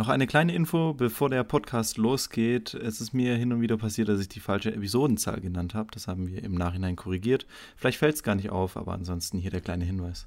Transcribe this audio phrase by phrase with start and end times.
[0.00, 2.72] Noch eine kleine Info, bevor der Podcast losgeht.
[2.72, 5.90] Es ist mir hin und wieder passiert, dass ich die falsche Episodenzahl genannt habe.
[5.92, 7.46] Das haben wir im Nachhinein korrigiert.
[7.76, 10.26] Vielleicht fällt es gar nicht auf, aber ansonsten hier der kleine Hinweis.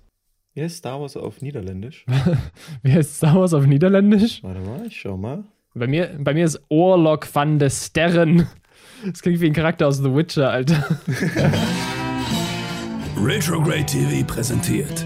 [0.54, 2.06] Wie heißt Star Wars auf Niederländisch?
[2.84, 4.44] Wie heißt Star Wars auf Niederländisch?
[4.44, 5.44] Warte mal, ich schau mal.
[5.74, 8.48] Bei mir, bei mir ist Orlok van de Sterren.
[9.04, 11.00] Das klingt wie ein Charakter aus The Witcher, Alter.
[13.18, 15.04] Retrograde TV präsentiert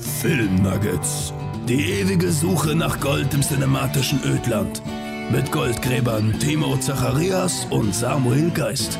[0.00, 1.32] Film Nuggets.
[1.68, 4.80] Die ewige Suche nach Gold im cinematischen Ödland.
[5.30, 8.98] Mit Goldgräbern Timo Zacharias und Samuel Geist.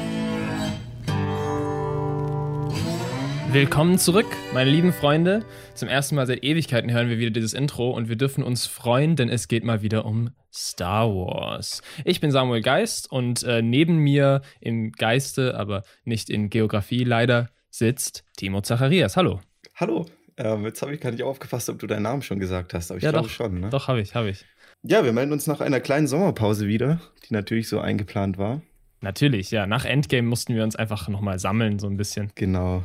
[3.52, 5.46] Willkommen zurück, meine lieben Freunde.
[5.72, 9.16] Zum ersten Mal seit Ewigkeiten hören wir wieder dieses Intro und wir dürfen uns freuen,
[9.16, 11.80] denn es geht mal wieder um Star Wars.
[12.04, 17.48] Ich bin Samuel Geist und äh, neben mir im Geiste, aber nicht in Geografie leider,
[17.70, 19.16] sitzt Timo Zacharias.
[19.16, 19.40] Hallo.
[19.74, 20.04] Hallo.
[20.38, 22.98] Ähm, jetzt habe ich gar nicht aufgefasst, ob du deinen Namen schon gesagt hast, aber
[22.98, 23.34] ich Ja, glaube doch.
[23.34, 23.60] schon.
[23.60, 23.70] Ne?
[23.70, 24.44] Doch, habe ich, habe ich.
[24.82, 28.62] Ja, wir melden uns nach einer kleinen Sommerpause wieder, die natürlich so eingeplant war.
[29.00, 29.66] Natürlich, ja.
[29.66, 32.30] Nach Endgame mussten wir uns einfach nochmal sammeln, so ein bisschen.
[32.36, 32.84] Genau.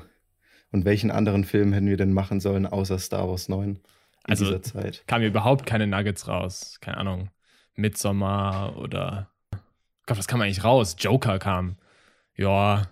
[0.71, 3.79] Und welchen anderen Film hätten wir denn machen sollen, außer Star Wars 9 in
[4.27, 5.03] Also- dieser Zeit?
[5.07, 6.77] Kamen überhaupt keine Nuggets raus.
[6.81, 7.29] Keine Ahnung.
[7.75, 9.29] Midsommar oder.
[10.05, 10.95] Gott, was kam eigentlich raus?
[10.99, 11.77] Joker kam.
[12.35, 12.83] Ja.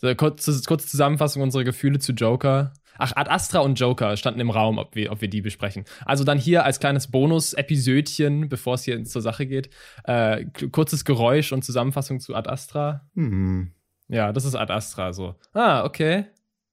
[0.00, 2.72] So, kurze, kurze Zusammenfassung unserer Gefühle zu Joker.
[2.98, 5.84] Ach, Ad Astra und Joker standen im Raum, ob wir, ob wir die besprechen.
[6.04, 9.70] Also dann hier als kleines Bonus-Episödchen, bevor es hier zur Sache geht,
[10.04, 13.08] äh, kurzes Geräusch und Zusammenfassung zu Ad Astra.
[13.14, 13.72] Hm.
[14.08, 15.36] Ja, das ist Ad Astra so.
[15.52, 16.26] Ah, okay.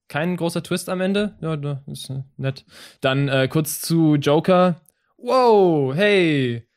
[0.07, 1.35] Kein großer Twist am Ende.
[1.41, 2.65] Ja, da ist äh, nett.
[3.01, 4.81] Dann äh, kurz zu Joker.
[5.17, 6.67] Wow, hey.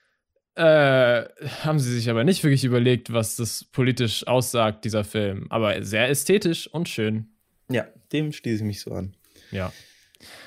[0.55, 1.25] Äh,
[1.63, 5.47] haben sie sich aber nicht wirklich überlegt, was das politisch aussagt, dieser Film.
[5.51, 7.29] Aber sehr ästhetisch und schön.
[7.71, 9.15] Ja, dem schließe ich mich so an.
[9.51, 9.73] Ja.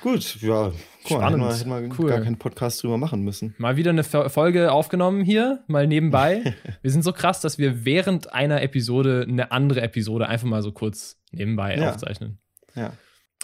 [0.02, 0.70] Gut, ja,
[1.04, 1.44] guck mal, Spannend.
[1.58, 2.10] hätten wir, hätten wir Cool.
[2.10, 3.54] gar keinen Podcast drüber machen müssen.
[3.56, 6.54] Mal wieder eine Fo- Folge aufgenommen hier, mal nebenbei.
[6.82, 10.72] wir sind so krass, dass wir während einer Episode eine andere Episode einfach mal so
[10.72, 11.88] kurz nebenbei Ja.
[11.88, 12.38] aufzeichnen.
[12.74, 12.92] Ja.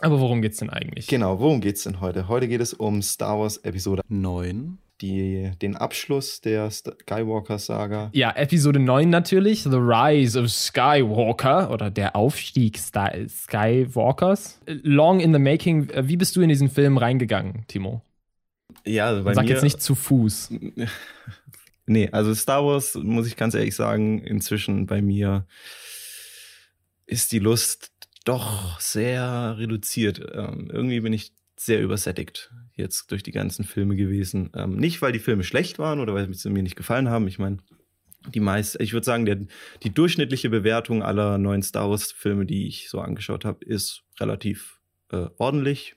[0.01, 1.07] Aber worum geht's denn eigentlich?
[1.07, 2.29] Genau, worum geht's denn heute?
[2.29, 4.79] Heute geht es um Star Wars Episode, 9.
[5.01, 8.11] die, den Abschluss der Skywalker-Saga.
[8.13, 14.61] Ja, Episode 9 natürlich, The Rise of Skywalker oder der Aufstieg Skywalkers.
[14.67, 15.91] Long in the making.
[15.91, 18.03] Äh, Wie bist du in diesen Film reingegangen, Timo?
[18.85, 20.53] Ja, also bei Sag mir, jetzt nicht zu Fuß.
[21.91, 25.47] Nee, also Star Wars, muss ich ganz ehrlich sagen, inzwischen bei mir
[27.07, 27.93] ist die Lust
[28.27, 30.21] doch sehr reduziert.
[30.35, 34.51] Ähm, irgendwie bin ich sehr übersättigt jetzt durch die ganzen Filme gewesen.
[34.55, 37.29] Ähm, nicht, weil die Filme schlecht waren oder weil sie mir nicht gefallen haben.
[37.29, 37.59] Ich meine,
[38.35, 39.39] die meist, ich würde sagen, der,
[39.83, 44.81] die durchschnittliche Bewertung aller neuen Star Wars-Filme, die ich so angeschaut habe, ist relativ
[45.11, 45.97] äh, ordentlich.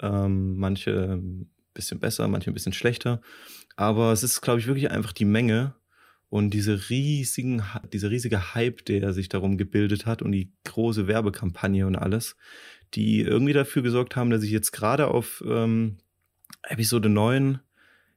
[0.00, 3.20] Ähm, manche ein bisschen besser, manche ein bisschen schlechter.
[3.76, 5.74] Aber es ist, glaube ich, wirklich einfach die Menge
[6.30, 11.86] und diese riesigen, dieser riesige Hype, der sich darum gebildet hat und die große Werbekampagne
[11.86, 12.36] und alles,
[12.94, 15.98] die irgendwie dafür gesorgt haben, dass ich jetzt gerade auf ähm,
[16.62, 17.60] Episode 9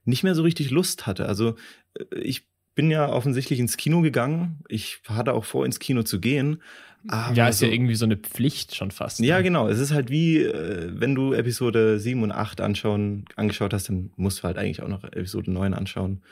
[0.04, 1.26] nicht mehr so richtig Lust hatte.
[1.26, 1.56] Also
[1.98, 4.60] äh, ich bin ja offensichtlich ins Kino gegangen.
[4.68, 6.62] Ich hatte auch vor, ins Kino zu gehen.
[7.08, 9.18] Aber ja, ist so, ja irgendwie so eine Pflicht schon fast.
[9.18, 9.42] ja, ne?
[9.42, 9.68] genau.
[9.68, 14.12] Es ist halt wie, äh, wenn du Episode 7 und 8 anschauen, angeschaut hast, dann
[14.16, 16.22] musst du halt eigentlich auch noch Episode 9 anschauen.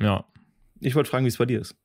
[0.00, 0.24] Ja.
[0.80, 1.76] Ich wollte fragen, wie es bei dir ist.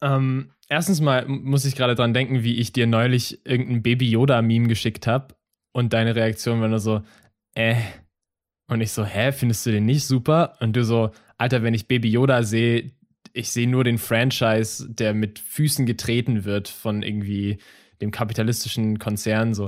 [0.00, 4.66] Ähm, erstens mal muss ich gerade dran denken, wie ich dir neulich irgendein Baby Yoda-Meme
[4.66, 5.34] geschickt habe
[5.72, 7.02] und deine Reaktion war nur so,
[7.54, 7.76] äh.
[8.68, 10.56] Und ich so, hä, findest du den nicht super?
[10.60, 12.92] Und du so, Alter, wenn ich Baby Yoda sehe,
[13.32, 17.58] ich sehe nur den Franchise, der mit Füßen getreten wird von irgendwie
[18.00, 19.66] dem kapitalistischen Konzern so.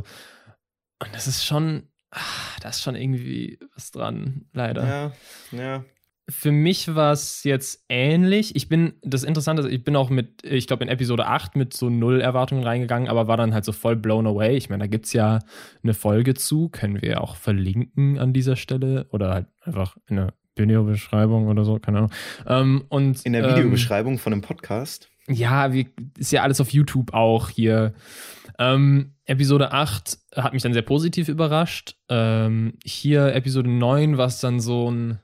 [1.00, 2.20] Und das ist schon, ah,
[2.60, 4.86] da ist schon irgendwie was dran, leider.
[4.86, 5.12] Ja,
[5.58, 5.84] ja.
[6.28, 8.54] Für mich war es jetzt ähnlich.
[8.54, 11.74] Ich bin, das Interessante ist, ich bin auch mit, ich glaube, in Episode 8 mit
[11.74, 14.56] so null Erwartungen reingegangen, aber war dann halt so voll blown away.
[14.56, 15.40] Ich meine, da gibt es ja
[15.82, 20.34] eine Folge zu, können wir auch verlinken an dieser Stelle oder halt einfach in der
[20.56, 22.12] Videobeschreibung oder so, keine Ahnung.
[22.46, 25.08] Ähm, und, In der ähm, Videobeschreibung von dem Podcast.
[25.28, 25.88] ja, wie,
[26.18, 27.94] ist ja alles auf YouTube auch hier.
[28.58, 31.96] Ähm, Episode 8 hat mich dann sehr positiv überrascht.
[32.08, 35.18] Ähm, hier Episode 9 war es dann so ein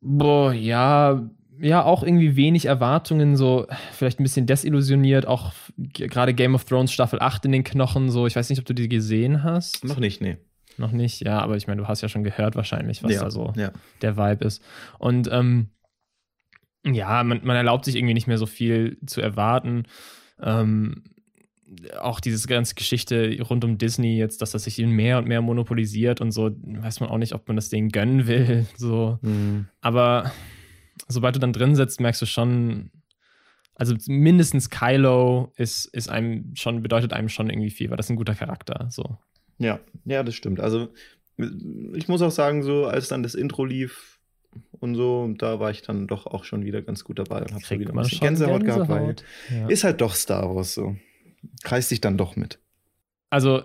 [0.00, 1.28] Boah, ja,
[1.58, 6.92] ja, auch irgendwie wenig Erwartungen, so vielleicht ein bisschen desillusioniert, auch gerade Game of Thrones
[6.92, 9.84] Staffel 8 in den Knochen, so, ich weiß nicht, ob du die gesehen hast.
[9.84, 10.36] Noch nicht, nee.
[10.78, 13.30] Noch nicht, ja, aber ich meine, du hast ja schon gehört wahrscheinlich, was ja, da
[13.30, 13.72] so ja.
[14.02, 14.62] der Vibe ist.
[14.98, 15.70] Und ähm,
[16.84, 19.84] ja, man, man erlaubt sich irgendwie nicht mehr so viel zu erwarten.
[20.42, 21.04] Ähm,
[22.00, 26.20] auch diese ganze Geschichte rund um Disney jetzt, dass das sich mehr und mehr monopolisiert
[26.20, 28.66] und so, weiß man auch nicht, ob man das denen gönnen will.
[28.76, 29.18] So.
[29.22, 29.66] Hm.
[29.80, 30.32] Aber
[31.08, 32.90] sobald du dann drin sitzt, merkst du schon,
[33.74, 38.10] also mindestens Kylo ist, ist einem schon, bedeutet einem schon irgendwie viel, weil das ist
[38.10, 38.88] ein guter Charakter.
[38.90, 39.18] So.
[39.58, 40.60] Ja, ja, das stimmt.
[40.60, 40.88] Also
[41.94, 44.18] ich muss auch sagen, so als dann das Intro lief
[44.80, 47.80] und so, da war ich dann doch auch schon wieder ganz gut dabei und habe
[47.80, 49.68] wieder ein bisschen Gänsehaut, Gänsehaut gehabt, weil ja.
[49.68, 50.96] ist halt doch Star Wars so.
[51.62, 52.58] Kreist dich dann doch mit.
[53.30, 53.62] Also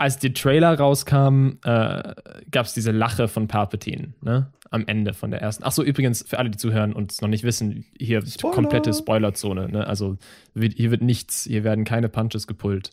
[0.00, 2.14] als die Trailer rauskamen, äh,
[2.50, 4.50] gab es diese Lache von Palpatine, ne?
[4.70, 5.64] Am Ende von der ersten.
[5.64, 8.54] Achso, übrigens, für alle, die zuhören und es noch nicht wissen, hier Spoiler.
[8.54, 9.86] komplette Spoilerzone, ne?
[9.86, 10.16] Also
[10.54, 12.92] hier wird nichts, hier werden keine Punches gepullt.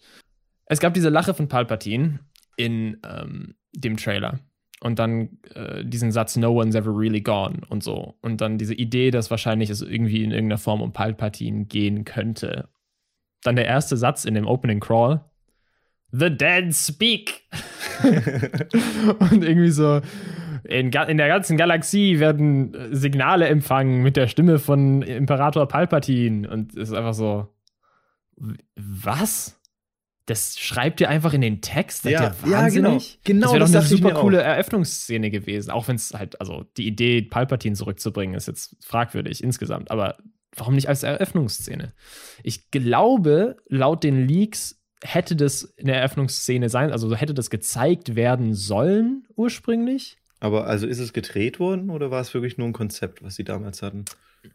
[0.66, 2.20] Es gab diese Lache von Palpatine
[2.58, 4.40] in ähm, dem Trailer.
[4.82, 8.16] Und dann äh, diesen Satz, no one's ever really gone und so.
[8.22, 12.68] Und dann diese Idee, dass wahrscheinlich es irgendwie in irgendeiner Form um Palpatine gehen könnte.
[13.48, 15.22] Dann der erste Satz in dem Opening Crawl,
[16.12, 17.44] The Dead Speak.
[18.04, 20.02] und irgendwie so,
[20.66, 26.50] in, in, der ganzen Galaxie werden Signale empfangen mit der Stimme von Imperator Palpatine.
[26.50, 27.48] Und es ist einfach so,
[28.76, 29.58] was?
[30.26, 32.04] Das schreibt ihr einfach in den Text?
[32.04, 32.98] Ja, ja, ja, genau.
[33.24, 35.72] genau das wäre doch eine super coole Eröffnungsszene gewesen.
[35.72, 39.90] Auch wenn es halt, also die Idee, Palpatine zurückzubringen, ist jetzt fragwürdig insgesamt.
[39.90, 40.18] Aber
[40.58, 41.94] warum nicht als Eröffnungsszene?
[42.44, 48.16] Ich glaube, laut den Leaks hätte das in der Eröffnungsszene sein, also hätte das gezeigt
[48.16, 50.18] werden sollen ursprünglich.
[50.40, 53.44] Aber also ist es gedreht worden oder war es wirklich nur ein Konzept, was sie
[53.44, 54.06] damals hatten?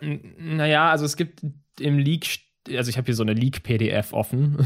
[0.01, 1.43] N naja, also es gibt
[1.81, 2.27] im Leak,
[2.71, 4.65] also ich habe hier so eine Leak-PDF offen.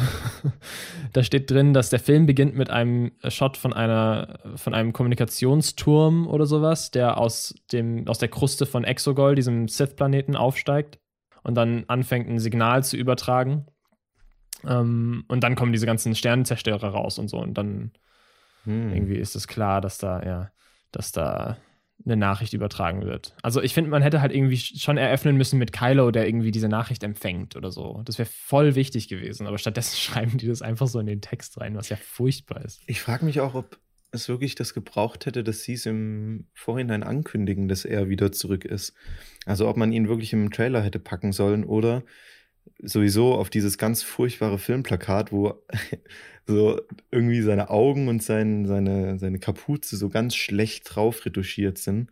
[1.12, 6.26] da steht drin, dass der Film beginnt mit einem Shot von einer von einem Kommunikationsturm
[6.26, 10.98] oder sowas, der aus dem aus der Kruste von Exogol, diesem Sith-Planeten, aufsteigt
[11.46, 13.66] und dann anfängt ein Signal zu übertragen.
[14.64, 17.38] Ähm, und dann kommen diese ganzen Sternenzerstörer raus und so.
[17.38, 17.92] Und dann
[18.64, 18.92] hm.
[18.92, 20.50] irgendwie ist es klar, dass da, ja,
[20.90, 21.56] dass da
[22.04, 23.36] eine Nachricht übertragen wird.
[23.42, 26.68] Also ich finde, man hätte halt irgendwie schon eröffnen müssen mit Kylo, der irgendwie diese
[26.68, 28.02] Nachricht empfängt oder so.
[28.04, 29.46] Das wäre voll wichtig gewesen.
[29.46, 32.82] Aber stattdessen schreiben die das einfach so in den Text rein, was ja furchtbar ist.
[32.88, 33.78] Ich frage mich auch, ob
[34.16, 38.64] es wirklich das gebraucht hätte, dass sie es im Vorhinein ankündigen, dass er wieder zurück
[38.64, 38.94] ist.
[39.44, 42.02] Also ob man ihn wirklich im Trailer hätte packen sollen oder
[42.82, 45.62] sowieso auf dieses ganz furchtbare Filmplakat, wo
[46.46, 46.80] so
[47.10, 52.10] irgendwie seine Augen und sein, seine, seine Kapuze so ganz schlecht drauf retuschiert sind.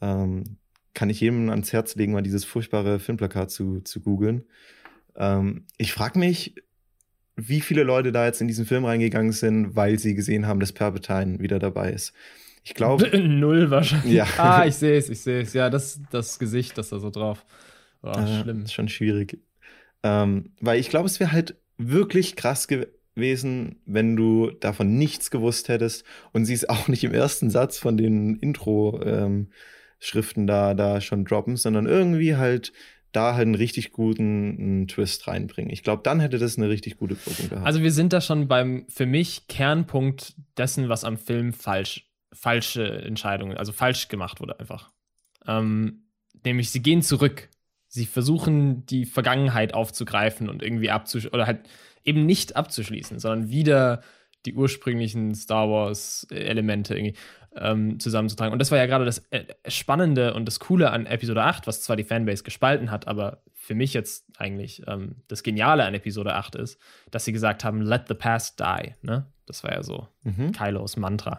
[0.00, 0.58] Ähm,
[0.94, 4.44] kann ich jedem ans Herz legen, mal dieses furchtbare Filmplakat zu, zu googeln.
[5.16, 6.54] Ähm, ich frage mich,
[7.36, 10.72] wie viele Leute da jetzt in diesen Film reingegangen sind, weil sie gesehen haben, dass
[10.72, 12.12] Palpatine wieder dabei ist.
[12.62, 13.18] Ich glaube.
[13.18, 14.12] Null wahrscheinlich.
[14.12, 14.26] Ja.
[14.38, 15.52] Ah, ich sehe es, ich sehe es.
[15.52, 17.44] Ja, das, das Gesicht, das da so drauf.
[18.02, 18.62] Oh, äh, schlimm.
[18.62, 19.38] Ist schon schwierig.
[20.02, 25.68] Ähm, weil ich glaube, es wäre halt wirklich krass gewesen, wenn du davon nichts gewusst
[25.68, 31.00] hättest und sie es auch nicht im ersten Satz von den Intro-Schriften ähm, da, da
[31.00, 32.72] schon droppen, sondern irgendwie halt
[33.16, 35.72] da halt einen richtig guten einen Twist reinbringen.
[35.72, 37.66] Ich glaube, dann hätte das eine richtig gute Wirkung gehabt.
[37.66, 43.02] Also wir sind da schon beim, für mich, Kernpunkt dessen, was am Film falsch, falsche
[43.02, 44.90] Entscheidungen, also falsch gemacht wurde einfach.
[45.46, 46.04] Ähm,
[46.44, 47.48] nämlich, sie gehen zurück
[47.94, 51.60] sie versuchen, die Vergangenheit aufzugreifen und irgendwie abzuschließen, oder halt
[52.04, 54.02] eben nicht abzuschließen, sondern wieder
[54.46, 57.14] die ursprünglichen Star Wars-Elemente irgendwie
[57.56, 58.52] ähm, zusammenzutragen.
[58.52, 61.82] Und das war ja gerade das äh, Spannende und das Coole an Episode 8, was
[61.82, 66.34] zwar die Fanbase gespalten hat, aber für mich jetzt eigentlich ähm, das Geniale an Episode
[66.34, 66.78] 8 ist,
[67.10, 68.94] dass sie gesagt haben, let the past die.
[69.02, 69.26] Ne?
[69.46, 70.52] Das war ja so mhm.
[70.52, 71.38] Kylos Mantra.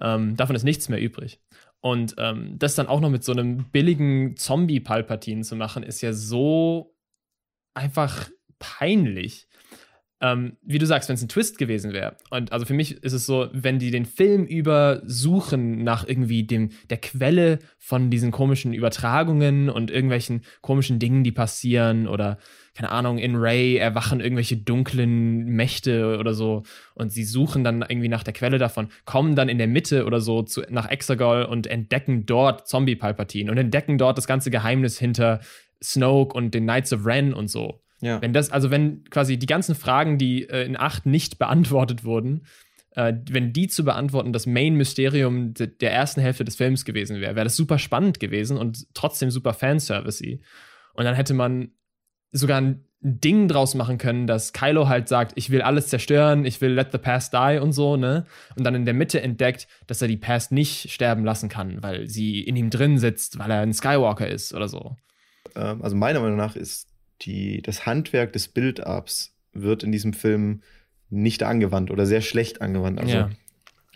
[0.00, 1.40] Ähm, davon ist nichts mehr übrig.
[1.80, 6.12] Und ähm, das dann auch noch mit so einem billigen Zombie-Palpatine zu machen, ist ja
[6.12, 6.96] so
[7.74, 9.48] einfach peinlich.
[10.20, 12.16] Ähm, wie du sagst, wenn es ein Twist gewesen wäre.
[12.30, 16.42] Und also für mich ist es so, wenn die den Film über suchen nach irgendwie
[16.42, 22.38] dem, der Quelle von diesen komischen Übertragungen und irgendwelchen komischen Dingen, die passieren oder
[22.78, 26.62] keine Ahnung, in Ray erwachen irgendwelche dunklen Mächte oder so
[26.94, 30.20] und sie suchen dann irgendwie nach der Quelle davon, kommen dann in der Mitte oder
[30.20, 35.40] so zu, nach Exegol und entdecken dort Zombie-Palpatine und entdecken dort das ganze Geheimnis hinter
[35.82, 37.82] Snoke und den Knights of Ren und so.
[38.00, 38.22] Ja.
[38.22, 42.46] Wenn das, also wenn quasi die ganzen Fragen, die äh, in 8 nicht beantwortet wurden,
[42.92, 47.34] äh, wenn die zu beantworten das Main-Mysterium de der ersten Hälfte des Films gewesen wäre,
[47.34, 50.38] wäre das super spannend gewesen und trotzdem super fanservice
[50.94, 51.72] Und dann hätte man
[52.32, 56.60] sogar ein Ding draus machen können, dass Kylo halt sagt, ich will alles zerstören, ich
[56.60, 58.26] will let the past die und so, ne?
[58.56, 62.08] Und dann in der Mitte entdeckt, dass er die Past nicht sterben lassen kann, weil
[62.08, 64.96] sie in ihm drin sitzt, weil er ein Skywalker ist oder so.
[65.54, 66.87] Ähm, also meiner Meinung nach ist
[67.22, 70.62] die, das Handwerk des Build-Ups wird in diesem Film
[71.10, 73.00] nicht angewandt oder sehr schlecht angewandt.
[73.00, 73.30] Also ja.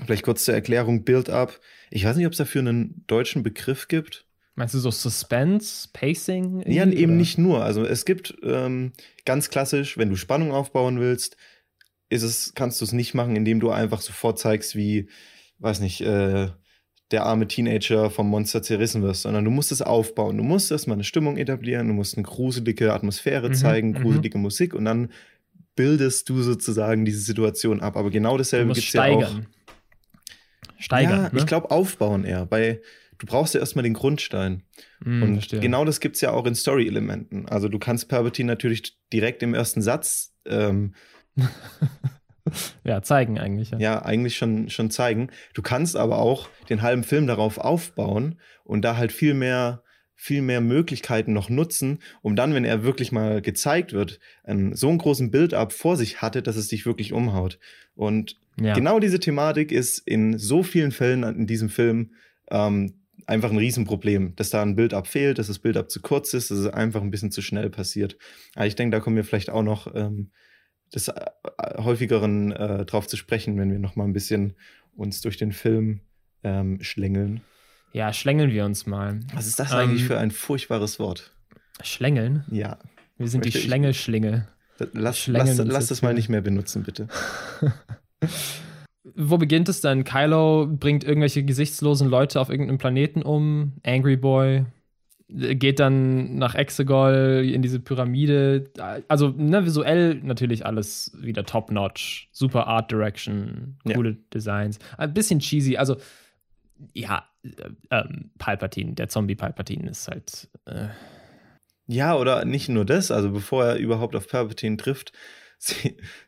[0.04, 1.60] vielleicht kurz zur Erklärung Build-Up.
[1.90, 4.26] Ich weiß nicht, ob es dafür einen deutschen Begriff gibt.
[4.54, 6.60] Meinst du so Suspense, Pacing?
[6.66, 7.18] Ja, irgendwie, eben oder?
[7.18, 7.64] nicht nur.
[7.64, 8.92] Also es gibt ähm,
[9.24, 11.36] ganz klassisch, wenn du Spannung aufbauen willst,
[12.10, 15.08] ist es, kannst du es nicht machen, indem du einfach sofort zeigst, wie,
[15.58, 16.48] weiß nicht, äh,
[17.12, 20.36] der arme Teenager vom Monster zerrissen wirst, sondern du musst es aufbauen.
[20.36, 23.94] Du musst erstmal eine Stimmung etablieren, du musst eine gruselige Atmosphäre Mhm, zeigen, mhm.
[24.02, 25.10] gruselige Musik und dann
[25.76, 27.96] bildest du sozusagen diese Situation ab.
[27.96, 29.30] Aber genau dasselbe gibt es ja auch.
[30.78, 31.14] steigern.
[31.24, 31.38] Ja, ne?
[31.38, 32.82] ich glaube aufbauen eher, weil
[33.18, 34.62] du brauchst ja erstmal den Grundstein.
[35.04, 35.60] Hm, Und verstehe.
[35.60, 37.46] genau das gibt es ja auch in Story-Elementen.
[37.48, 40.94] Also du kannst Palpatine natürlich direkt im ersten Satz ähm,
[42.84, 43.70] Ja, zeigen eigentlich.
[43.70, 43.78] Ja.
[43.78, 45.28] ja eigentlich schon, schon zeigen.
[45.54, 49.82] Du kannst aber auch den halben Film darauf aufbauen und da halt viel mehr,
[50.14, 54.88] viel mehr Möglichkeiten noch nutzen, um dann, wenn er wirklich mal gezeigt wird, einen, so
[54.88, 57.58] einen großen Build-up vor sich hatte, dass es dich wirklich umhaut.
[57.94, 58.74] Und Ja.
[58.74, 62.12] genau diese Thematik ist in so vielen Fällen in diesem Film
[62.50, 62.94] ähm,
[63.26, 66.58] einfach ein Riesenproblem, dass da ein Build-up fehlt, dass das Build-up zu kurz ist, dass
[66.58, 68.16] es einfach ein bisschen zu schnell passiert.
[68.54, 70.30] Aber ich denke, da kommen wir vielleicht auch noch ähm,
[70.94, 71.14] des äh,
[71.78, 74.54] häufigeren äh, drauf zu sprechen, wenn wir noch mal ein bisschen
[74.94, 76.00] uns durch den Film
[76.44, 77.40] ähm, schlängeln.
[77.92, 79.20] ja, schlängeln wir uns mal.
[79.34, 81.32] Was ist das Ähm, eigentlich für ein furchtbares Wort?
[81.82, 82.44] Schlängeln?
[82.50, 82.78] Ja,
[83.18, 84.48] Wir sind die möchte ich- Schlängelschlinge.
[84.92, 87.08] lass, lass, lass das mal nicht mehr benutzen, bitte.
[89.16, 90.04] Wo beginnt es dann?
[90.04, 93.72] Kylo bringt irgendwelche gesichtslosen Leute auf irgendeinem Planeten um.
[93.84, 94.64] Angry Boy äh,
[95.34, 98.70] geht dann nach Exegol in diese Pyramide.
[99.08, 102.28] Also ne, visuell natürlich alles wieder top-notch.
[102.32, 103.94] Super Art Direction, Ja.
[103.94, 104.78] coole Designs.
[104.98, 105.76] Ein bisschen cheesy.
[105.76, 105.96] Also
[106.92, 107.50] ja, äh,
[107.90, 110.48] ähm, Palpatine, der Zombie Palpatine ist halt.
[110.66, 110.88] Äh,
[111.86, 115.12] Ja, oder nicht nur das, also bevor er überhaupt auf Palpatine trifft,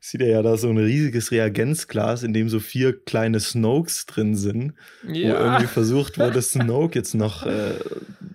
[0.00, 4.36] sieht er ja da so ein riesiges Reagenzglas, in dem so vier kleine Snokes drin
[4.36, 7.74] sind, wo irgendwie versucht wurde, Snoke jetzt noch, äh,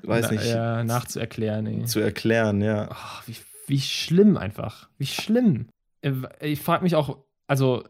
[0.04, 1.66] weiß Na, nicht, Ja, nachzuerklären.
[1.68, 1.86] Ey.
[1.86, 2.90] zu erklären, ja.
[2.92, 3.36] Ach, wie,
[3.68, 4.90] wie schlimm einfach.
[4.98, 5.68] Wie schlimm.
[6.02, 7.86] Äh, Ich frage mich auch, also,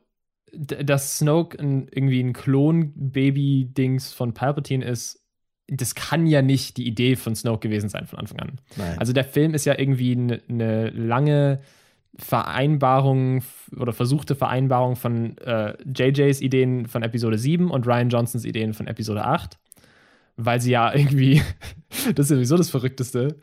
[0.53, 5.23] dass Snoke ein, irgendwie ein Klon-Baby-Dings von Palpatine ist,
[5.67, 8.61] das kann ja nicht die Idee von Snoke gewesen sein von Anfang an.
[8.75, 8.97] Nein.
[8.97, 11.61] Also der Film ist ja irgendwie eine ne lange
[12.19, 13.41] Vereinbarung
[13.77, 18.87] oder versuchte Vereinbarung von äh, JJs Ideen von Episode 7 und Ryan Johnsons Ideen von
[18.87, 19.57] Episode 8.
[20.37, 21.41] Weil sie ja irgendwie,
[22.15, 23.37] das ist sowieso das Verrückteste.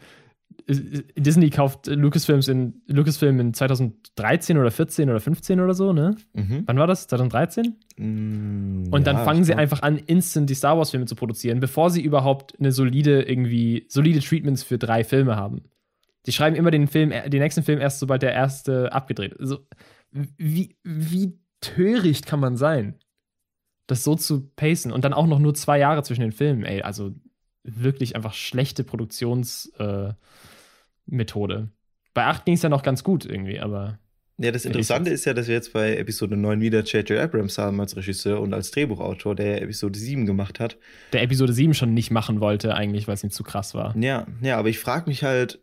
[0.68, 6.16] Disney kauft Lucasfilms in Lucasfilm in 2013 oder 14 oder 15 oder so, ne?
[6.32, 6.62] mhm.
[6.66, 7.06] Wann war das?
[7.06, 7.76] 2013?
[7.98, 11.60] Mm, Und dann ja, fangen sie glaub- einfach an, instant die Star Wars-Filme zu produzieren,
[11.60, 15.62] bevor sie überhaupt eine solide, irgendwie, solide Treatments für drei Filme haben.
[16.26, 19.40] Die schreiben immer den Film, den nächsten Film erst, sobald der erste abgedreht ist.
[19.40, 19.66] Also,
[20.10, 22.98] wie, wie töricht kann man sein,
[23.86, 26.82] das so zu pacen und dann auch noch nur zwei Jahre zwischen den Filmen, ey.
[26.82, 27.14] Also
[27.62, 30.16] wirklich einfach schlechte Produktionsmethode.
[31.08, 31.66] Äh.
[32.14, 33.98] Bei 8 ging es ja noch ganz gut irgendwie, aber
[34.38, 37.18] Ja, das Interessante ist ja, dass wir jetzt bei Episode 9 wieder J.J.
[37.18, 40.78] Abrams haben als Regisseur und als Drehbuchautor, der Episode 7 gemacht hat.
[41.12, 43.96] der Episode 7 schon nicht machen wollte, eigentlich, weil es ihm zu krass war.
[43.96, 45.60] Ja, ja, aber ich frage mich halt,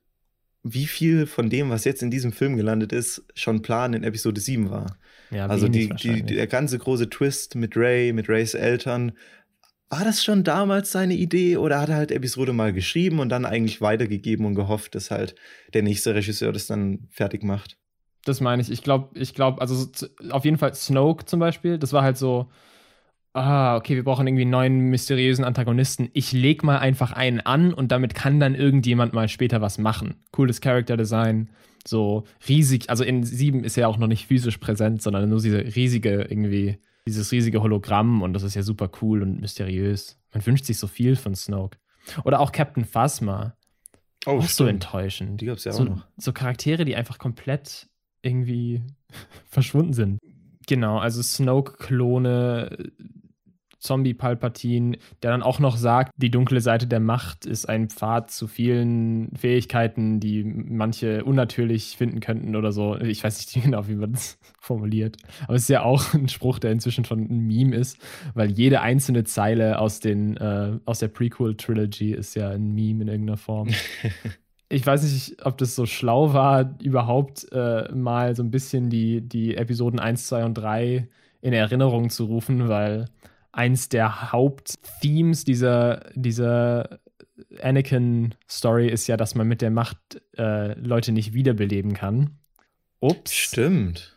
[0.63, 4.39] wie viel von dem, was jetzt in diesem Film gelandet ist, schon Plan in Episode
[4.39, 4.97] 7 war.
[5.29, 9.11] Ja, also die, die, der ganze große Twist mit Ray, mit Rays Eltern,
[9.89, 13.45] war das schon damals seine Idee oder hat er halt Episode mal geschrieben und dann
[13.45, 15.35] eigentlich weitergegeben und gehofft, dass halt
[15.73, 17.77] der nächste Regisseur das dann fertig macht?
[18.25, 18.71] Das meine ich.
[18.71, 19.87] Ich glaube, ich glaube, also
[20.31, 22.49] auf jeden Fall Snoke zum Beispiel, das war halt so,
[23.33, 26.09] ah, okay, wir brauchen irgendwie einen neuen mysteriösen Antagonisten.
[26.13, 30.15] Ich leg mal einfach einen an und damit kann dann irgendjemand mal später was machen.
[30.31, 31.49] Cooles Character Design,
[31.85, 35.59] so riesig, also in sieben ist er auch noch nicht physisch präsent, sondern nur diese
[35.75, 40.19] riesige irgendwie, dieses riesige Hologramm und das ist ja super cool und mysteriös.
[40.31, 41.77] Man wünscht sich so viel von Snoke.
[42.23, 43.55] Oder auch Captain Phasma.
[44.25, 45.41] Oh, auch so enttäuschend.
[45.41, 46.05] Die gab's ja auch so, noch.
[46.17, 47.87] so Charaktere, die einfach komplett
[48.21, 48.81] irgendwie
[49.49, 50.19] verschwunden sind.
[50.67, 52.91] Genau, also Snoke-Klone,
[53.83, 58.47] Zombie-Palpatine, der dann auch noch sagt, die dunkle Seite der Macht ist ein Pfad zu
[58.47, 62.97] vielen Fähigkeiten, die manche unnatürlich finden könnten oder so.
[62.97, 65.17] Ich weiß nicht genau, wie man das formuliert.
[65.43, 67.97] Aber es ist ja auch ein Spruch, der inzwischen schon ein Meme ist,
[68.33, 73.07] weil jede einzelne Zeile aus, den, äh, aus der Prequel-Trilogy ist ja ein Meme in
[73.09, 73.69] irgendeiner Form.
[74.69, 79.21] ich weiß nicht, ob das so schlau war, überhaupt äh, mal so ein bisschen die,
[79.21, 81.07] die Episoden 1, 2 und 3
[81.41, 83.05] in Erinnerung zu rufen, weil
[83.53, 86.99] eins der Hauptthemes dieser, dieser
[87.61, 89.97] Anakin-Story ist ja, dass man mit der Macht
[90.37, 92.37] äh, Leute nicht wiederbeleben kann.
[92.99, 93.33] Ups.
[93.33, 94.09] Stimmt.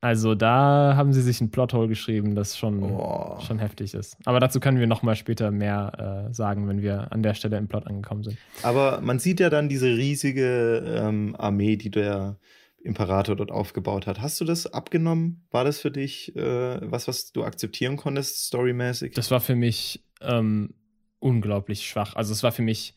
[0.00, 3.40] Also da haben sie sich ein Plothole geschrieben, das schon, Oh.
[3.40, 4.18] schon heftig ist.
[4.26, 7.68] Aber dazu können wir nochmal später mehr äh, sagen, wenn wir an der Stelle im
[7.68, 8.36] Plot angekommen sind.
[8.62, 12.36] Aber man sieht ja dann diese riesige ähm, Armee, die der
[12.84, 14.20] Imperator dort aufgebaut hat.
[14.20, 15.46] Hast du das abgenommen?
[15.50, 19.14] War das für dich äh, was, was du akzeptieren konntest, storymäßig?
[19.14, 20.74] Das war für mich ähm,
[21.18, 22.14] unglaublich schwach.
[22.14, 22.94] Also es war für mich,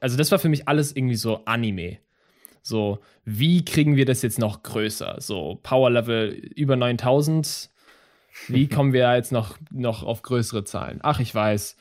[0.00, 1.98] also das war für mich alles irgendwie so Anime.
[2.62, 5.16] So, wie kriegen wir das jetzt noch größer?
[5.20, 7.70] So, Power Level über 9000.
[8.46, 11.00] Wie kommen wir jetzt noch, noch auf größere Zahlen?
[11.02, 11.76] Ach, ich weiß.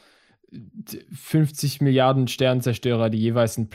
[1.12, 3.70] 50 Milliarden Sternzerstörer, die jeweils einen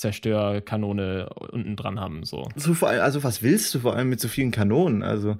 [0.00, 2.24] Planetzerstörkanone unten dran haben.
[2.24, 2.48] So.
[2.56, 5.02] So vor allem, also was willst du vor allem mit so vielen Kanonen?
[5.02, 5.36] Also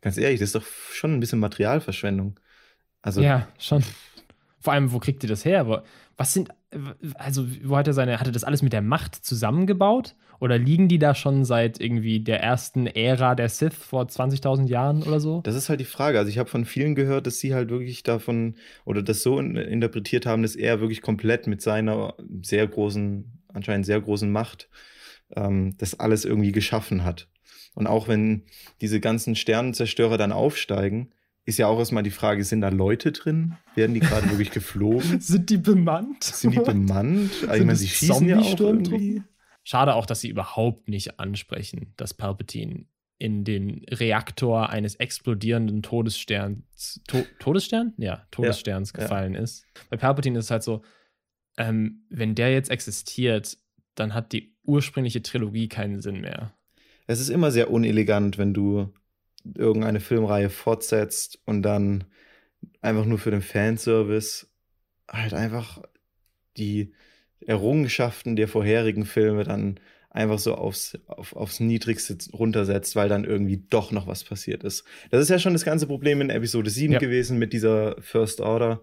[0.00, 2.38] ganz ehrlich, das ist doch schon ein bisschen Materialverschwendung.
[3.02, 3.82] Also Ja, schon.
[4.60, 5.84] Vor allem, wo kriegt ihr das her?
[6.16, 6.48] Was sind,
[7.16, 10.14] also, wo hat er seine, hat er das alles mit der Macht zusammengebaut?
[10.40, 15.02] Oder liegen die da schon seit irgendwie der ersten Ära der Sith vor 20.000 Jahren
[15.02, 15.40] oder so?
[15.42, 16.18] Das ist halt die Frage.
[16.18, 19.56] Also ich habe von vielen gehört, dass sie halt wirklich davon oder das so in,
[19.56, 24.68] interpretiert haben, dass er wirklich komplett mit seiner sehr großen, anscheinend sehr großen Macht
[25.34, 27.28] ähm, das alles irgendwie geschaffen hat.
[27.74, 28.42] Und auch wenn
[28.80, 31.10] diese ganzen Sternenzerstörer dann aufsteigen,
[31.46, 33.56] ist ja auch erstmal die Frage, sind da Leute drin?
[33.74, 35.20] Werden die gerade wirklich geflogen?
[35.20, 36.24] Sind die bemannt?
[36.24, 37.32] Sind die bemannt?
[37.42, 39.22] Also, ich meine, sie schießen ja auch irgendwie.
[39.62, 42.86] Schade auch, dass sie überhaupt nicht ansprechen, dass Palpatine
[43.18, 47.92] in den Reaktor eines explodierenden Todessterns, to Todesstern?
[47.98, 49.02] Ja, Todessterns ja.
[49.02, 49.66] gefallen ist.
[49.90, 50.82] Bei Palpatine ist es halt so,
[51.56, 53.56] ähm, wenn der jetzt existiert,
[53.94, 56.54] dann hat die ursprüngliche Trilogie keinen Sinn mehr.
[57.06, 58.92] Es ist immer sehr unelegant, wenn du
[59.56, 62.04] irgendeine Filmreihe fortsetzt und dann
[62.80, 64.46] einfach nur für den Fanservice
[65.08, 65.82] halt einfach
[66.56, 66.94] die
[67.40, 73.64] Errungenschaften der vorherigen Filme dann einfach so aufs, auf, aufs Niedrigste runtersetzt, weil dann irgendwie
[73.68, 74.84] doch noch was passiert ist.
[75.10, 76.98] Das ist ja schon das ganze Problem in Episode 7 Ja.
[77.00, 78.80] gewesen mit dieser First Order.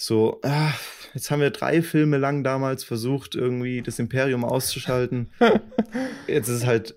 [0.00, 0.72] So, ah,
[1.12, 5.30] jetzt haben wir drei Filme lang damals versucht, irgendwie das Imperium auszuschalten.
[6.28, 6.94] Jetzt ist es halt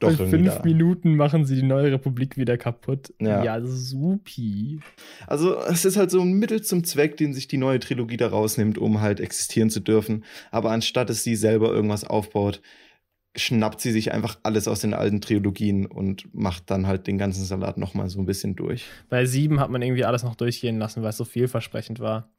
[0.00, 0.62] doch In fünf da.
[0.64, 3.12] Minuten machen sie die neue Republik wieder kaputt.
[3.20, 3.60] Ja.
[3.64, 4.80] supi.
[5.26, 8.28] Also es ist halt so ein Mittel zum Zweck, den sich die neue Trilogie da
[8.28, 10.24] rausnimmt, um halt existieren zu dürfen.
[10.50, 12.62] Aber anstatt dass sie selber irgendwas aufbaut,
[13.36, 17.44] schnappt sie sich einfach alles aus den alten Trilogien und macht dann halt den ganzen
[17.44, 18.86] Salat nochmal so ein bisschen durch.
[19.08, 22.30] Bei sieben hat man irgendwie alles noch durchgehen lassen, weil es so vielversprechend war.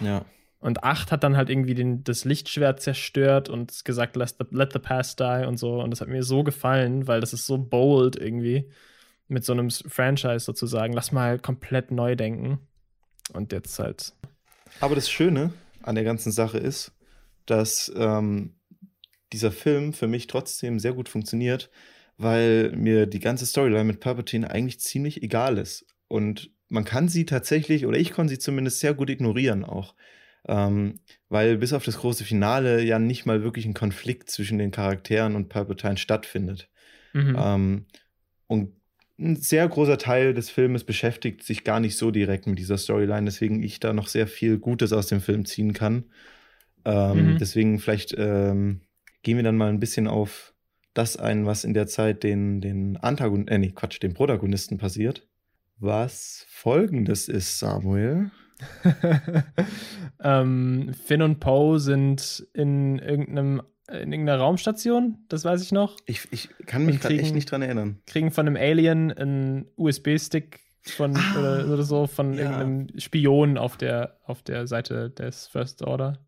[0.00, 0.24] Ja.
[0.60, 4.72] Und 8 hat dann halt irgendwie den, das Lichtschwert zerstört und gesagt, let the, let
[4.72, 5.80] the past die und so.
[5.80, 8.70] Und das hat mir so gefallen, weil das ist so bold irgendwie
[9.26, 10.92] mit so einem Franchise sozusagen.
[10.92, 12.60] Lass mal komplett neu denken.
[13.32, 14.12] Und jetzt halt.
[14.80, 15.52] Aber das Schöne
[15.82, 16.92] an der ganzen Sache ist,
[17.46, 18.54] dass ähm,
[19.32, 21.70] dieser Film für mich trotzdem sehr gut funktioniert,
[22.18, 25.86] weil mir die ganze Storyline mit Palpatine eigentlich ziemlich egal ist.
[26.08, 29.94] Und man kann sie tatsächlich, oder ich konnte sie zumindest sehr gut ignorieren auch.
[30.48, 34.72] Ähm, weil bis auf das große Finale ja nicht mal wirklich ein Konflikt zwischen den
[34.72, 36.68] Charakteren und Palpatine stattfindet.
[37.12, 37.36] Mhm.
[37.38, 37.86] Ähm,
[38.48, 38.72] und
[39.18, 43.26] ein sehr großer Teil des Filmes beschäftigt sich gar nicht so direkt mit dieser Storyline,
[43.26, 46.06] deswegen ich da noch sehr viel Gutes aus dem Film ziehen kann.
[46.84, 47.38] Ähm, Mhm.
[47.38, 48.80] Deswegen vielleicht ähm,
[49.22, 50.54] gehen wir dann mal ein bisschen auf
[50.94, 55.28] das ein, was in der Zeit den, den Antagon äh, nee, Quatsch, den Protagonisten passiert.
[55.82, 58.30] Was folgendes ist, Samuel.
[60.22, 65.96] ähm, Finn und Poe sind in irgendeinem in irgendeiner Raumstation, das weiß ich noch.
[66.06, 68.00] Ich, ich kann mich gerade echt nicht dran erinnern.
[68.06, 72.42] Kriegen von einem Alien einen USB-Stick von Ah, oder, oder so von ja.
[72.42, 76.24] irgendeinem Spion auf der, auf der Seite des First Order.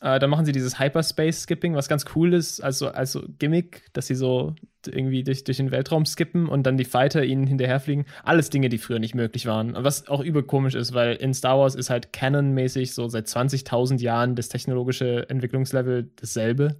[0.00, 4.14] Äh, dann machen sie dieses Hyperspace-Skipping, was ganz cool ist, also, also Gimmick, dass sie
[4.14, 4.54] so
[4.86, 8.04] irgendwie durch, durch den Weltraum skippen und dann die Fighter ihnen hinterherfliegen.
[8.22, 9.74] Alles Dinge, die früher nicht möglich waren.
[9.76, 14.00] Was auch übel komisch ist, weil in Star Wars ist halt Canon-mäßig so seit 20.000
[14.00, 16.76] Jahren das technologische Entwicklungslevel dasselbe.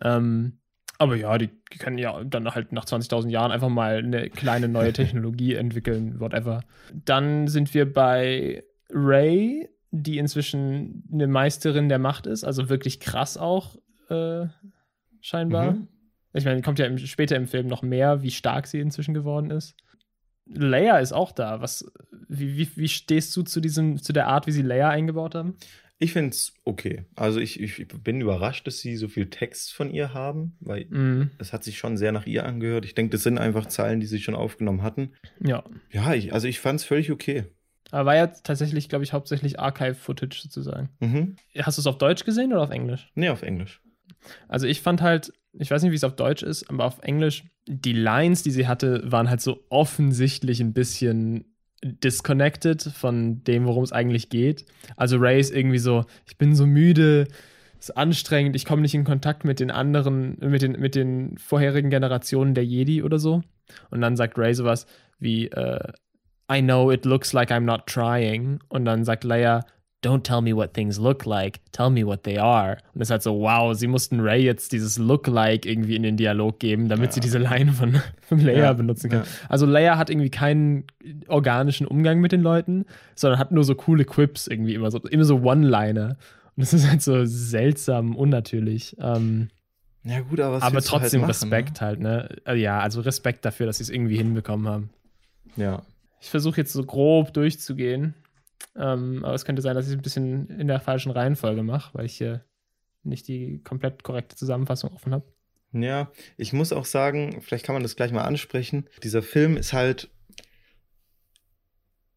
[0.00, 0.58] Ähm,
[0.98, 4.68] aber ja, die, die können ja dann halt nach 20.000 Jahren einfach mal eine kleine
[4.68, 6.62] neue Technologie entwickeln, whatever.
[7.04, 13.36] Dann sind wir bei Ray, die inzwischen eine Meisterin der Macht ist, also wirklich krass
[13.36, 13.76] auch,
[14.08, 14.46] äh,
[15.20, 15.72] scheinbar.
[15.72, 15.88] Mhm.
[16.32, 19.50] Ich meine, kommt ja im, später im Film noch mehr, wie stark sie inzwischen geworden
[19.50, 19.74] ist.
[20.44, 21.60] Leia ist auch da.
[21.60, 21.90] Was,
[22.28, 25.56] wie, wie, wie stehst du zu, diesem, zu der Art, wie sie Leia eingebaut haben?
[25.98, 27.06] Ich finde es okay.
[27.14, 31.30] Also ich, ich bin überrascht, dass sie so viel Text von ihr haben, weil Mhm.
[31.38, 32.84] es hat sich schon sehr nach ihr angehört.
[32.84, 35.14] Ich denke, das sind einfach Zeilen, die sie schon aufgenommen hatten.
[35.40, 35.64] Ja.
[35.90, 37.46] Ja, ich, also ich fand es völlig okay.
[37.90, 40.90] Aber war ja tatsächlich, glaube ich, hauptsächlich Archive-Footage sozusagen.
[41.00, 41.36] Mhm.
[41.58, 43.10] Hast du es auf Deutsch gesehen oder auf Englisch?
[43.14, 43.80] Nee, auf Englisch.
[44.48, 47.44] Also ich fand halt, ich weiß nicht, wie es auf Deutsch ist, aber auf Englisch,
[47.66, 51.44] die Lines, die sie hatte, waren halt so offensichtlich ein bisschen
[51.82, 54.64] disconnected von dem, worum es eigentlich geht.
[54.96, 57.28] Also Ray ist irgendwie so, ich bin so müde,
[57.78, 61.90] ist anstrengend, ich komme nicht in Kontakt mit den anderen, mit den, mit den vorherigen
[61.90, 63.42] Generationen der Jedi oder so.
[63.90, 64.86] Und dann sagt Ray sowas
[65.18, 65.92] wie, äh,
[66.50, 68.60] I know it looks like I'm not trying.
[68.68, 69.64] Und dann sagt Leia,
[70.06, 72.78] don't tell me what things look like, tell me what they are.
[72.94, 76.02] Und es ist halt so, wow, sie mussten Ray jetzt dieses Look like irgendwie in
[76.02, 77.12] den Dialog geben, damit ja.
[77.12, 78.72] sie diese Line von, von Leia ja.
[78.72, 79.20] benutzen kann.
[79.20, 79.26] Ja.
[79.48, 80.84] Also Leia hat irgendwie keinen
[81.28, 85.24] organischen Umgang mit den Leuten, sondern hat nur so coole Quips irgendwie immer so, immer
[85.24, 86.16] so One-Liner.
[86.56, 88.96] Und es ist halt so seltsam, unnatürlich.
[89.00, 89.48] Ähm,
[90.04, 91.86] ja, gut, aber, aber halt trotzdem halt machen, Respekt ne?
[91.86, 92.28] halt, ne?
[92.46, 94.90] Äh, ja, also Respekt dafür, dass sie es irgendwie hinbekommen haben.
[95.56, 95.82] Ja.
[96.20, 98.14] Ich versuche jetzt so grob durchzugehen.
[98.74, 101.94] Ähm, aber es könnte sein, dass ich es ein bisschen in der falschen Reihenfolge mache,
[101.94, 102.44] weil ich hier
[103.02, 105.24] nicht die komplett korrekte Zusammenfassung offen habe.
[105.72, 108.88] Ja, ich muss auch sagen, vielleicht kann man das gleich mal ansprechen.
[109.02, 110.10] Dieser Film ist halt.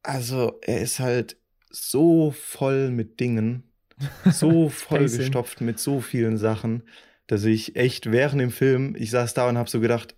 [0.02, 1.38] Also, er ist halt
[1.70, 3.64] so voll mit Dingen,
[4.32, 6.84] so voll gestopft mit so vielen Sachen,
[7.28, 10.16] dass ich echt während dem Film, ich saß da und habe so gedacht,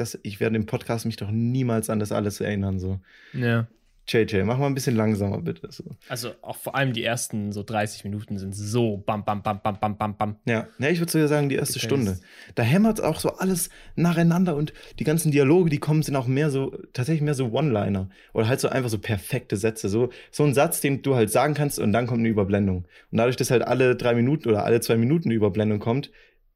[0.00, 2.78] das, ich werde im Podcast mich doch niemals an das alles erinnern.
[2.78, 3.00] So.
[3.32, 3.66] Ja.
[4.08, 5.68] JJ, mach mal ein bisschen langsamer, bitte.
[5.70, 5.84] So.
[6.08, 9.78] Also auch vor allem die ersten so 30 Minuten sind so bam, bam, bam, bam,
[9.78, 10.36] bam, bam, bam.
[10.46, 12.18] Ja, ja ich würde sogar sagen, die erste die Stunde.
[12.54, 16.50] Da hämmert auch so alles nacheinander und die ganzen Dialoge, die kommen, sind auch mehr
[16.50, 18.08] so, tatsächlich mehr so One-Liner.
[18.32, 19.90] Oder halt so einfach so perfekte Sätze.
[19.90, 22.86] So, so ein Satz, den du halt sagen kannst und dann kommt eine Überblendung.
[23.10, 26.10] Und dadurch, dass halt alle drei Minuten oder alle zwei Minuten eine Überblendung kommt,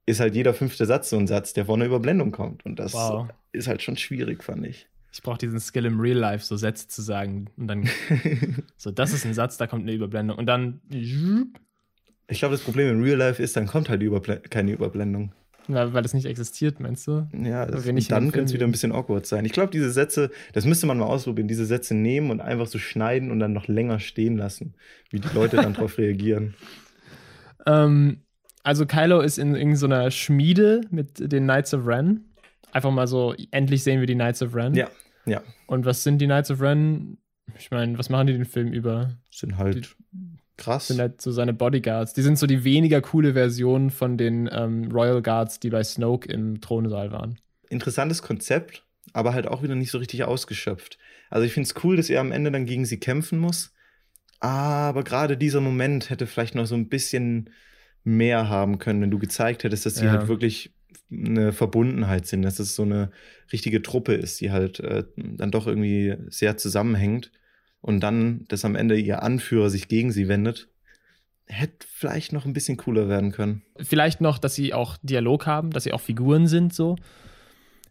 [0.07, 2.65] ist halt jeder fünfte Satz so ein Satz, der vor einer Überblendung kommt.
[2.65, 3.29] Und das wow.
[3.53, 4.89] ist halt schon schwierig, fand ich.
[5.13, 7.51] Ich brauche diesen Skill im Real Life, so Sätze zu sagen.
[7.57, 7.89] Und dann,
[8.77, 10.39] so, das ist ein Satz, da kommt eine Überblendung.
[10.39, 10.81] Und dann.
[10.89, 15.33] Ich glaube, das Problem im Real Life ist, dann kommt halt Überble keine Überblendung.
[15.69, 17.29] Ja, weil es nicht existiert, meinst du?
[17.33, 19.45] Ja, das, dann könnte es wieder ein bisschen awkward sein.
[19.45, 22.79] Ich glaube, diese Sätze, das müsste man mal ausprobieren, diese Sätze nehmen und einfach so
[22.79, 24.75] schneiden und dann noch länger stehen lassen,
[25.11, 26.55] wie die Leute dann darauf reagieren.
[27.65, 28.23] Ähm,
[28.63, 32.25] also Kylo ist in irgendeiner Schmiede mit den Knights of Ren.
[32.73, 34.75] Einfach mal so, endlich sehen wir die Knights of Ren.
[34.75, 34.89] Ja,
[35.27, 35.43] ja.
[35.67, 37.19] Und was sind die Knights of Ren?
[37.59, 39.19] Ich meine, was machen die den Film über?
[39.31, 39.89] Sind halt die,
[40.57, 40.89] krass.
[40.89, 42.15] Sind halt so seine Bodyguards.
[42.15, 46.31] Die sind so die weniger coole Version von den ähm, Royal Guards, die bei Snoke
[46.31, 47.39] im Thronsaal waren.
[47.69, 50.99] Interessantes Konzept, aber halt auch wieder nicht so richtig ausgeschöpft.
[51.31, 53.73] Also ich finde es cool, dass er am Ende dann gegen sie kämpfen muss.
[54.41, 57.51] Aber gerade dieser Moment hätte vielleicht noch so ein bisschen
[58.05, 60.13] mehr haben können, wenn du gezeigt hättest, dass sie ja.
[60.13, 60.75] halt wirklich
[61.11, 63.11] eine Verbundenheit sind, dass es so eine
[63.53, 67.31] richtige Truppe ist, die halt äh, dann doch irgendwie sehr zusammenhängt
[67.81, 70.69] und dann, dass am Ende ihr Anführer sich gegen sie wendet,
[71.47, 73.63] hätte vielleicht noch ein bisschen cooler werden können.
[73.79, 76.97] Vielleicht noch, dass sie auch Dialog haben, dass sie auch Figuren sind, so.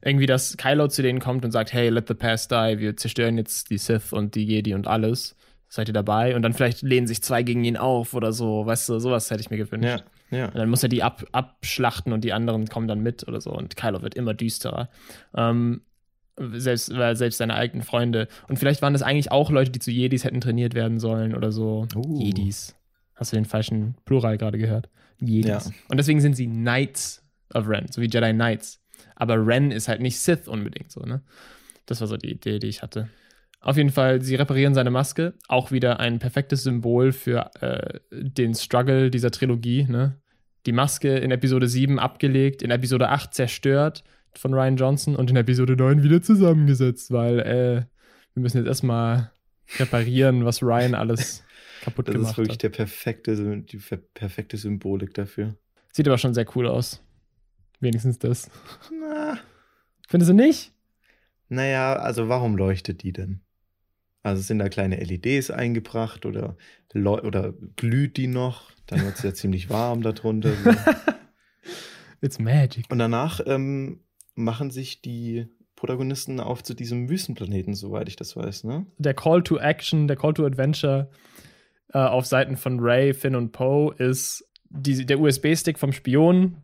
[0.04, 3.38] Irgendwie, dass Kylo zu denen kommt und sagt, hey, let the past die, wir zerstören
[3.38, 5.36] jetzt die Sith und die Jedi und alles.
[5.74, 6.36] Seid ihr dabei?
[6.36, 9.40] Und dann vielleicht lehnen sich zwei gegen ihn auf oder so, weißt du, sowas hätte
[9.40, 10.04] ich mir gewünscht.
[10.30, 10.38] Ja.
[10.38, 10.46] Ja.
[10.48, 13.52] Und dann muss er die ab, abschlachten und die anderen kommen dann mit oder so.
[13.52, 14.90] Und Kylo wird immer düsterer.
[15.34, 15.80] Ähm,
[16.36, 18.28] selbst, weil selbst seine eigenen Freunde.
[18.50, 21.54] Und vielleicht waren das eigentlich auch Leute, die zu Jedis hätten trainiert werden sollen oder
[21.54, 21.88] so.
[21.96, 22.20] Uh.
[22.20, 22.76] Jedis.
[23.16, 24.90] Hast du den falschen Plural gerade gehört?
[25.22, 25.48] Jedis.
[25.48, 25.62] Ja.
[25.88, 28.82] Und deswegen sind sie Knights of Ren, so wie Jedi Knights.
[29.16, 31.22] Aber Ren ist halt nicht Sith unbedingt so, ne?
[31.86, 33.08] Das war so die Idee, die ich hatte.
[33.62, 35.34] Auf jeden Fall, sie reparieren seine Maske.
[35.48, 39.84] Auch wieder ein perfektes Symbol für äh, den Struggle dieser Trilogie.
[39.84, 40.18] Ne?
[40.66, 45.36] Die Maske in Episode 7 abgelegt, in Episode 8 zerstört von Ryan Johnson und in
[45.36, 47.86] Episode 9 wieder zusammengesetzt, weil äh,
[48.34, 49.32] wir müssen jetzt erstmal
[49.78, 51.44] reparieren, was Ryan alles
[51.82, 52.32] kaputt das gemacht hat.
[52.32, 53.80] Das ist wirklich der perfekte, die
[54.14, 55.56] perfekte Symbolik dafür.
[55.92, 57.04] Sieht aber schon sehr cool aus.
[57.80, 58.50] Wenigstens das.
[59.00, 59.38] Na.
[60.08, 60.72] Findest du nicht?
[61.50, 63.42] Naja, also warum leuchtet die denn?
[64.24, 66.56] Also sind da kleine LEDs eingebracht oder,
[66.94, 68.72] oder glüht die noch?
[68.88, 70.52] Dann wird es ja ziemlich warm darunter.
[70.64, 70.72] So.
[72.22, 72.86] It's magic.
[72.90, 74.02] Und danach ähm,
[74.36, 78.86] machen sich die Protagonisten auf zu diesem Wüstenplaneten, soweit ich das weiß, ne?
[79.00, 81.10] Der Call to Action, der Call to Adventure
[81.94, 86.58] äh, auf Seiten von Ray, Finn und Poe ist die, der USB-Stick vom Spion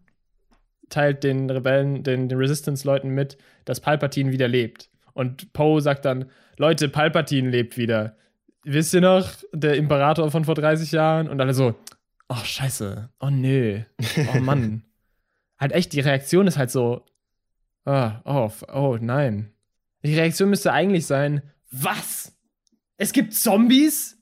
[0.89, 4.89] teilt den Rebellen, den, den Resistance-Leuten mit, dass Palpatine wieder lebt.
[5.17, 8.15] Und Poe sagt dann, Leute, Palpatine lebt wieder.
[8.63, 11.27] Wisst ihr noch, der Imperator von vor 30 Jahren?
[11.27, 11.73] Und alle so,
[12.29, 13.81] oh scheiße, oh nö,
[14.31, 14.83] oh Mann.
[15.57, 17.03] halt echt, die Reaktion ist halt so,
[17.85, 19.51] oh, oh, oh nein.
[20.03, 22.31] Die Reaktion müsste eigentlich sein, was?
[22.97, 24.19] Es gibt Zombies?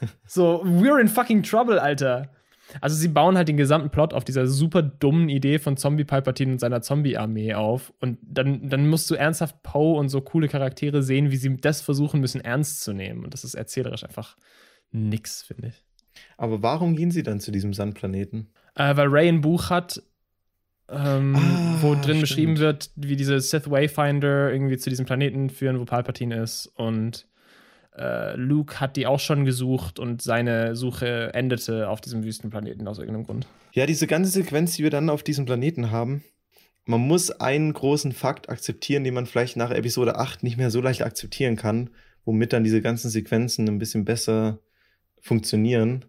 [0.26, 2.30] so, we're in fucking trouble, Alter.
[2.80, 6.52] Also sie bauen halt den gesamten Plot auf dieser super dummen Idee von Zombie Palpatine
[6.52, 7.92] und seiner Zombie-Armee auf.
[8.00, 11.80] Und dann, dann musst du ernsthaft Poe und so coole Charaktere sehen, wie sie das
[11.82, 13.24] versuchen müssen, ernst zu nehmen.
[13.24, 14.36] Und das ist erzählerisch einfach
[14.90, 15.84] nix, finde ich.
[16.36, 18.48] Aber warum gehen sie dann zu diesem Sandplaneten?
[18.74, 20.02] Äh, weil Ray ein Buch hat,
[20.88, 22.20] ähm, Ah, wo drin stimmt.
[22.20, 26.66] beschrieben wird, wie diese Sith Wayfinder irgendwie zu diesem Planeten führen, wo Palpatine ist.
[26.76, 27.26] Und
[27.96, 32.98] äh, Luke hat die auch schon gesucht und seine Suche endete auf diesem Wüstenplaneten aus
[32.98, 33.46] irgendeinem Grund.
[33.72, 36.24] Ja, diese ganze Sequenz, die wir dann auf diesem Planeten haben,
[36.84, 40.80] man muss einen großen Fakt akzeptieren, den man vielleicht nach Episode 8 nicht mehr so
[40.80, 41.90] leicht akzeptieren kann,
[42.24, 44.58] womit dann diese ganzen Sequenzen ein bisschen besser
[45.20, 46.04] funktionieren.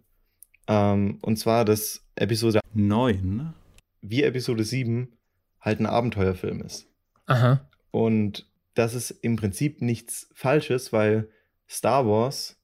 [0.66, 3.54] Ähm, und zwar, dass Episode Neun.
[4.00, 5.16] wie Episode 7
[5.60, 6.86] halt ein Abenteuerfilm ist.
[7.26, 7.68] Aha.
[7.90, 11.28] Und das ist im Prinzip nichts Falsches, weil
[11.74, 12.56] Star Wars,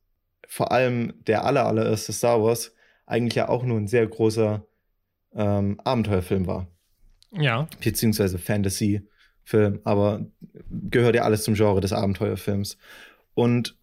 [0.46, 2.73] vor allem der aller, allererste Star Wars,
[3.07, 4.64] eigentlich ja auch nur ein sehr großer
[5.35, 6.68] ähm, Abenteuerfilm war.
[7.33, 7.68] Ja.
[7.83, 10.27] Beziehungsweise Fantasy-Film, aber
[10.70, 12.79] gehört ja alles zum Genre des Abenteuerfilms.
[13.35, 13.77] Und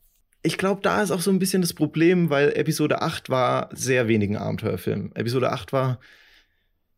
[0.43, 4.07] ich glaube, da ist auch so ein bisschen das Problem, weil Episode 8 war sehr
[4.07, 5.11] wenig ein Abenteuerfilm.
[5.13, 5.99] Episode 8 war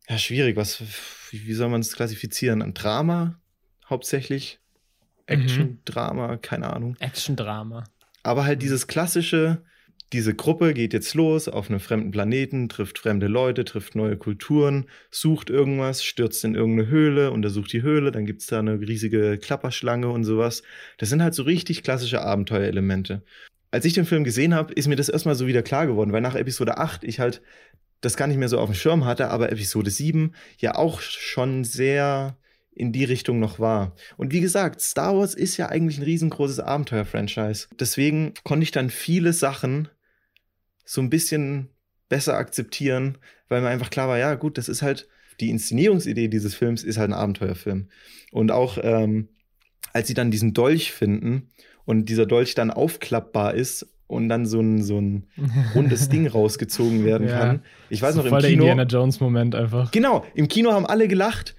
[0.08, 0.82] ja schwierig, was,
[1.30, 2.62] wie soll man es klassifizieren?
[2.62, 3.40] Ein Drama
[3.88, 4.60] hauptsächlich?
[5.26, 6.96] Action, Drama, keine Ahnung.
[6.98, 7.84] Action-Drama.
[8.22, 9.62] Aber halt dieses klassische,
[10.12, 14.86] diese Gruppe geht jetzt los auf einem fremden Planeten, trifft fremde Leute, trifft neue Kulturen,
[15.10, 20.08] sucht irgendwas, stürzt in irgendeine Höhle, untersucht die Höhle, dann gibt's da eine riesige Klapperschlange
[20.08, 20.62] und sowas.
[20.98, 23.22] Das sind halt so richtig klassische Abenteuerelemente.
[23.70, 26.20] Als ich den Film gesehen habe, ist mir das erstmal so wieder klar geworden, weil
[26.20, 27.40] nach Episode 8 ich halt
[28.00, 31.62] das gar nicht mehr so auf dem Schirm hatte, aber Episode 7 ja auch schon
[31.64, 32.36] sehr
[32.80, 33.94] in die Richtung noch war.
[34.16, 37.68] Und wie gesagt, Star Wars ist ja eigentlich ein riesengroßes Abenteuer-Franchise.
[37.78, 39.88] Deswegen konnte ich dann viele Sachen
[40.84, 41.68] so ein bisschen
[42.08, 45.08] besser akzeptieren, weil mir einfach klar war, ja gut, das ist halt
[45.40, 47.88] die Inszenierungsidee dieses Films ist halt ein Abenteuerfilm.
[48.32, 49.28] Und auch ähm,
[49.92, 51.50] als sie dann diesen Dolch finden
[51.84, 55.26] und dieser Dolch dann aufklappbar ist und dann so ein, so ein
[55.74, 57.38] rundes Ding rausgezogen werden Ja.
[57.38, 57.62] kann.
[57.90, 58.62] Ich weiß So noch, im voll der Kino.
[58.64, 59.90] Indiana Jones-Moment einfach.
[59.92, 61.54] Genau, im Kino haben alle gelacht.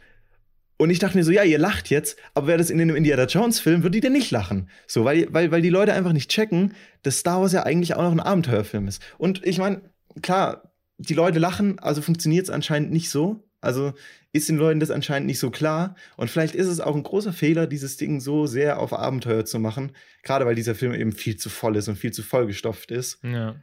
[0.82, 3.26] Und ich dachte mir so, ja, ihr lacht jetzt, aber wäre das in einem Indiana
[3.26, 4.68] Jones-Film, würde die denn nicht lachen.
[4.88, 8.02] So, weil, weil, weil die Leute einfach nicht checken, dass Star Wars ja eigentlich auch
[8.02, 9.00] noch ein Abenteuerfilm ist.
[9.20, 9.84] Und ich meine,
[10.24, 13.48] klar, die Leute lachen, also funktioniert es anscheinend nicht so.
[13.62, 13.94] Also
[14.34, 15.96] ist den Leuten das anscheinend nicht so klar.
[16.18, 19.60] Und vielleicht ist es auch ein großer Fehler, dieses Ding so sehr auf Abenteuer zu
[19.60, 19.92] machen.
[20.24, 23.20] Gerade weil dieser Film eben viel zu voll ist und viel zu vollgestopft ist.
[23.24, 23.56] Ja.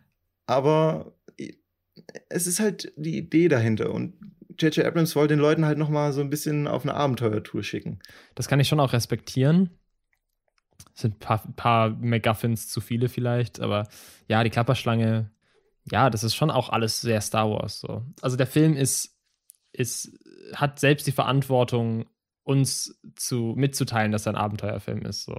[0.47, 1.17] Aber
[2.29, 3.93] es ist halt die Idee dahinter.
[3.93, 4.15] Und
[4.59, 4.85] J.J.
[4.85, 8.01] Abrams wollte den Leuten halt noch mal so ein bisschen auf eine Abenteuertour schicken.
[8.35, 9.71] Das kann ich schon auch respektieren.
[10.95, 13.89] Es sind ein paar, paar MacGuffins zu viele vielleicht, aber
[14.27, 15.31] ja, die Klapperschlange,
[15.91, 17.81] ja, das ist schon auch alles sehr Star Wars.
[17.81, 18.05] So.
[18.21, 19.17] Also der Film ist,
[19.73, 20.13] ist,
[20.55, 22.07] hat selbst die Verantwortung,
[22.43, 25.25] uns zu, mitzuteilen, dass er ein Abenteuerfilm ist.
[25.25, 25.37] So.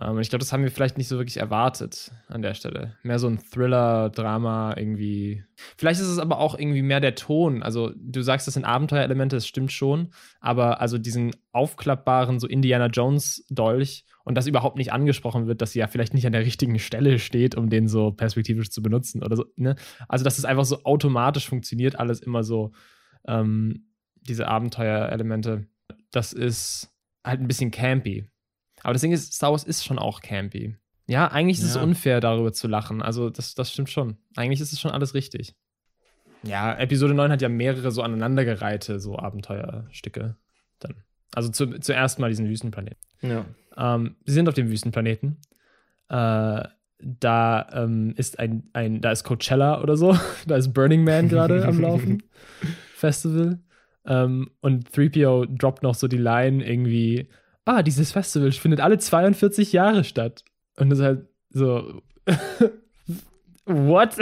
[0.00, 2.96] Ähm, ich glaube, das haben wir vielleicht nicht so wirklich erwartet an der Stelle.
[3.02, 5.44] Mehr so ein Thriller, Drama irgendwie.
[5.76, 7.62] Vielleicht ist es aber auch irgendwie mehr der Ton.
[7.62, 10.12] Also, du sagst, das sind Abenteuerelemente, das stimmt schon.
[10.40, 15.80] Aber also diesen aufklappbaren, so Indiana Jones-Dolch und das überhaupt nicht angesprochen wird, dass sie
[15.80, 19.36] ja vielleicht nicht an der richtigen Stelle steht, um den so perspektivisch zu benutzen oder
[19.36, 19.44] so.
[19.56, 19.76] Ne?
[20.08, 22.72] Also, dass es einfach so automatisch funktioniert, alles immer so,
[23.26, 23.88] ähm,
[24.22, 25.66] diese Abenteuerelemente.
[26.12, 26.90] Das ist
[27.24, 28.31] halt ein bisschen campy.
[28.82, 30.76] Aber das Ding ist, Star Wars ist schon auch campy.
[31.06, 31.82] Ja, eigentlich ist es Ja.
[31.82, 33.02] unfair, darüber zu lachen.
[33.02, 34.16] Also, das, das stimmt schon.
[34.36, 35.54] Eigentlich ist es schon alles richtig.
[36.44, 40.36] Ja, Episode 9 hat ja mehrere so aneinandergereihte so Abenteuerstücke
[40.80, 40.94] dann.
[41.34, 42.98] Also zu, zuerst mal diesen Wüstenplaneten.
[43.22, 43.44] Ja.
[43.76, 45.38] Ähm, sie sind auf dem Wüstenplaneten.
[46.08, 46.62] Äh,
[46.98, 50.16] da ähm, ist ein, ein, da ist Coachella oder so.
[50.46, 52.22] da ist Burning Man gerade am Laufen.
[52.94, 53.60] Festival.
[54.04, 57.28] Ähm, und 3PO droppt noch so die Line irgendwie,
[57.64, 60.44] ah, dieses Festival findet alle 42 Jahre statt.
[60.76, 62.02] Und das ist halt so,
[63.64, 64.16] what?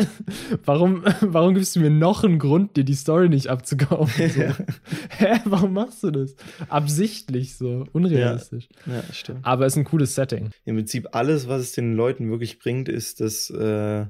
[0.65, 4.31] Warum, warum gibst du mir noch einen Grund, dir die Story nicht abzukaufen?
[4.31, 4.41] So.
[4.41, 4.57] Ja.
[5.11, 6.35] Hä, warum machst du das?
[6.69, 8.69] Absichtlich so, unrealistisch.
[8.87, 9.41] ja, stimmt.
[9.43, 10.51] Aber es ist ein cooles Setting.
[10.65, 14.07] Im Prinzip alles, was es den Leuten wirklich bringt, ist, dass äh,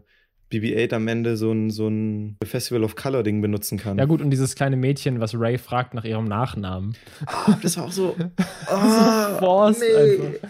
[0.51, 3.99] BB-8 am Ende so ein, so ein Festival of Color Ding benutzen kann.
[3.99, 6.97] Ja, gut, und dieses kleine Mädchen, was Ray fragt nach ihrem Nachnamen.
[7.63, 8.17] Das war auch so.
[8.19, 10.13] so ah, forced nee.
[10.13, 10.49] einfach.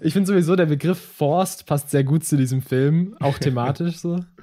[0.00, 4.20] Ich finde sowieso, der Begriff forced passt sehr gut zu diesem Film, auch thematisch so.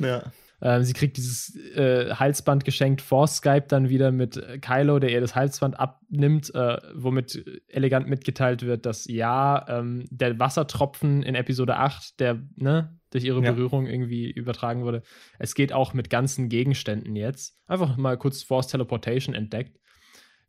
[0.00, 0.22] Ja.
[0.60, 5.20] Ähm, sie kriegt dieses äh, Halsband geschenkt vor Skype dann wieder mit Kylo, der ihr
[5.20, 11.76] das Halsband abnimmt, äh, womit elegant mitgeteilt wird, dass ja, ähm, der Wassertropfen in Episode
[11.76, 13.52] 8, der, ne, durch ihre Ja.
[13.52, 15.02] Berührung irgendwie übertragen wurde.
[15.38, 17.56] Es geht auch mit ganzen Gegenständen jetzt.
[17.66, 19.78] Einfach mal kurz Force Teleportation entdeckt.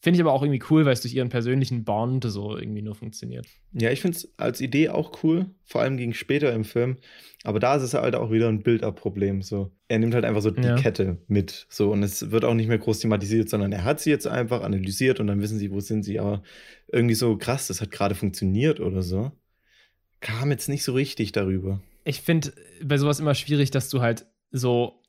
[0.02, 2.96] Finde ich aber auch irgendwie cool, weil es durch ihren persönlichen Bond so irgendwie nur
[2.96, 3.46] funktioniert.
[3.74, 6.96] Ja, ich finde es als Idee auch cool, vor allem gegen später im Film.
[7.44, 9.42] Aber da ist es halt auch wieder ein Build-up-Problem.
[9.42, 9.72] So.
[9.90, 10.78] Er nimmt halt einfach so die Ja.
[10.78, 11.68] Kette mit.
[11.70, 14.62] So, und es wird auch nicht mehr groß thematisiert, sondern er hat sie jetzt einfach
[14.62, 16.18] analysiert und dann wissen sie, wo sind sie.
[16.18, 16.44] Aber
[16.88, 19.34] irgendwie so krass, das hat gerade funktioniert oder so.
[20.22, 21.82] Kam jetzt nicht so richtig darüber.
[22.04, 25.02] Ich finde bei sowas immer schwierig, dass du halt so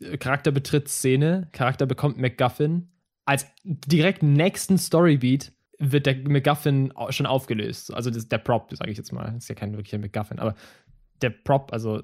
[0.00, 2.88] äh, Charakter betritt Szene, Charakter bekommt MacGuffin.
[3.24, 7.92] Als direkt nächsten Storybeat wird der MacGuffin schon aufgelöst.
[7.92, 9.26] Also das, der Prop, sage ich jetzt mal.
[9.26, 10.54] Das ist ja kein wirklicher MacGuffin, aber
[11.20, 12.02] der Prop, also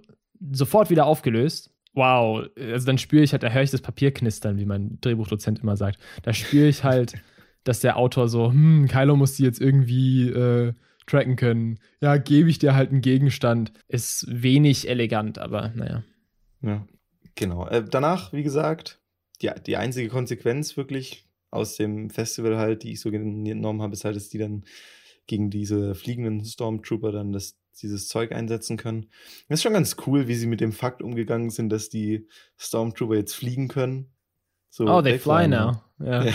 [0.52, 1.70] sofort wieder aufgelöst.
[1.94, 5.60] Wow, also dann spüre ich halt, da höre ich das Papier knistern, wie mein Drehbuchdozent
[5.60, 5.98] immer sagt.
[6.22, 7.14] Da spüre ich halt,
[7.64, 10.74] dass der Autor so, hm, Kylo muss die jetzt irgendwie äh,
[11.08, 11.78] tracken können.
[12.00, 13.72] Ja, gebe ich dir halt einen Gegenstand.
[13.88, 16.04] Ist wenig elegant, aber naja.
[16.62, 16.86] Ja,
[17.34, 17.66] genau.
[17.66, 19.00] Äh, danach, wie gesagt,
[19.42, 24.04] die, die einzige Konsequenz wirklich aus dem Festival halt, die ich so genommen habe, ist
[24.04, 24.64] halt, dass die dann
[25.26, 29.06] gegen diese fliegenden Stormtrooper dann das, dieses Zeug einsetzen können.
[29.48, 33.14] Das ist schon ganz cool, wie sie mit dem Fakt umgegangen sind, dass die Stormtrooper
[33.14, 34.10] jetzt fliegen können.
[34.70, 35.82] So Oh, they fly now.
[35.98, 36.24] Ja.
[36.24, 36.32] Ja,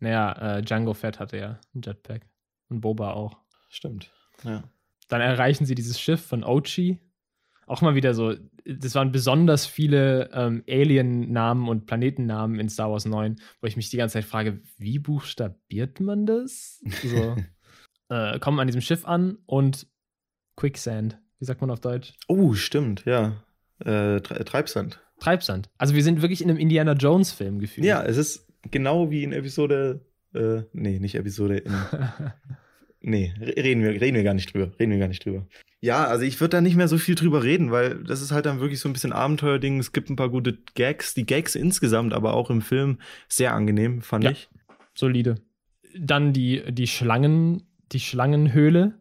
[0.00, 2.26] Naja, äh, Django Fett hatte ja ein Jetpack.
[2.68, 3.41] Und Boba auch.
[3.72, 4.12] Stimmt.
[4.44, 4.64] Ja.
[5.08, 6.98] Dann erreichen sie dieses Schiff von Ochi.
[7.66, 13.04] Auch mal wieder so, das waren besonders viele ähm, Alien-Namen und Planetennamen in Star Wars
[13.04, 16.80] 9, wo ich mich die ganze Zeit frage, wie buchstabiert man das?
[17.02, 17.36] So,
[18.08, 19.86] äh, kommen an diesem Schiff an und
[20.56, 21.18] Quicksand.
[21.38, 22.14] Wie sagt man auf Deutsch?
[22.28, 23.42] Oh, stimmt, ja.
[23.78, 25.00] Äh, Tre- Treibsand.
[25.20, 25.70] Treibsand.
[25.78, 27.86] Also wir sind wirklich in einem Indiana Jones-Film gefühlt.
[27.86, 30.04] Ja, es ist genau wie in Episode.
[30.34, 31.58] Äh, nee, nicht Episode.
[31.58, 31.72] In,
[33.02, 34.70] Nee, re- reden wir, reden wir gar nicht drüber.
[34.78, 35.46] Reden wir gar nicht drüber.
[35.80, 38.46] Ja, also ich würde da nicht mehr so viel drüber reden, weil das ist halt
[38.46, 39.78] dann wirklich so ein bisschen Abenteuerding.
[39.80, 41.14] Es gibt ein paar gute Gags.
[41.14, 44.30] Die Gags insgesamt, aber auch im Film sehr angenehm, fand Ja.
[44.30, 44.48] ich.
[44.94, 45.36] solide.
[45.98, 48.94] Dann die, die Schlangen, die Schlangenhöhle.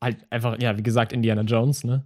[0.00, 2.04] Halt einfach, ja, wie gesagt, Indiana Jones, ne?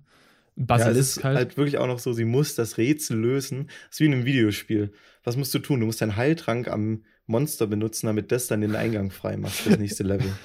[0.57, 1.37] ja, das Basilisk ist halt.
[1.37, 3.67] halt wirklich auch noch so, sie muss das Rätsel lösen.
[3.89, 4.93] Das ist wie in einem Videospiel.
[5.25, 5.79] Was musst du tun?
[5.81, 9.71] Du musst deinen Heiltrank am Monster benutzen, damit das dann den Eingang frei macht für
[9.71, 10.27] das nächste Level.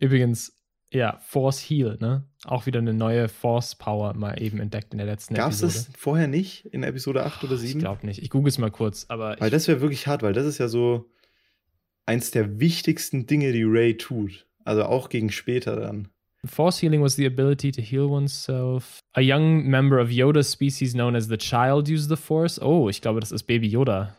[0.00, 0.56] Übrigens,
[0.90, 2.24] ja, Force Heal, ne?
[2.44, 5.86] Auch wieder eine neue Force Power mal eben entdeckt in der letzten Gab es Episode.
[5.92, 7.78] das vorher nicht in Episode 8 oder 7?
[7.78, 8.22] Ich glaube nicht.
[8.22, 10.68] Ich google es mal kurz, aber Weil das wäre wirklich hart, weil das ist ja
[10.68, 11.10] so
[12.06, 14.46] eins der wichtigsten Dinge, die Ray tut.
[14.64, 16.08] Also auch gegen später dann.
[16.46, 18.98] Force healing was the ability to heal oneself.
[19.14, 22.60] A young member of Yoda's species known as the Child used the Force.
[22.60, 24.14] Oh, ich glaube, das ist Baby Yoda.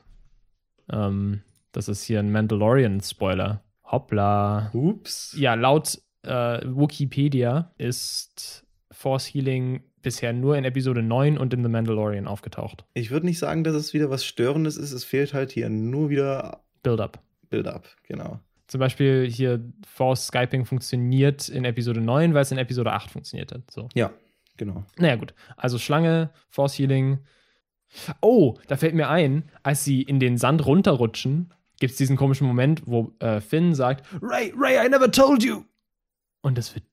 [0.91, 3.61] Ähm, das ist hier ein Mandalorian-Spoiler.
[3.85, 4.71] Hoppla.
[4.73, 5.35] Ups.
[5.37, 11.69] Ja, laut äh, Wikipedia ist Force Healing bisher nur in Episode 9 und in The
[11.69, 12.85] Mandalorian aufgetaucht.
[12.93, 14.91] Ich würde nicht sagen, dass es wieder was Störendes ist.
[14.91, 17.19] Es fehlt halt hier nur wieder Build-up.
[17.49, 18.39] Build-up, genau.
[18.67, 23.51] Zum Beispiel hier Force Skyping funktioniert in Episode 9, weil es in Episode 8 funktioniert
[23.51, 23.69] hat.
[23.71, 23.89] So.
[23.93, 24.11] Ja,
[24.57, 24.83] genau.
[24.97, 25.33] Naja, gut.
[25.57, 27.19] Also Schlange, Force Healing.
[28.21, 32.47] Oh, da fällt mir ein, als sie in den Sand runterrutschen, gibt es diesen komischen
[32.47, 35.63] Moment, wo äh, Finn sagt: Ray, Ray, I never told you.
[36.41, 36.85] Und das wird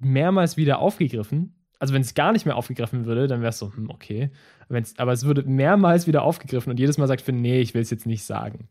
[0.00, 1.54] mehrmals wieder aufgegriffen.
[1.80, 4.30] Also, wenn es gar nicht mehr aufgegriffen würde, dann wäre es so, hm, okay.
[4.68, 7.82] Wenn's, aber es würde mehrmals wieder aufgegriffen und jedes Mal sagt Finn: Nee, ich will
[7.82, 8.68] es jetzt nicht sagen.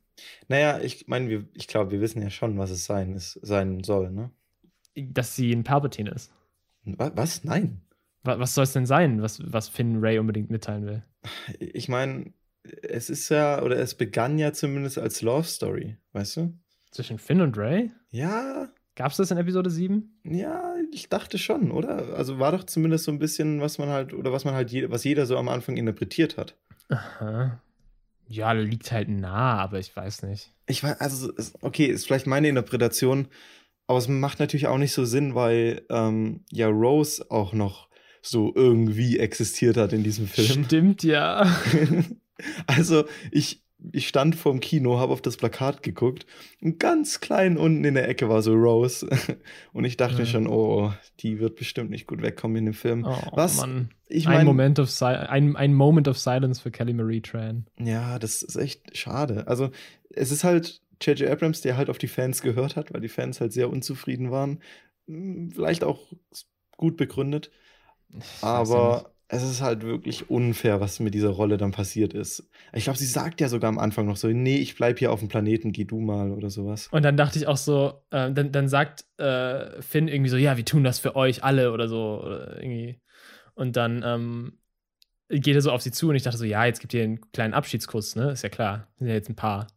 [0.48, 4.12] Naja, ich meine, ich glaube, wir wissen ja schon, was es sein, ist, sein soll,
[4.12, 4.32] ne?
[4.96, 6.32] Dass sie ein Palpatine ist.
[6.84, 7.44] Wa- Was?
[7.44, 7.82] Nein.
[8.24, 11.04] Wa- Was soll es denn sein, was, was Finn Ray unbedingt mitteilen will?
[11.60, 12.34] Ich meine,
[12.84, 16.54] es ist ja, oder es begann ja zumindest als Love Story, weißt du?
[16.92, 17.92] Zwischen Finn und Ray?
[18.10, 20.22] Ja, Gab es das in Episode 7?
[20.24, 22.16] Ja, ich dachte schon, oder?
[22.16, 24.90] Also war doch zumindest so ein bisschen, was man halt, oder was man halt, je,
[24.90, 26.56] was jeder so am Anfang interpretiert hat.
[26.90, 27.62] Aha.
[28.26, 30.52] Ja, liegt halt nah, aber ich weiß nicht.
[30.66, 33.28] Ich weiß, also, okay, ist vielleicht meine Interpretation,
[33.86, 37.90] aber es macht natürlich auch nicht so Sinn, weil ähm, ja Rose auch noch
[38.24, 40.66] so irgendwie existiert hat in diesem Film.
[40.66, 41.46] Stimmt ja.
[42.68, 46.26] also, ich, ich stand vorm Kino, habe auf das Plakat geguckt
[46.62, 49.08] und ganz klein unten in der Ecke war so Rose.
[49.74, 50.26] Und ich dachte Ja.
[50.26, 53.06] schon, oh, die wird bestimmt nicht gut wegkommen in dem Film.
[53.06, 53.58] Oh, Was?
[53.58, 53.90] Mann.
[54.08, 57.68] Ich ein, meine, Moment of Si- ein, ein Moment of Silence für Kelly Marie Tran.
[57.80, 59.48] Ja, das ist echt schade.
[59.48, 59.70] Also,
[60.10, 61.30] es ist halt J.J.
[61.30, 64.60] Abrams, der halt auf die Fans gehört hat, weil die Fans halt sehr unzufrieden waren.
[65.08, 66.12] Hm, Vielleicht auch
[66.78, 67.52] gut begründet.
[68.10, 72.50] Ich Aber es ist halt wirklich unfair, was mit dieser Rolle dann passiert ist.
[72.74, 75.20] Ich glaube, sie sagt ja sogar am Anfang noch so: Nee, ich bleib hier auf
[75.20, 76.88] dem Planeten, geh du mal oder sowas.
[76.92, 80.56] Und dann dachte ich auch so, äh, dann, dann sagt äh, Finn irgendwie so, ja,
[80.56, 82.22] wir tun das für euch alle oder so.
[82.24, 83.02] Oder irgendwie.
[83.54, 84.60] Und dann ähm,
[85.30, 87.32] geht er so auf sie zu und ich dachte so, ja, jetzt gibt ihr einen
[87.32, 88.32] kleinen Abschiedskuss, ne?
[88.32, 88.88] Ist ja klar.
[88.98, 89.68] Sind ja jetzt ein Paar.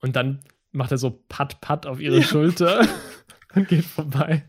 [0.00, 0.40] Und dann
[0.72, 2.22] macht er so Pat Pat auf ihre ja.
[2.22, 2.86] Schulter
[3.54, 4.44] und geht vorbei.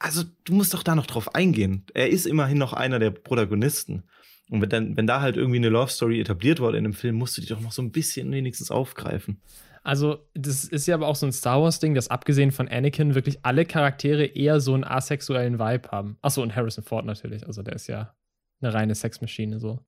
[0.00, 1.84] Also, du musst doch da noch drauf eingehen.
[1.94, 4.04] Er ist immerhin noch einer der Protagonisten.
[4.48, 7.16] Und wenn, dann, wenn da halt irgendwie eine Love Story etabliert wurde in dem Film,
[7.16, 9.42] musst du die doch noch so ein bisschen wenigstens aufgreifen.
[9.82, 13.44] Also, das ist ja aber auch so ein Star Wars-Ding, dass abgesehen von Anakin wirklich
[13.44, 16.16] alle Charaktere eher so einen asexuellen Vibe haben.
[16.22, 17.46] Achso, und Harrison Ford natürlich.
[17.46, 18.14] Also, der ist ja
[18.62, 19.84] eine reine Sexmaschine so.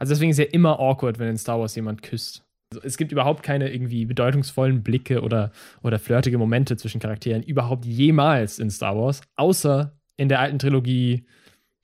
[0.00, 2.44] Also, deswegen ist ja immer awkward, wenn in Star Wars jemand küsst.
[2.72, 5.52] Also, es gibt überhaupt keine irgendwie bedeutungsvollen Blicke oder,
[5.82, 11.26] oder flirtige Momente zwischen Charakteren überhaupt jemals in Star Wars, außer in der alten Trilogie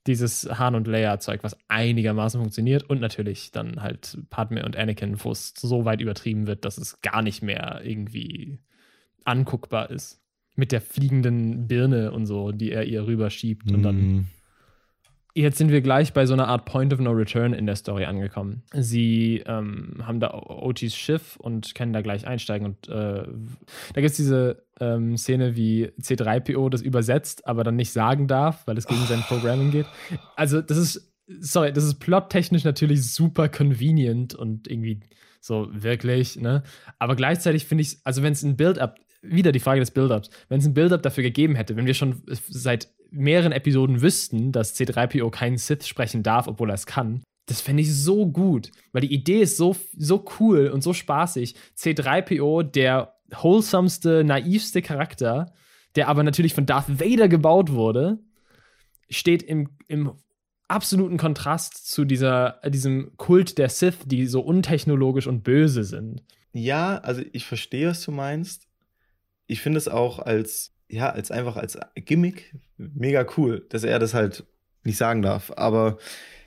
[0.06, 5.30] dieses Han und Leia-Zeug, was einigermaßen funktioniert und natürlich dann halt Padme und Anakin, wo
[5.30, 8.60] es so weit übertrieben wird, dass es gar nicht mehr irgendwie
[9.24, 10.22] anguckbar ist.
[10.56, 14.26] Mit der fliegenden Birne und so, die er ihr rüberschiebt und dann mhm.
[15.38, 18.06] Jetzt sind wir gleich bei so einer Art Point of No Return in der Story
[18.06, 18.64] angekommen.
[18.74, 22.66] Sie ähm, haben da Ochis Schiff und können da gleich einsteigen.
[22.66, 27.92] Und äh, da gibt es diese ähm, Szene, wie C3PO das übersetzt, aber dann nicht
[27.92, 29.06] sagen darf, weil es gegen oh.
[29.06, 29.86] sein Programming geht.
[30.34, 34.98] Also, das ist, sorry, das ist plottechnisch natürlich super convenient und irgendwie
[35.40, 36.64] so wirklich, ne?
[36.98, 40.58] Aber gleichzeitig finde ich, also wenn es ein Build-up, wieder die Frage des Build-ups, wenn
[40.58, 45.30] es ein Build-up dafür gegeben hätte, wenn wir schon seit mehreren Episoden wüssten, dass C3PO
[45.30, 47.22] keinen Sith sprechen darf, obwohl er es kann.
[47.46, 51.54] Das fände ich so gut, weil die Idee ist so, so cool und so spaßig.
[51.78, 55.54] C3PO, der wholesomeste, naivste Charakter,
[55.94, 58.18] der aber natürlich von Darth Vader gebaut wurde,
[59.08, 60.12] steht im, im
[60.68, 66.22] absoluten Kontrast zu dieser, diesem Kult der Sith, die so untechnologisch und böse sind.
[66.52, 68.68] Ja, also ich verstehe, was du meinst.
[69.46, 74.14] Ich finde es auch als ja, als einfach als Gimmick mega cool, dass er das
[74.14, 74.44] halt
[74.84, 75.52] nicht sagen darf.
[75.56, 75.98] Aber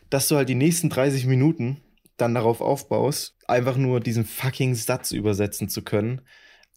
[0.10, 1.82] dass du halt die nächsten 30 Minuten
[2.18, 6.22] dann darauf aufbaust, einfach nur diesen fucking Satz übersetzen zu können,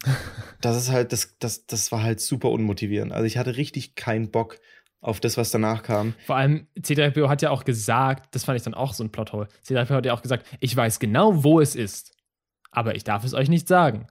[0.61, 3.13] das ist halt, das, das, das war halt super unmotivierend.
[3.13, 4.59] Also ich hatte richtig keinen Bock
[5.01, 6.15] auf das, was danach kam.
[6.25, 9.49] Vor allem, C3PO hat ja auch gesagt, das fand ich dann auch so ein Plothole.
[9.67, 12.17] C3PO hat ja auch gesagt, ich weiß genau, wo es ist,
[12.71, 14.07] aber ich darf es euch nicht sagen.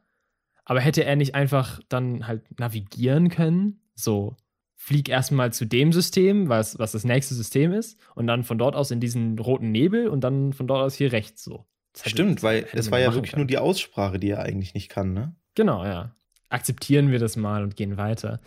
[0.66, 3.82] Aber hätte er nicht einfach dann halt navigieren können?
[3.96, 4.38] So,
[4.76, 8.76] flieg erstmal zu dem System, was, was das nächste System ist, und dann von dort
[8.76, 11.66] aus in diesen roten Nebel und dann von dort aus hier rechts so.
[11.96, 13.42] Hätte, Stimmt, weil es war ja wirklich können.
[13.42, 15.36] nur die Aussprache, die er eigentlich nicht kann, ne?
[15.56, 16.16] Genau, ja.
[16.50, 18.40] Akzeptieren wir das mal und gehen weiter.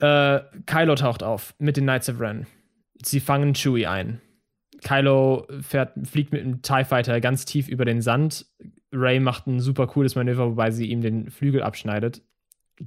[0.00, 2.46] Äh, Kylo taucht auf mit den Knights of Ren.
[3.02, 4.20] Sie fangen Chewie ein.
[4.82, 8.46] Kylo fährt, fliegt mit einem TIE Fighter ganz tief über den Sand.
[8.92, 12.22] Ray macht ein super cooles Manöver, wobei sie ihm den Flügel abschneidet.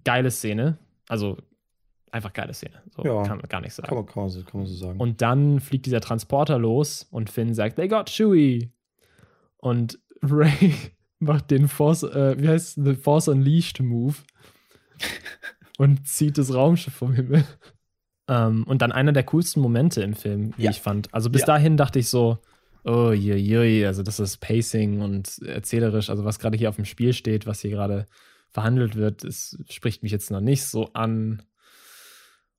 [0.03, 0.77] Geile Szene.
[1.07, 1.37] Also
[2.11, 2.81] einfach geile Szene.
[2.95, 3.87] So ja, kann man gar nicht sagen.
[3.87, 4.99] Kann man, kann, man so, kann man so sagen.
[4.99, 8.71] Und dann fliegt dieser Transporter los und Finn sagt, they got Chewie.
[9.57, 10.75] Und Ray
[11.19, 14.15] macht den Force, äh, wie heißt The Force Unleashed Move
[15.77, 17.45] und zieht das Raumschiff vom Himmel.
[18.27, 20.71] Ähm, und dann einer der coolsten Momente im Film, wie ja.
[20.71, 21.13] ich fand.
[21.13, 21.47] Also bis ja.
[21.47, 22.39] dahin dachte ich so,
[22.83, 26.85] oh je, je, also das ist Pacing und erzählerisch, also was gerade hier auf dem
[26.85, 28.05] Spiel steht, was hier gerade
[28.49, 31.43] verhandelt wird, das spricht mich jetzt noch nicht so an.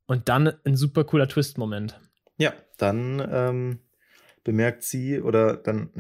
[0.06, 1.98] Und dann ein super cooler Twist-Moment.
[2.36, 3.78] Ja, dann ähm,
[4.42, 5.90] bemerkt sie oder dann,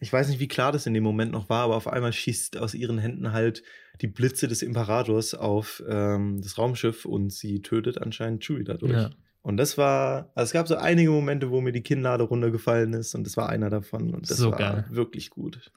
[0.00, 2.56] ich weiß nicht, wie klar das in dem Moment noch war, aber auf einmal schießt
[2.56, 3.62] aus ihren Händen halt
[4.00, 8.92] die Blitze des Imperators auf ähm, das Raumschiff und sie tötet anscheinend Chewie dadurch.
[8.92, 9.10] Ja.
[9.44, 13.14] Und das war, also es gab so einige Momente, wo mir die Kinnlade runtergefallen ist
[13.14, 14.84] und das war einer davon und das so war geil.
[14.88, 15.70] wirklich gut.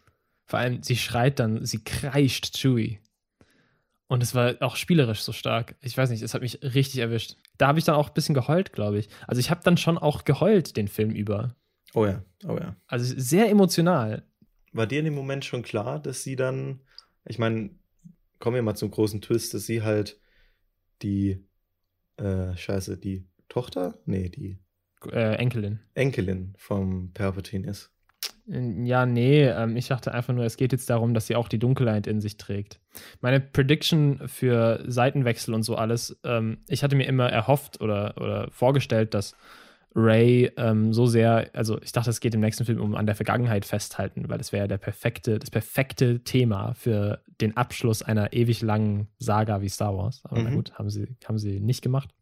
[0.46, 3.02] Vor allem, sie schreit dann, sie kreischt Chewie.
[4.08, 5.76] Und es war auch spielerisch so stark.
[5.82, 7.36] Ich weiß nicht, es hat mich richtig erwischt.
[7.58, 9.10] Da habe ich dann auch ein bisschen geheult, glaube ich.
[9.28, 11.54] Also ich habe dann schon auch geheult den Film über.
[11.94, 12.78] Oh ja, oh ja.
[12.88, 14.24] Also sehr emotional.
[14.72, 16.80] War dir in dem Moment schon klar, dass sie dann,
[17.26, 17.72] ich meine,
[18.40, 20.22] kommen wir mal zum großen Twist, dass sie halt
[21.02, 21.46] die,
[22.16, 23.28] äh, scheiße, die
[23.62, 23.96] Tochter?
[24.06, 24.60] Nee, die
[25.12, 25.80] äh, Enkelin.
[25.94, 27.92] Enkelin vom Palpatine ist.
[28.48, 31.60] Ja, nee, ähm, ich dachte einfach nur, es geht jetzt darum, dass sie auch die
[31.60, 32.80] Dunkelheit in sich trägt.
[33.20, 38.50] Meine Prediction für Seitenwechsel und so alles, ähm, ich hatte mir immer erhofft oder, oder
[38.52, 39.36] vorgestellt, dass
[39.96, 43.16] Ray ähm, so sehr, also ich dachte, es geht im nächsten Film um an der
[43.16, 48.62] Vergangenheit festhalten, weil das wäre der perfekte, das perfekte Thema für den Abschluss einer ewig
[48.62, 50.22] langen Saga wie Star Wars.
[50.24, 50.46] Aber mhm.
[50.46, 52.14] na gut, haben sie, haben sie nicht gemacht.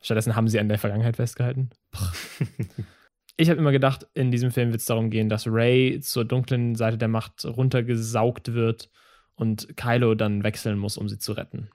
[0.00, 1.70] Stattdessen haben sie an der Vergangenheit festgehalten.
[3.36, 6.74] ich habe immer gedacht, in diesem Film wird es darum gehen, dass Ray zur dunklen
[6.74, 8.90] Seite der Macht runtergesaugt wird
[9.34, 11.70] und Kylo dann wechseln muss, um sie zu retten.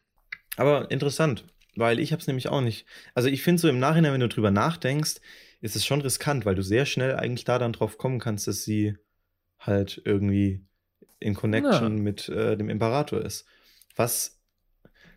[0.58, 1.46] Aber interessant,
[1.76, 2.86] weil ich habe es nämlich auch nicht.
[3.14, 5.16] Also ich finde so im Nachhinein, wenn du drüber nachdenkst,
[5.62, 8.64] ist es schon riskant, weil du sehr schnell eigentlich da dann drauf kommen kannst, dass
[8.64, 8.96] sie
[9.60, 10.66] halt irgendwie
[11.20, 12.04] in Connection Ja.
[12.04, 13.46] mit äh, dem Imperator ist.
[13.96, 14.40] Was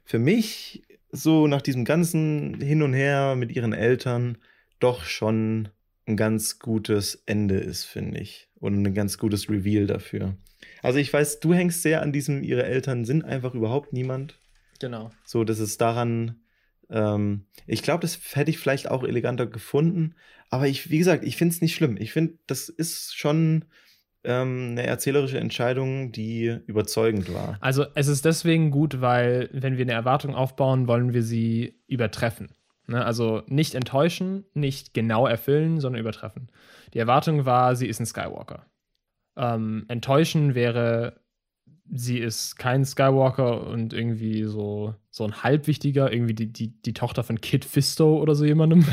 [0.05, 4.39] für mich so nach diesem ganzen Hin und Her mit ihren Eltern
[4.79, 5.69] doch schon
[6.07, 8.49] ein ganz gutes Ende ist, finde ich.
[8.57, 10.37] Und ein ganz gutes Reveal dafür.
[10.83, 14.39] Also ich weiß, du hängst sehr an diesem, ihre Eltern sind einfach überhaupt niemand.
[14.81, 15.11] Genau.
[15.25, 16.41] So, das ist daran,
[16.91, 20.15] ähm, ich glaube, das hätte ich vielleicht auch eleganter gefunden.
[20.51, 21.97] Aber ich, wie gesagt, ich finde es nicht schlimm.
[21.99, 23.65] Ich finde, das ist schon
[24.25, 27.57] ähm, eine erzählerische Entscheidung, die überzeugend war.
[27.61, 32.49] Also es ist deswegen gut, weil wenn wir eine Erwartung aufbauen, wollen wir sie übertreffen.
[32.87, 33.05] Ne?
[33.05, 36.51] Also nicht enttäuschen, nicht genau erfüllen, sondern übertreffen.
[36.95, 38.67] Die Erwartung war, sie ist ein Skywalker.
[39.37, 41.21] Ähm, enttäuschen wäre,
[41.93, 47.23] sie ist kein Skywalker und irgendwie so, so ein halbwichtiger, irgendwie die, die, die Tochter
[47.25, 48.85] von Kid Fisto oder so jemandem.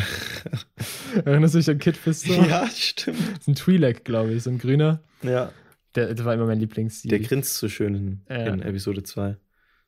[1.25, 2.33] Erinnerst du dich an Kid Fisto?
[2.33, 3.19] Ja, stimmt.
[3.19, 5.01] Das ist ein Twi'lek, glaube ich, so ein grüner.
[5.23, 5.51] Ja,
[5.95, 7.01] Der, der war immer mein Lieblings.
[7.03, 8.45] der grinst so schön in, Ja.
[8.53, 9.37] in Episode 2.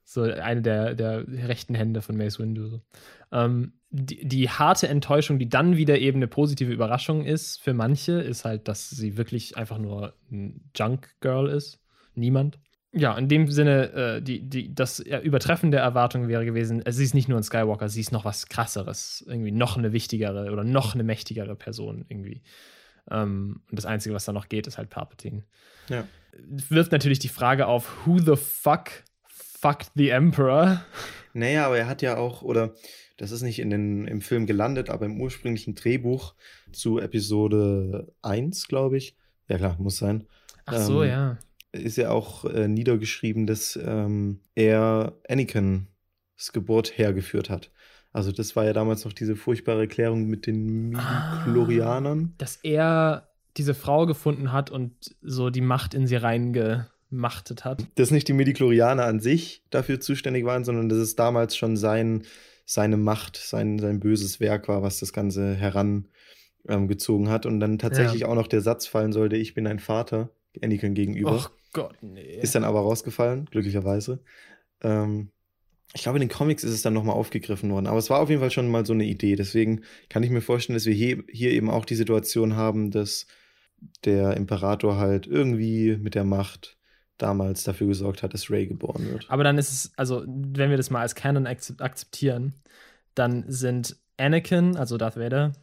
[0.04, 2.68] So eine der, der rechten Hände von Mace Windu.
[2.70, 2.82] So.
[3.32, 8.14] Ähm, die, die harte Enttäuschung, die dann wieder eben eine positive Überraschung ist für manche,
[8.22, 11.80] ist halt, dass sie wirklich einfach nur ein Junk-Girl ist.
[12.16, 12.58] Niemand.
[12.98, 17.04] Ja, in dem Sinne, äh, die, die, das Übertreffen der Erwartung wäre gewesen, äh, sie
[17.04, 19.24] ist nicht nur ein Skywalker, sie ist noch was krasseres.
[19.28, 22.42] Irgendwie noch eine wichtigere oder noch eine mächtigere Person irgendwie.
[23.12, 25.44] Ähm, und das Einzige, was da noch geht, ist halt Palpatine
[25.90, 26.06] Ja.
[26.70, 28.90] wirft natürlich die Frage auf, who the fuck
[29.28, 30.84] fucked the Emperor?
[31.34, 32.74] Naja, aber er hat ja auch, oder
[33.18, 36.34] das ist nicht in den, im Film gelandet, aber im ursprünglichen Drehbuch
[36.72, 39.16] zu Episode 1, glaube ich.
[39.48, 40.28] Ja, klar, muss sein.
[40.66, 41.38] Ach so, Ähm, ja.
[41.78, 45.88] Ist ja auch äh, niedergeschrieben, dass ähm, er Anakin
[46.54, 47.72] Geburt hergeführt hat.
[48.14, 51.44] Also das war ja damals noch diese furchtbare Erklärung mit den Ah.
[51.46, 52.34] Midichlorianern.
[52.38, 57.86] Dass er diese Frau gefunden hat und so die Macht in sie reingemachtet hat.
[57.96, 62.24] Dass nicht die Midichlorianer an sich dafür zuständig waren, sondern dass es damals schon sein,
[62.66, 67.46] seine Macht, sein, sein böses Werk war, was das Ganze herangezogen ähm, hat.
[67.46, 70.30] Und dann tatsächlich auch noch der Satz fallen sollte, ich bin ein Vater,
[70.62, 71.34] Anakin gegenüber.
[71.34, 72.40] Och Gott, nee.
[72.42, 74.20] Ist dann aber rausgefallen, glücklicherweise.
[74.82, 75.30] Ähm,
[75.94, 77.86] ich glaube, in den Comics ist es dann nochmal aufgegriffen worden.
[77.86, 79.36] Aber es war auf jeden Fall schon mal so eine Idee.
[79.36, 83.28] Deswegen kann ich mir vorstellen, dass wir hier, hier eben auch die Situation haben, dass
[84.06, 86.78] der Imperator halt irgendwie mit der Macht
[87.20, 89.30] damals dafür gesorgt hat, dass Ray geboren wird.
[89.30, 92.56] Aber dann ist es, also, wenn wir das mal als Canon akze- akzeptieren,
[93.14, 95.54] dann sind Anakin, also Darth Vader,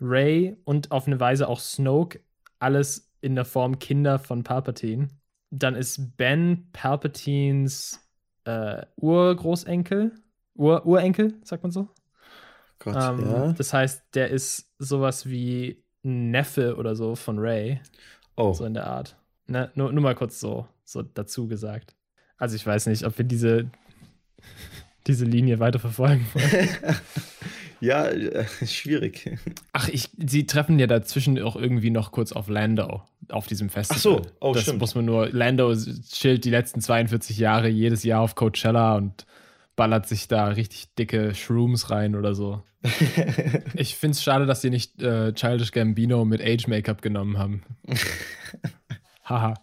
[0.00, 2.20] Ray und auf eine Weise auch Snoke
[2.58, 5.08] alles in der Form Kinder von Palpatine.
[5.50, 8.00] Dann ist Ben Palpatines
[8.44, 10.12] äh, Urgroßenkel,
[10.54, 11.88] Ur Urenkel, sagt man so.
[12.78, 13.52] Gott, Ähm, ja.
[13.52, 17.80] Das heißt, der ist sowas wie ein Neffe oder so von Ray,
[18.36, 19.16] Oh, so in der Art.
[19.46, 19.70] Ne?
[19.74, 21.94] Nur, nur mal kurz so, so dazu gesagt.
[22.38, 23.70] Also ich weiß nicht, ob wir diese,
[25.06, 26.68] diese Linie weiter verfolgen wollen.
[27.80, 29.38] ja, äh, schwierig.
[29.72, 33.98] Ach, ich, sie treffen ja dazwischen auch irgendwie noch kurz auf Lando auf diesem Festival.
[33.98, 34.80] Ach so, oh, das stimmt.
[34.80, 35.28] muss man nur.
[35.30, 39.26] Lando chillt die letzten 42 Jahre jedes Jahr auf Coachella und
[39.76, 42.62] ballert sich da richtig dicke Shrooms rein oder so.
[43.74, 47.62] Ich finde es schade, dass sie nicht äh, Childish Gambino mit Age-Make-up genommen haben.
[49.24, 49.54] Haha.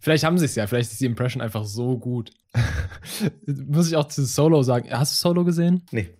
[0.00, 2.30] Vielleicht haben sie es ja, vielleicht ist die Impression einfach so gut.
[3.46, 4.90] muss ich auch zu Solo sagen.
[4.90, 5.82] Hast du Solo gesehen?
[5.92, 6.10] nee.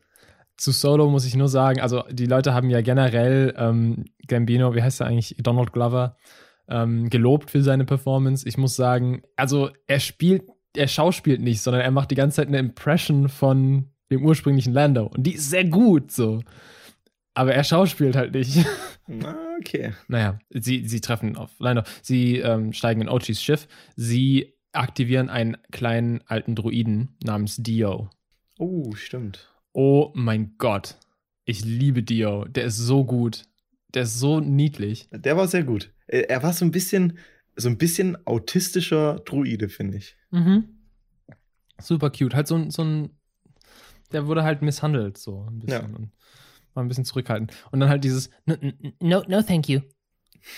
[0.56, 4.82] Zu Solo muss ich nur sagen, also die Leute haben ja generell ähm, Gambino, wie
[4.82, 6.16] heißt er eigentlich, Donald Glover,
[6.68, 8.48] ähm, gelobt für seine Performance.
[8.48, 10.44] Ich muss sagen, also er spielt,
[10.76, 15.06] er schauspielt nicht, sondern er macht die ganze Zeit eine Impression von dem ursprünglichen Lando.
[15.06, 16.42] Und die ist sehr gut so.
[17.34, 18.64] Aber er schauspielt halt nicht.
[19.08, 19.92] Na, okay.
[20.06, 21.82] Naja, sie, sie treffen auf Lando.
[22.00, 23.66] Sie ähm, steigen in Ochis Schiff.
[23.96, 28.08] Sie aktivieren einen kleinen alten Druiden namens Dio.
[28.58, 29.48] Oh, stimmt.
[29.74, 30.96] Oh mein Gott.
[31.44, 32.44] Ich liebe Dio.
[32.46, 33.44] Der ist so gut.
[33.92, 35.08] Der ist so niedlich.
[35.10, 35.92] Der war sehr gut.
[36.06, 37.18] Er war so ein bisschen,
[37.56, 40.16] so ein bisschen autistischer Druide, finde ich.
[40.30, 40.68] Mhm.
[41.80, 42.34] Super cute.
[42.34, 43.10] Halt so, ein- so ein.
[44.12, 45.90] Der wurde halt misshandelt, so ein bisschen.
[45.90, 45.96] Ja.
[45.96, 46.12] Und
[46.74, 47.52] war ein bisschen zurückhaltend.
[47.72, 48.54] Und dann halt dieses No,
[49.00, 49.80] no, no thank you.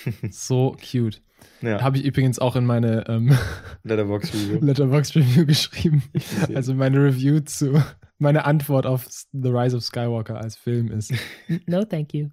[0.31, 1.23] so cute.
[1.63, 3.37] Ja, Habe ich übrigens auch in meine ähm,
[3.83, 4.59] Letterbox Review.
[4.65, 6.03] Letterbox Review geschrieben.
[6.41, 7.83] Also, Also meine Review zu,
[8.19, 11.13] meine Antwort auf The Rise of Skywalker als Film ist.
[11.67, 12.29] No, thank you.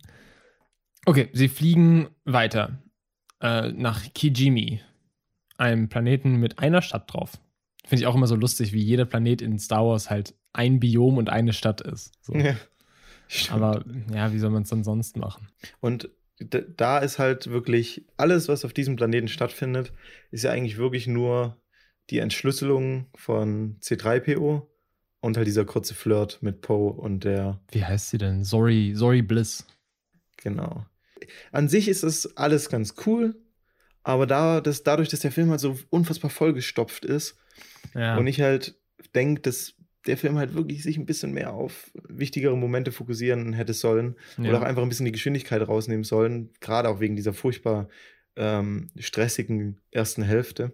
[1.05, 2.81] Okay, sie fliegen weiter
[3.41, 4.81] äh, nach Kijimi,
[5.57, 7.39] einem Planeten mit einer Stadt drauf.
[7.85, 11.17] Finde ich auch immer so lustig, wie jeder Planet in Star Wars halt ein Biom
[11.17, 12.13] und eine Stadt ist.
[12.21, 12.33] So.
[12.33, 12.55] ja.
[13.49, 13.83] Aber
[14.13, 15.49] ja, wie soll man es dann sonst machen?
[15.79, 19.93] Und da ist halt wirklich alles, was auf diesem Planeten stattfindet,
[20.31, 21.61] ist ja eigentlich wirklich nur
[22.09, 24.67] die Entschlüsselung von C3PO
[25.21, 27.61] und halt dieser kurze Flirt mit Poe und der.
[27.71, 28.43] Wie heißt sie denn?
[28.43, 29.65] Sorry, sorry Bliss.
[30.37, 30.85] Genau.
[31.51, 33.35] An sich ist das alles ganz cool,
[34.03, 37.37] aber da, das, dadurch, dass der Film halt so unfassbar vollgestopft ist
[37.95, 38.17] ja.
[38.17, 38.75] und ich halt
[39.15, 39.75] denke, dass
[40.07, 44.49] der Film halt wirklich sich ein bisschen mehr auf wichtigere Momente fokussieren hätte sollen ja.
[44.49, 47.87] oder auch einfach ein bisschen die Geschwindigkeit rausnehmen sollen, gerade auch wegen dieser furchtbar
[48.35, 50.71] ähm, stressigen ersten Hälfte,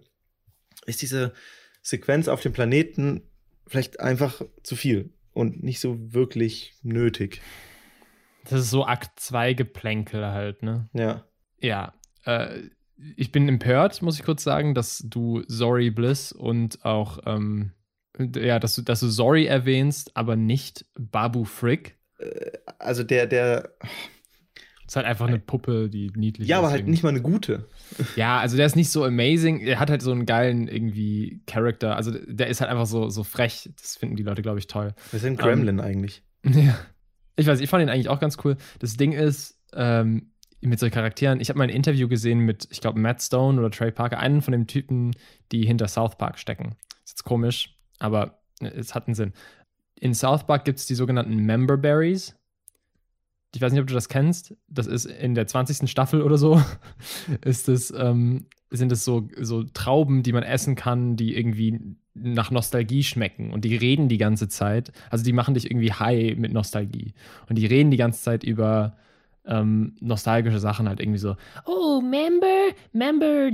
[0.86, 1.32] ist diese
[1.82, 3.22] Sequenz auf dem Planeten
[3.66, 7.40] vielleicht einfach zu viel und nicht so wirklich nötig.
[8.44, 10.88] Das ist so Akt 2 Geplänkel halt, ne?
[10.92, 11.24] Ja.
[11.60, 11.94] Ja.
[12.24, 12.62] Äh,
[13.16, 17.72] ich bin empört, muss ich kurz sagen, dass du Sorry Bliss und auch, ähm,
[18.18, 21.96] ja, dass du, dass du Sorry erwähnst, aber nicht Babu Frick.
[22.18, 23.70] Äh, also der, der.
[24.86, 26.62] Ist halt einfach eine Puppe, die niedlich ja, ist.
[26.62, 27.68] Ja, aber halt nicht mal eine gute.
[28.16, 29.60] Ja, also der ist nicht so amazing.
[29.60, 31.94] Er hat halt so einen geilen irgendwie Charakter.
[31.94, 33.70] Also der ist halt einfach so, so frech.
[33.80, 34.94] Das finden die Leute, glaube ich, toll.
[35.12, 36.22] Wir sind Gremlin um, eigentlich.
[36.44, 36.76] Ja.
[37.36, 38.56] Ich weiß, ich fand ihn eigentlich auch ganz cool.
[38.80, 40.30] Das Ding ist, ähm,
[40.60, 43.70] mit solchen Charakteren, ich habe mal ein Interview gesehen mit, ich glaube, Matt Stone oder
[43.70, 45.12] Trey Parker, einen von den Typen,
[45.52, 46.76] die hinter South Park stecken.
[47.04, 49.32] Ist jetzt komisch, aber es hat einen Sinn.
[49.94, 52.34] In South Park gibt es die sogenannten Member Berries
[53.54, 55.90] ich weiß nicht, ob du das kennst, das ist in der 20.
[55.90, 56.62] Staffel oder so,
[57.44, 61.80] ist es, ähm, sind es so, so Trauben, die man essen kann, die irgendwie
[62.14, 64.92] nach Nostalgie schmecken und die reden die ganze Zeit.
[65.10, 67.14] Also die machen dich irgendwie high mit Nostalgie.
[67.48, 68.96] Und die reden die ganze Zeit über
[69.46, 71.36] ähm, nostalgische Sachen halt irgendwie so.
[71.66, 73.50] Oh, member, member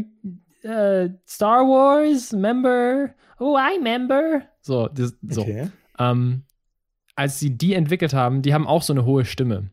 [0.64, 4.42] uh, Star Wars, member, oh, I member.
[4.60, 5.42] So, das, so.
[5.42, 5.70] Okay.
[5.98, 6.44] Ähm,
[7.14, 9.70] als sie die entwickelt haben, die haben auch so eine hohe Stimme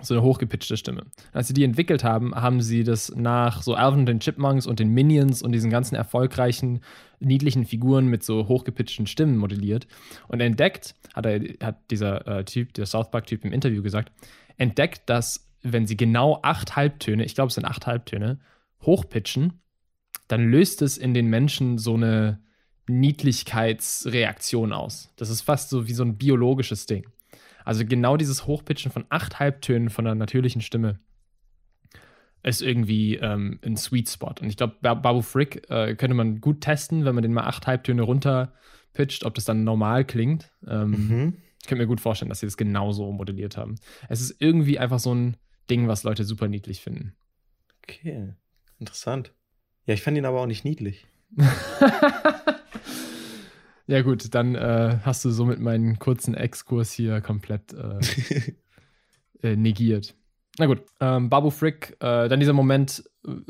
[0.00, 1.06] so eine hochgepitchte Stimme.
[1.32, 4.78] Als sie die entwickelt haben, haben sie das nach so Alvin und den Chipmunks und
[4.78, 6.80] den Minions und diesen ganzen erfolgreichen,
[7.18, 9.86] niedlichen Figuren mit so hochgepitchten Stimmen modelliert.
[10.28, 14.12] Und entdeckt, hat, er, hat dieser äh, Typ, der South Park-Typ im Interview gesagt,
[14.56, 18.38] entdeckt, dass wenn sie genau acht Halbtöne, ich glaube es sind acht Halbtöne,
[18.82, 19.60] hochpitchen,
[20.28, 22.40] dann löst es in den Menschen so eine
[22.86, 25.12] Niedlichkeitsreaktion aus.
[25.16, 27.06] Das ist fast so wie so ein biologisches Ding.
[27.64, 31.00] Also genau dieses Hochpitchen von acht Halbtönen von einer natürlichen Stimme
[32.42, 34.34] ist irgendwie ähm, ein Sweet Spot.
[34.40, 37.66] Und ich glaube, Babu Frick äh, könnte man gut testen, wenn man den mal acht
[37.66, 40.50] Halbtöne runterpitcht, ob das dann normal klingt.
[40.66, 41.36] Ähm, mhm.
[41.60, 43.74] Ich könnte mir gut vorstellen, dass sie das genauso modelliert haben.
[44.08, 45.36] Es ist irgendwie einfach so ein
[45.68, 47.14] Ding, was Leute super niedlich finden.
[47.82, 48.32] Okay,
[48.78, 49.32] interessant.
[49.88, 51.06] Ja, ich fand ihn aber auch nicht niedlich.
[53.90, 58.52] Ja, gut, dann äh, hast du somit meinen kurzen Exkurs hier komplett äh,
[59.42, 60.14] äh, negiert.
[60.58, 63.02] Na gut, ähm, Babu Frick, äh, dann dieser Moment,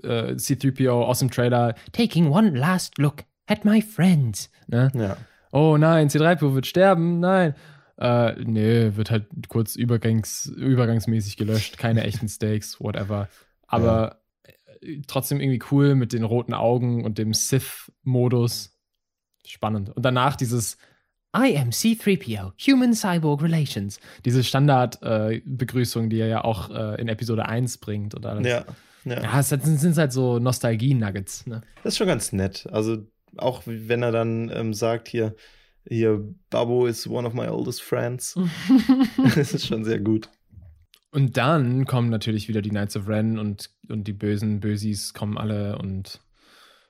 [0.05, 4.49] äh, C3PO aus dem Trailer, taking one last look at my friends.
[4.69, 4.93] Ne?
[4.95, 5.17] Ja.
[5.51, 7.57] Oh nein, C3PO wird sterben, nein.
[7.97, 13.29] Äh, nee, wird halt kurz übergangs, übergangsmäßig gelöscht, keine echten Stakes, whatever.
[13.67, 14.21] Aber
[15.07, 18.79] trotzdem irgendwie cool mit den roten Augen und dem Sith-Modus
[19.47, 19.91] spannend.
[19.91, 20.77] Und danach dieses
[21.37, 24.01] I am C3PO, Human Cyborg Relations.
[24.25, 28.47] Diese Standardbegrüßung, äh, die er ja auch äh, in Episode 1 bringt und alles.
[28.47, 28.65] Ja.
[29.05, 31.47] Ja, ja es sind halt so Nostalgie-Nuggets.
[31.47, 31.63] Ne?
[31.83, 32.67] Das ist schon ganz nett.
[32.71, 33.07] Also,
[33.37, 35.35] auch wenn er dann ähm, sagt, hier,
[35.87, 38.35] hier, Babo is one of my oldest friends.
[39.35, 40.29] das ist schon sehr gut.
[41.11, 45.39] Und dann kommen natürlich wieder die Knights of Ren und, und die bösen Bösis kommen
[45.39, 46.21] alle und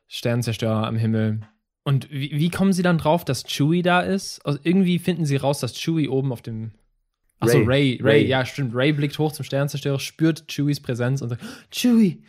[0.09, 1.41] Sternzerstörer am Himmel.
[1.85, 4.45] Und wie, wie, kommen sie dann drauf, dass Chewie da ist?
[4.45, 6.73] Also irgendwie finden sie raus, dass Chewie oben auf dem.
[7.41, 7.67] Achso, Ray.
[7.67, 8.75] Ray, Ray, ja, stimmt.
[8.75, 12.25] Ray blickt hoch zum Sternzerstörer, spürt Chewies Präsenz und sagt: Chewie,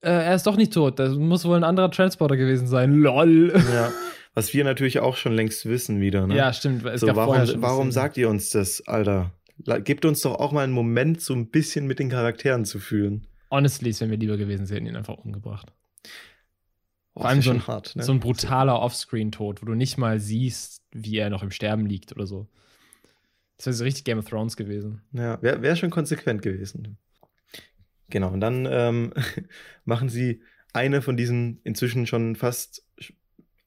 [0.00, 0.98] äh, er ist doch nicht tot.
[0.98, 2.94] Das muss wohl ein anderer Transporter gewesen sein.
[2.94, 3.52] LOL.
[3.72, 3.92] Ja.
[4.34, 6.26] Was wir natürlich auch schon längst wissen wieder.
[6.26, 6.36] Ne?
[6.36, 6.84] Ja, stimmt.
[6.84, 9.30] Es so, warum warum sagt ihr uns das, Alter?
[9.58, 13.26] Gebt uns doch auch mal einen Moment, so ein bisschen mit den Charakteren zu fühlen.
[13.50, 15.72] Honestly, es wäre mir lieber gewesen, sie hätten ihn einfach umgebracht.
[17.14, 18.02] Oh, Vor allem so ein, hart, ne?
[18.02, 22.12] so ein brutaler Offscreen-Tod, wo du nicht mal siehst, wie er noch im Sterben liegt
[22.12, 22.48] oder so.
[23.56, 25.02] Das wäre so richtig Game of Thrones gewesen.
[25.12, 26.98] Ja, wäre wär schon konsequent gewesen.
[28.10, 29.12] Genau, und dann ähm,
[29.84, 30.42] machen sie
[30.72, 32.84] eine von diesen inzwischen schon fast,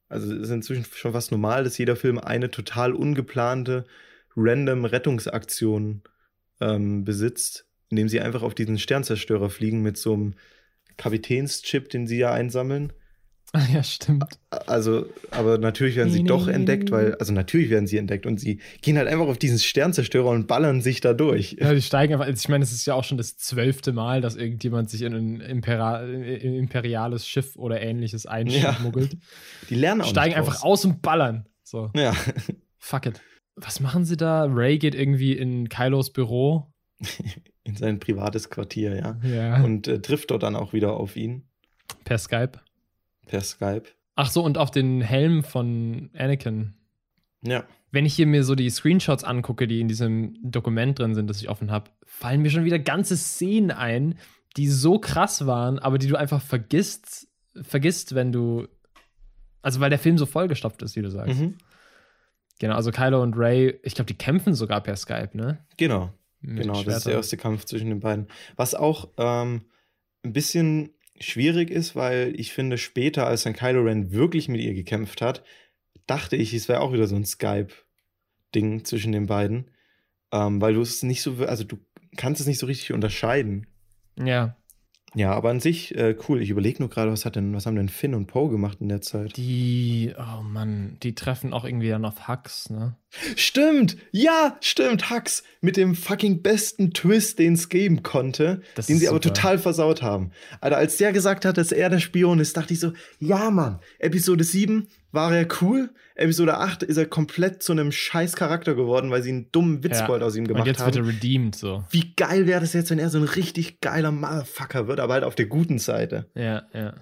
[0.10, 3.86] also es ist inzwischen schon fast normal, dass jeder Film eine total ungeplante,
[4.38, 6.04] random Rettungsaktion
[6.62, 10.36] ähm, besitzt, indem sie einfach auf diesen Sternzerstörer fliegen mit so einem
[10.96, 12.94] Kapitänschip, den sie ja einsammeln
[13.54, 14.40] Ach ja, stimmt.
[14.50, 18.60] Also, aber natürlich werden sie doch entdeckt, weil, also natürlich werden sie entdeckt und sie
[18.82, 21.56] gehen halt einfach auf diesen Sternzerstörer und ballern sich da durch.
[21.60, 24.36] Ja, die steigen einfach, ich meine, es ist ja auch schon das zwölfte Mal, dass
[24.36, 29.14] irgendjemand sich in ein Impera imperiales Schiff oder ähnliches einschmuggelt.
[29.14, 29.20] Ja.
[29.70, 31.48] Die lernen auch Steigen einfach aus und ballern.
[31.64, 31.90] So.
[31.96, 32.14] Ja.
[32.80, 33.22] Fuck it.
[33.58, 34.46] Was machen sie da?
[34.46, 36.72] Ray geht irgendwie in Kylos Büro.
[37.64, 39.20] in sein privates Quartier, ja.
[39.28, 39.64] Ja.
[39.64, 41.44] Und äh, trifft dort dann auch wieder auf ihn.
[42.06, 42.54] Per Skype.
[43.26, 43.84] Per Skype.
[44.16, 46.76] Ach so, und auf den Helm von Anakin.
[47.44, 47.66] Ja.
[47.92, 51.42] Wenn ich hier mir so die Screenshots angucke, die in diesem Dokument drin sind, das
[51.42, 54.16] ich offen habe, fallen mir schon wieder ganze Szenen ein,
[54.56, 57.28] die so krass waren, aber die du einfach vergisst,
[57.62, 58.68] vergisst, wenn du.
[59.62, 61.40] Also, weil der Film so vollgestopft ist, wie du sagst.
[61.40, 61.56] Mhm.
[62.60, 65.66] Genau, also Kylo und Ray, ich glaube, die kämpfen sogar per Skype, ne?
[65.78, 66.14] Genau.
[66.42, 68.28] Mit genau, das ist der erste Kampf zwischen den beiden.
[68.56, 69.66] Was auch ähm,
[70.24, 74.74] ein bisschen schwierig ist, weil ich finde, später, als dann Kylo Ren wirklich mit ihr
[74.74, 75.44] gekämpft hat,
[76.06, 79.72] dachte ich, es wäre auch wieder so ein Skype-Ding zwischen den beiden.
[80.32, 81.78] Ähm, weil du es nicht so, also du
[82.18, 83.68] kannst es nicht so richtig unterscheiden.
[84.18, 84.57] Ja.
[85.18, 86.44] Ja, aber an sich äh, cool.
[86.44, 88.88] Ich überlege nur gerade, was hat denn, was haben denn Finn und Poe gemacht in
[88.88, 89.36] der Zeit?
[89.36, 92.96] Die, oh Mann, die treffen auch irgendwie dann auf Hux, ne?
[93.36, 93.98] Stimmt!
[94.12, 95.42] Ja, stimmt, Hux!
[95.60, 99.34] Mit dem fucking besten Twist, den es geben konnte, Das den sie aber super.
[99.34, 100.30] total versaut haben.
[100.62, 103.80] Alter, als der gesagt hat, dass er der Spion ist, dachte ich so, ja, Mann,
[103.98, 109.12] Episode 7 war er cool, Episode 8 ist er komplett zu einem scheiß Charakter geworden,
[109.12, 110.94] weil sie einen dummen Witzbold aus ihm Und gemacht jetzt haben.
[110.94, 111.86] wird er redeemed, so.
[111.92, 115.24] Wie geil wäre das jetzt, wenn er so ein richtig geiler Motherfucker wird, aber halt
[115.24, 116.30] auf der guten Seite.
[116.36, 116.94] Ja, ja.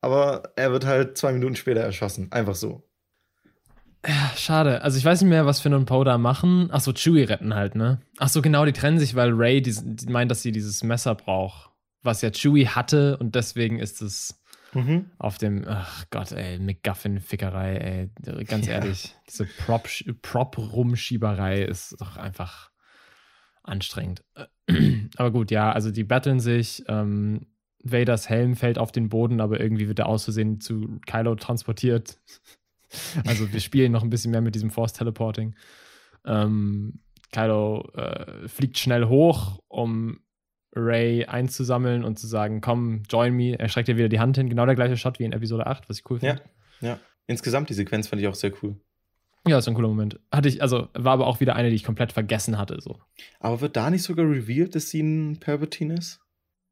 [0.00, 2.30] Aber er wird halt zwei Minuten später erschossen.
[2.30, 2.84] Einfach so.
[4.06, 4.82] Ja, schade.
[4.82, 6.70] Also ich weiß nicht mehr, was Finn und Poe da machen.
[6.70, 8.00] Achso, Chewie retten halt, ne?
[8.16, 11.70] Achso, genau, die trennen sich, weil Ray dies, die meint, dass sie dieses Messer braucht.
[12.02, 14.37] Was ja Chewie hatte und deswegen ist es
[14.74, 15.10] Mhm.
[15.18, 18.44] auf dem, ach Gott, ey, McGuffin-Fickerei, ey.
[18.44, 18.74] Ganz Ja.
[18.74, 19.88] ehrlich, diese Prop-
[20.22, 22.70] Prop-Rumschieberei ist doch einfach
[23.62, 24.24] anstrengend.
[25.16, 26.82] Aber gut, ja, also die battlen sich.
[26.88, 27.46] Ähm,
[27.84, 32.18] Vaders Helm fällt auf den Boden, aber irgendwie wird er aus Versehen zu Kylo transportiert.
[33.26, 35.54] Also wir spielen noch ein bisschen mehr mit diesem Force-Teleporting.
[36.24, 37.00] Ähm,
[37.32, 40.20] Kylo äh, fliegt schnell hoch, um
[40.74, 43.58] Ray einzusammeln und zu sagen, komm, join me.
[43.58, 44.48] Er streckt ihr wieder die Hand hin.
[44.48, 46.50] Genau der gleiche Shot wie in Episode 8, was ich cool Ja, finde.
[46.80, 46.98] ja.
[47.26, 48.76] Insgesamt die Sequenz fand ich auch sehr cool.
[49.46, 50.18] Ja, ist ein cooler Moment.
[50.32, 52.78] Hatte ich, also war aber auch wieder eine, die ich komplett vergessen hatte.
[52.80, 52.98] So.
[53.40, 56.20] Aber wird da nicht sogar revealed, dass sie ein Palpatine ist?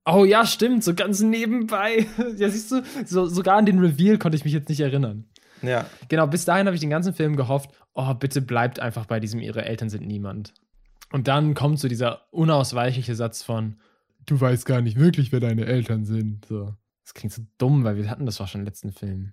[0.05, 2.07] Oh ja, stimmt, so ganz nebenbei.
[2.37, 5.25] ja, siehst du, so, sogar an den Reveal konnte ich mich jetzt nicht erinnern.
[5.63, 5.87] Ja.
[6.09, 9.41] Genau, bis dahin habe ich den ganzen Film gehofft, oh, bitte bleibt einfach bei diesem,
[9.41, 10.53] ihre Eltern sind niemand.
[11.13, 13.77] Und dann kommt so dieser unausweichliche Satz von,
[14.27, 16.45] du weißt gar nicht wirklich, wer deine Eltern sind.
[16.47, 16.75] So.
[17.05, 19.33] Das klingt so dumm, weil wir hatten das auch schon im letzten Film.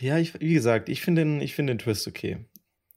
[0.00, 2.46] Ja, ich, wie gesagt, ich finde den, ich finde den Twist okay.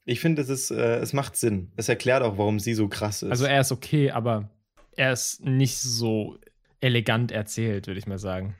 [0.05, 1.71] Ich finde, es ist, äh, es macht Sinn.
[1.75, 3.29] Es erklärt auch, warum sie so krass ist.
[3.31, 4.49] Also er ist okay, aber
[4.95, 6.37] er ist nicht so
[6.79, 8.55] elegant erzählt, würde ich mal sagen.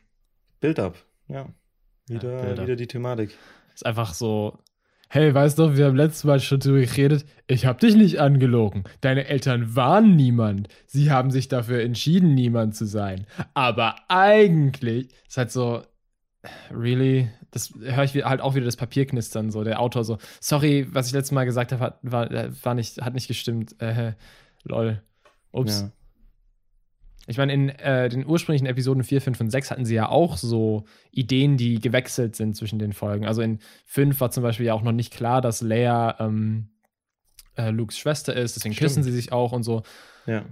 [0.59, 1.49] Build-up, ja.
[2.07, 2.65] Wieder, Ja, Build-up.
[2.65, 3.37] wieder die Thematik.
[3.73, 4.59] Ist einfach so,
[5.13, 8.85] hey, weißt du, wir haben letztes Mal schon drüber geredet, ich habe dich nicht angelogen.
[9.01, 10.69] Deine Eltern waren niemand.
[10.87, 13.27] Sie haben sich dafür entschieden, niemand zu sein.
[13.53, 15.81] Aber eigentlich ist halt so,
[16.73, 17.29] really?
[17.51, 21.13] Das höre ich halt auch wieder das Papierknistern, so der Autor so, sorry, was ich
[21.13, 22.29] letztes Mal gesagt habe, hat, war,
[22.63, 23.75] war nicht, hat nicht gestimmt.
[23.81, 24.13] Äh,
[24.63, 25.01] lol.
[25.51, 25.81] Ups.
[25.81, 25.91] Ja.
[27.27, 30.37] Ich meine, in äh, den ursprünglichen Episoden 4, 5 und 6 hatten sie ja auch
[30.37, 33.25] so Ideen, die gewechselt sind zwischen den Folgen.
[33.25, 36.69] Also in 5 war zum Beispiel ja auch noch nicht klar, dass Leia ähm,
[37.57, 38.89] äh, Lukes Schwester ist, deswegen Stimmt.
[38.89, 39.83] küssen sie sich auch und so.
[40.25, 40.45] Ja.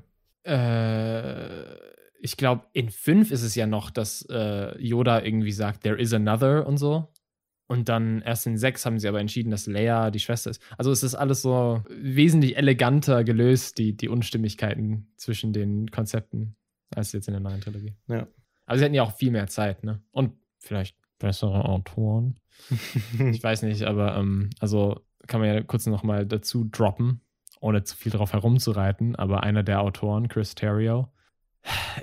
[0.43, 1.76] Äh,
[2.22, 6.13] ich glaube, in 5 ist es ja noch, dass äh, Yoda irgendwie sagt, there is
[6.13, 7.07] another und so.
[7.67, 10.61] Und dann erst in 6 haben sie aber entschieden, dass Leia die Schwester ist.
[10.78, 16.55] Also es ist alles so wesentlich eleganter gelöst, die, die Unstimmigkeiten zwischen den Konzepten,
[16.95, 17.95] als jetzt in der neuen Trilogie.
[18.07, 18.27] Ja.
[18.65, 20.01] Aber sie hätten ja auch viel mehr Zeit, ne?
[20.11, 22.39] Und vielleicht bessere Autoren.
[23.31, 27.21] Ich weiß nicht, aber ähm, also kann man ja kurz noch mal dazu droppen,
[27.61, 29.15] ohne zu viel drauf herumzureiten.
[29.15, 31.09] Aber einer der Autoren, Chris Terrio,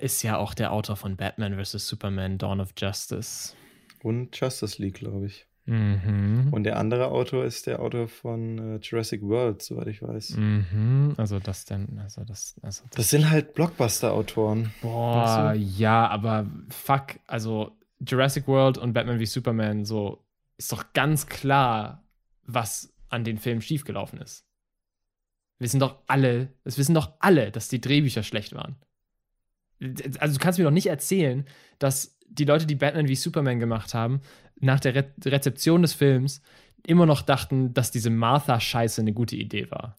[0.01, 1.87] ist ja auch der Autor von Batman vs.
[1.87, 3.55] Superman, Dawn of Justice.
[4.03, 5.46] Und Justice League, glaube ich.
[5.67, 6.49] Mhm.
[6.53, 10.37] Und der andere Autor ist der Autor von äh, Jurassic World, soweit ich weiß.
[10.37, 11.15] Mhm.
[11.17, 14.73] Also das denn, also das, also das, Das sind halt Blockbuster-Autoren.
[14.81, 20.25] Boah, Weißt ja, aber fuck, also Jurassic World und Batman wie Superman, so
[20.57, 22.05] ist doch ganz klar,
[22.45, 24.47] was an den Filmen schiefgelaufen ist.
[25.59, 28.77] Wissen doch alle, es wissen doch alle, dass die Drehbücher schlecht waren.
[30.21, 31.45] Also du kannst mir doch nicht erzählen,
[31.79, 34.21] dass die Leute, die Batman wie Superman gemacht haben,
[34.61, 36.41] nach der Re Rezeption des Films
[36.87, 39.97] immer noch dachten, dass diese Martha-Scheiße eine gute Idee war.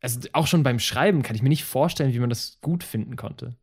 [0.00, 3.16] Also auch schon beim Schreiben kann ich mir nicht vorstellen, wie man das gut finden
[3.16, 3.56] konnte.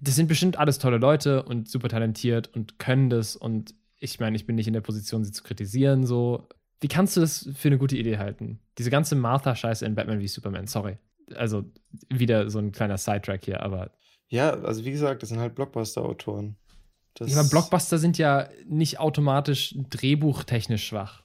[0.00, 4.36] Das sind bestimmt alles tolle Leute und super talentiert und können das und ich meine,
[4.36, 6.48] ich bin nicht in der Position, sie zu kritisieren, so.
[6.80, 8.58] Wie kannst du das für eine gute Idee halten?
[8.78, 10.96] Diese ganze Martha-Scheiße in Batman wie Superman, sorry.
[11.34, 11.64] Also
[12.08, 13.90] wieder so ein kleiner Sidetrack hier, aber.
[14.28, 16.56] Ja, also wie gesagt, das sind halt Blockbuster-Autoren.
[17.18, 21.22] Ja, aber Blockbuster sind ja nicht automatisch drehbuchtechnisch schwach.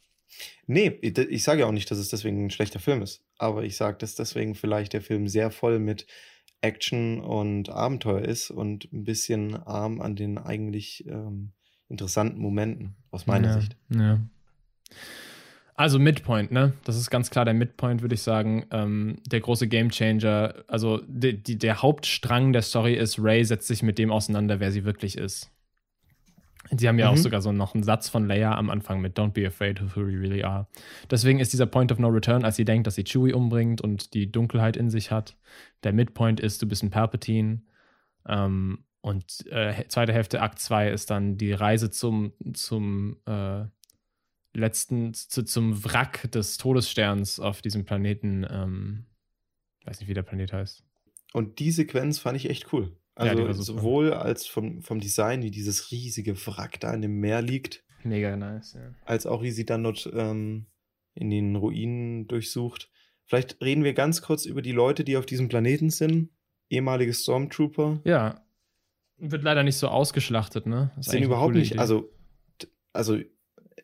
[0.68, 3.24] Nee, ich, ich sage ja auch nicht, dass es deswegen ein schlechter Film ist.
[3.38, 6.08] Aber ich sage, dass deswegen vielleicht der Film sehr voll mit
[6.62, 11.52] Action und Abenteuer ist und ein bisschen arm an den eigentlich ähm,
[11.90, 13.78] interessanten Momenten, aus meiner ja, Sicht.
[13.90, 14.20] Ja.
[15.76, 16.74] Also Midpoint, ne?
[16.86, 18.66] Das ist ganz klar der Midpoint, würde ich sagen.
[18.72, 20.64] Ähm, der große Gamechanger.
[20.68, 24.72] Also die, die, der Hauptstrang der Story ist, Ray setzt sich mit dem auseinander, wer
[24.72, 25.52] sie wirklich ist.
[26.72, 27.14] Sie haben ja mhm.
[27.14, 29.96] auch sogar so noch einen Satz von Leia am Anfang mit Don't be afraid of
[29.96, 30.68] who you really are.
[31.12, 34.14] Deswegen ist dieser Point of no return, als sie denkt, dass sie Chewie umbringt und
[34.14, 35.38] die Dunkelheit in sich hat.
[35.84, 37.62] Der Midpoint ist, du bist ein Palpatine.
[38.28, 43.66] Ähm, und äh, zweite Hälfte, Akt 2, ist dann die Reise zum, zum äh,
[44.56, 48.46] letzten, zu, zum Wrack des Todessterns auf diesem Planeten.
[48.50, 49.06] Ähm,
[49.86, 50.84] weiß nicht, wie der Planet heißt.
[51.34, 52.98] Und die Sequenz fand ich echt cool.
[53.16, 57.42] Also ja, sowohl als vom, vom Design, wie dieses riesige Wrack da in dem Meer
[57.42, 57.84] liegt.
[58.04, 58.94] Mega nice, ja.
[59.06, 60.68] Als auch wie sie dann dort ähm,
[61.14, 62.92] in den Ruinen durchsucht.
[63.24, 66.30] Vielleicht reden wir ganz kurz über die Leute, die auf diesem Planeten sind.
[66.70, 68.02] Ehemalige Stormtrooper.
[68.04, 68.42] Ja.
[69.18, 70.92] Wird leider nicht so ausgeschlachtet, ne?
[70.98, 72.12] Das sind überhaupt nicht, also,
[72.92, 73.18] also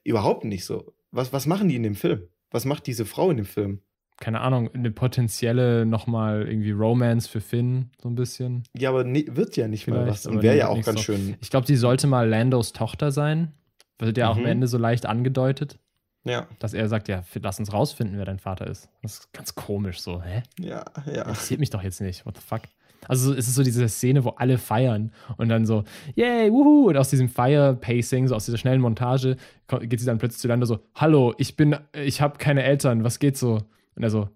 [0.03, 0.93] überhaupt nicht so.
[1.11, 2.27] Was, was machen die in dem Film?
[2.51, 3.81] Was macht diese Frau in dem Film?
[4.21, 8.63] Keine Ahnung, eine potenzielle nochmal irgendwie Romance für Finn, so ein bisschen.
[8.77, 10.27] Ja, aber nie, wird ja nicht Vielleicht, mal was.
[10.27, 11.05] Und wäre ja auch ganz so.
[11.05, 11.35] schön.
[11.41, 13.51] Ich glaube, sie sollte mal Landos Tochter sein.
[13.97, 14.31] Wird ja mhm.
[14.31, 14.49] auch am mhm.
[14.49, 15.79] Ende so leicht angedeutet.
[16.23, 16.45] Ja.
[16.59, 18.89] Dass er sagt, ja, lass uns rausfinden, wer dein Vater ist.
[19.01, 20.43] Das ist ganz komisch so, hä?
[20.59, 21.23] Ja, ja.
[21.23, 22.23] Interessiert mich doch jetzt nicht.
[22.27, 22.61] What the fuck?
[23.07, 26.97] Also es ist so diese Szene, wo alle feiern und dann so, yay, wuhu, und
[26.97, 30.81] aus diesem Fire-Pacing, so aus dieser schnellen Montage, geht sie dann plötzlich zu Lando so,
[30.93, 33.63] hallo, ich bin, ich habe keine Eltern, was geht so?
[33.95, 34.29] Und er so,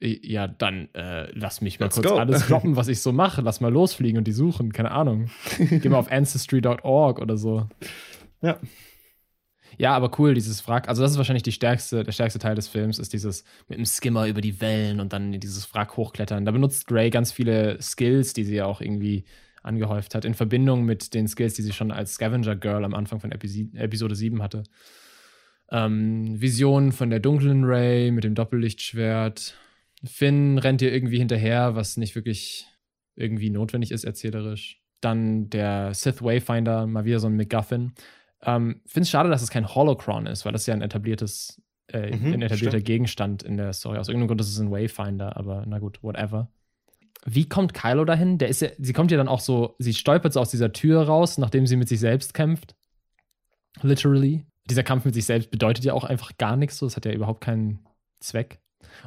[0.00, 2.16] ja, dann äh, lass mich mal Let's kurz go.
[2.16, 3.40] alles droppen, was ich so mache.
[3.40, 4.72] Lass mal losfliegen und die suchen.
[4.72, 5.30] Keine Ahnung.
[5.58, 7.68] Geh mal auf ancestry.org oder so.
[8.42, 8.58] Ja.
[9.76, 10.88] Ja, aber cool, dieses Wrack.
[10.88, 13.86] Also, das ist wahrscheinlich die stärkste, der stärkste Teil des Films, ist dieses mit dem
[13.86, 16.44] Skimmer über die Wellen und dann dieses Wrack hochklettern.
[16.44, 19.24] Da benutzt Ray ganz viele Skills, die sie ja auch irgendwie
[19.62, 23.18] angehäuft hat, in Verbindung mit den Skills, die sie schon als Scavenger Girl am Anfang
[23.18, 24.62] von Epi Episode 7 hatte.
[25.74, 29.56] Ähm, Visionen von der dunklen Ray mit dem Doppellichtschwert.
[30.04, 32.66] Finn rennt ihr irgendwie hinterher, was nicht wirklich
[33.16, 34.80] irgendwie notwendig ist, erzählerisch.
[35.00, 37.92] Dann der Sith Wayfinder, mal wieder so ein MacGuffin.
[38.42, 42.14] Ähm, Finde es schade, dass es kein Holocron ist, weil das ja ein etabliertes, äh,
[42.14, 42.84] mhm, ein etablierter stimmt.
[42.84, 43.98] Gegenstand in der Story.
[43.98, 46.52] Aus irgendeinem Grund ist es ein Wayfinder, aber na gut, whatever.
[47.26, 48.38] Wie kommt Kylo dahin?
[48.38, 51.02] Der ist ja, sie kommt ja dann auch so, sie stolpert so aus dieser Tür
[51.02, 52.76] raus, nachdem sie mit sich selbst kämpft.
[53.82, 54.44] Literally.
[54.70, 56.86] Dieser Kampf mit sich selbst bedeutet ja auch einfach gar nichts, so.
[56.86, 57.86] Es hat ja überhaupt keinen
[58.20, 58.60] Zweck.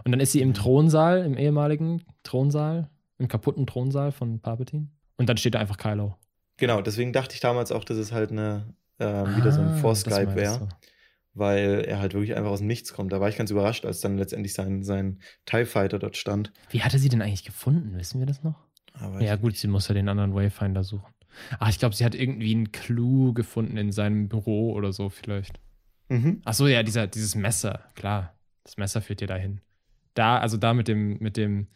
[0.03, 0.53] Und dann ist sie im mhm.
[0.53, 4.88] Thronsaal, im ehemaligen Thronsaal, im kaputten Thronsaal von Palpatine.
[5.18, 6.16] Und dann steht da einfach Kylo.
[6.58, 9.78] Genau, deswegen dachte ich damals auch, dass es halt eine äh, wieder so ein ah,
[9.78, 10.70] Force-Skype wäre.
[11.34, 13.12] Weil er halt wirklich einfach aus dem Nichts kommt.
[13.12, 16.51] Da war ich ganz überrascht, als dann letztendlich sein, sein TIE Fighter dort stand.
[16.70, 17.95] Wie hat er sie denn eigentlich gefunden?
[17.97, 18.55] Wissen wir das noch?
[18.93, 21.14] Aber ja, gut, sie muss ja den anderen Wayfinder suchen.
[21.60, 25.60] Ach, ich glaube, sie hat irgendwie einen Clou gefunden in seinem Büro oder so, vielleicht.
[26.10, 26.42] Mhm.
[26.46, 28.38] Ach so, ja, dieser, dieses Messer, klar.
[28.64, 29.62] Das Messer führt dir dahin.
[30.14, 31.68] Da, also da mit dem, mit dem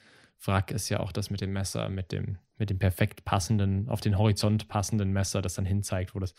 [0.46, 4.02] Wrack ist ja auch das mit dem Messer, mit dem, mit dem perfekt passenden, auf
[4.02, 6.34] den Horizont passenden Messer, das dann hinzeigt, wo das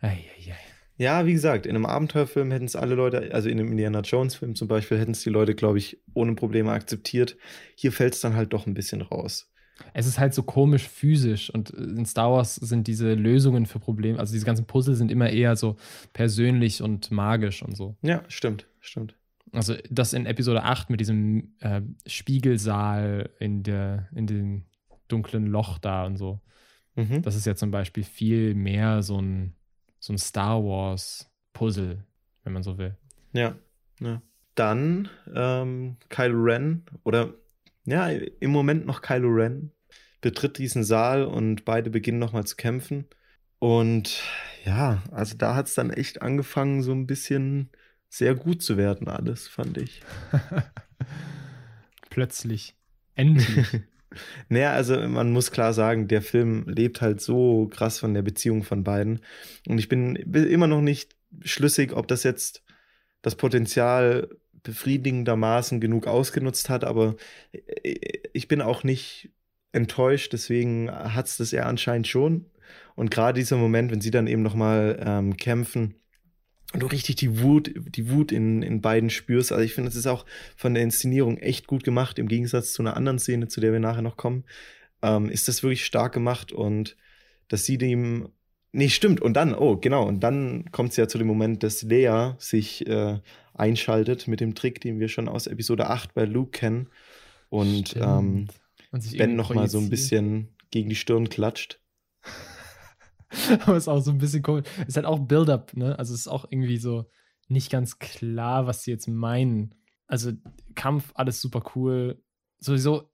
[0.00, 0.56] Eieiei.
[0.98, 4.54] Ja, wie gesagt, in einem Abenteuerfilm hätten es alle Leute, also in einem Indiana Jones-Film
[4.54, 7.36] zum Beispiel, hätten es die Leute, glaube ich, ohne Probleme akzeptiert.
[7.74, 9.52] Hier fällt es dann halt doch ein bisschen raus.
[9.92, 14.18] Es ist halt so komisch physisch und in Star Wars sind diese Lösungen für Probleme,
[14.18, 15.76] also diese ganzen Puzzle sind immer eher so
[16.12, 17.96] persönlich und magisch und so.
[18.02, 19.14] Ja, stimmt, stimmt.
[19.52, 24.64] Also das in Episode 8 mit diesem äh, Spiegelsaal in, der, in dem
[25.08, 26.40] dunklen Loch da und so.
[26.94, 27.22] Mhm.
[27.22, 29.54] Das ist ja zum Beispiel viel mehr so ein
[30.06, 32.04] so ein Star Wars Puzzle,
[32.44, 32.96] wenn man so will.
[33.32, 33.56] Ja,
[34.00, 34.22] ja.
[34.54, 37.34] Dann ähm, Kylo Ren oder
[37.86, 39.72] ja, im Moment noch Kylo Ren
[40.20, 43.06] betritt diesen Saal und beide beginnen nochmal zu kämpfen.
[43.58, 44.22] Und
[44.64, 47.70] ja, also da hat es dann echt angefangen, so ein bisschen
[48.08, 50.02] sehr gut zu werden, alles, fand ich.
[52.10, 52.74] Plötzlich.
[53.14, 53.82] Endlich.
[54.48, 58.62] Naja, also man muss klar sagen, der Film lebt halt so krass von der Beziehung
[58.62, 59.20] von beiden.
[59.68, 62.62] Und ich bin immer noch nicht schlüssig, ob das jetzt
[63.20, 64.30] das Potenzial
[64.66, 67.16] befriedigendermaßen genug ausgenutzt hat, aber
[67.52, 67.94] äh,
[68.32, 69.30] ich bin auch nicht
[69.72, 72.46] enttäuscht, deswegen hat es das ja anscheinend schon.
[72.94, 75.94] Und gerade dieser Moment, wenn sie dann eben nochmal ähm, kämpfen
[76.72, 79.52] und du richtig die Wut, die Wut in, in beiden spürst.
[79.52, 82.82] Also ich finde, es ist auch von der Inszenierung echt gut gemacht, im Gegensatz zu
[82.82, 84.44] einer anderen Szene, zu der wir nachher noch kommen.
[85.02, 86.96] Ähm, ist das wirklich stark gemacht und
[87.48, 88.28] dass sie dem.
[88.76, 89.22] Nee, stimmt.
[89.22, 90.06] Und dann, oh, genau.
[90.06, 93.18] Und dann kommt es ja zu dem Moment, dass Lea sich äh,
[93.54, 96.90] einschaltet mit dem Trick, den wir schon aus Episode 8 bei Luke kennen.
[97.48, 98.48] Und, ähm,
[98.90, 101.80] und Ben nochmal so ein bisschen gegen die Stirn klatscht.
[103.64, 104.66] Aber ist auch so ein bisschen komisch.
[104.86, 105.98] Ist halt auch Build-up, ne?
[105.98, 107.06] Also es ist auch irgendwie so
[107.48, 109.74] nicht ganz klar, was sie jetzt meinen.
[110.06, 110.32] Also
[110.74, 112.22] Kampf, alles super cool.
[112.58, 113.10] Sowieso,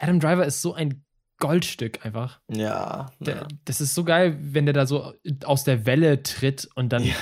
[0.00, 1.04] Adam Driver ist so ein
[1.38, 2.40] Goldstück einfach.
[2.48, 3.48] Ja, der, ja.
[3.64, 5.14] Das ist so geil, wenn der da so
[5.44, 7.14] aus der Welle tritt und dann ja.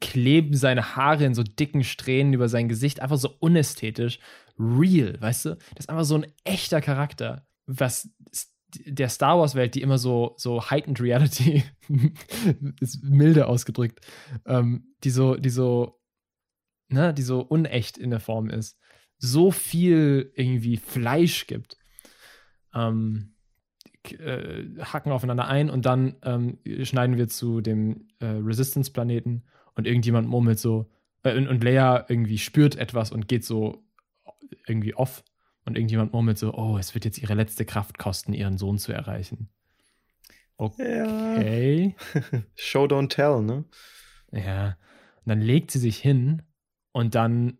[0.00, 3.00] kleben seine Haare in so dicken Strähnen über sein Gesicht.
[3.00, 4.18] Einfach so unästhetisch.
[4.58, 5.50] Real, weißt du?
[5.74, 7.46] Das ist einfach so ein echter Charakter.
[7.66, 8.10] Was
[8.86, 11.64] der Star Wars-Welt, die immer so, so heightened Reality
[12.80, 14.00] ist milde ausgedrückt,
[14.46, 16.00] ähm, die so, die so,
[16.88, 18.78] ne, die so unecht in der Form ist,
[19.18, 21.76] so viel irgendwie Fleisch gibt.
[22.74, 23.33] Ähm,
[24.12, 29.44] äh, hacken aufeinander ein und dann ähm, schneiden wir zu dem äh, Resistance-Planeten
[29.74, 30.90] und irgendjemand murmelt so,
[31.22, 33.84] äh, und, und Leia irgendwie spürt etwas und geht so
[34.66, 35.24] irgendwie off
[35.64, 38.92] und irgendjemand murmelt so, oh, es wird jetzt ihre letzte Kraft kosten, ihren Sohn zu
[38.92, 39.48] erreichen.
[40.56, 41.94] Okay.
[42.14, 42.42] Ja.
[42.54, 43.64] Show don't tell, ne?
[44.30, 44.76] Ja.
[45.24, 46.42] Und dann legt sie sich hin
[46.92, 47.58] und dann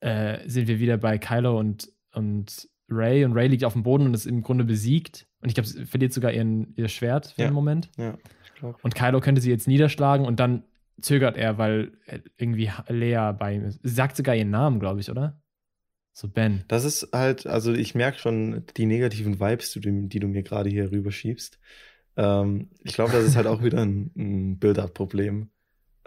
[0.00, 4.06] äh, sind wir wieder bei Kylo und, und Ray und Ray liegt auf dem Boden
[4.06, 5.25] und ist im Grunde besiegt.
[5.40, 7.46] Und ich glaube, sie verliert sogar ihren, ihr Schwert für ja.
[7.46, 7.90] einen Moment.
[7.96, 8.78] Ja, ich glaube.
[8.82, 10.64] Und Kylo könnte sie jetzt niederschlagen und dann
[11.00, 11.92] zögert er, weil
[12.36, 13.80] irgendwie Lea bei ihm ist.
[13.82, 15.40] Sie sagt sogar ihren Namen, glaube ich, oder?
[16.12, 16.64] So Ben.
[16.68, 20.42] Das ist halt, also ich merke schon die negativen Vibes, die du, die du mir
[20.42, 21.58] gerade hier rüberschiebst.
[22.16, 25.50] Ähm, ich glaube, das ist halt auch wieder ein, ein Build-up-Problem.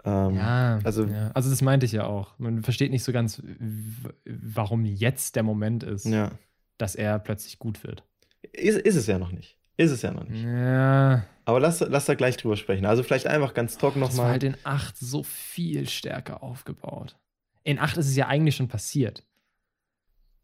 [0.04, 2.36] Ähm, ja, also, ja, also das meinte ich ja auch.
[2.38, 3.40] Man versteht nicht so ganz,
[4.24, 6.32] warum jetzt der Moment ist, ja.
[6.78, 8.02] dass er plötzlich gut wird.
[8.52, 9.58] Ist, ist es ja noch nicht.
[9.76, 10.44] Ist es ja noch nicht.
[10.44, 11.24] Ja.
[11.44, 12.84] Aber lass, lass da gleich drüber sprechen.
[12.84, 14.16] Also vielleicht einfach ganz trocken nochmal.
[14.16, 17.16] Das war halt in 8 so viel stärker aufgebaut.
[17.64, 19.24] In 8 ist es ja eigentlich schon passiert.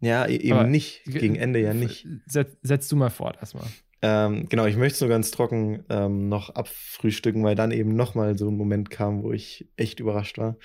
[0.00, 1.04] Ja, e-, eben Aber nicht.
[1.04, 2.06] Gegen Ende ja nicht.
[2.26, 3.66] Setz, setz du mal fort erstmal.
[4.02, 8.36] Ähm, genau, ich möchte es nur ganz trocken ähm, noch abfrühstücken, weil dann eben nochmal
[8.36, 10.56] so ein Moment kam, wo ich echt überrascht war.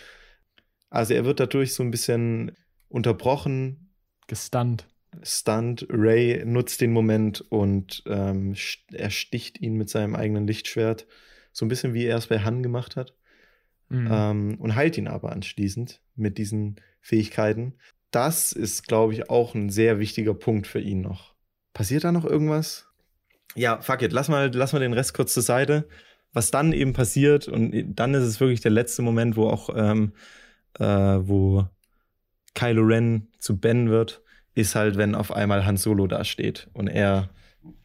[0.89, 2.51] Also er wird dadurch so ein bisschen
[2.89, 3.93] unterbrochen.
[4.27, 4.85] Gestunt.
[5.23, 5.87] Stunt.
[5.89, 8.55] Ray nutzt den Moment und ähm,
[8.91, 11.07] er sticht ihn mit seinem eigenen Lichtschwert.
[11.51, 13.15] So ein bisschen wie er es bei Han gemacht hat.
[13.89, 14.09] Mhm.
[14.09, 17.75] Ähm, und heilt ihn aber anschließend mit diesen Fähigkeiten
[18.11, 21.33] das ist, glaube ich, auch ein sehr wichtiger Punkt für ihn noch.
[21.73, 22.85] Passiert da noch irgendwas?
[23.55, 25.87] Ja, fuck it, lass mal, lass mal den Rest kurz zur Seite.
[26.33, 30.13] Was dann eben passiert, und dann ist es wirklich der letzte Moment, wo auch, ähm,
[30.79, 31.65] äh, wo
[32.53, 34.21] Kylo Ren zu Ben wird,
[34.53, 37.29] ist halt, wenn auf einmal Han Solo da steht und er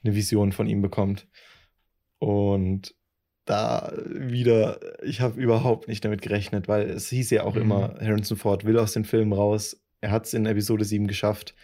[0.05, 1.29] eine Vision von ihm bekommt.
[2.19, 2.95] Und
[3.45, 7.63] da wieder, ich habe überhaupt nicht damit gerechnet, weil es hieß ja auch mhm.
[7.63, 11.55] immer, Harrison Ford will aus den Filmen raus, er hat es in Episode 7 geschafft.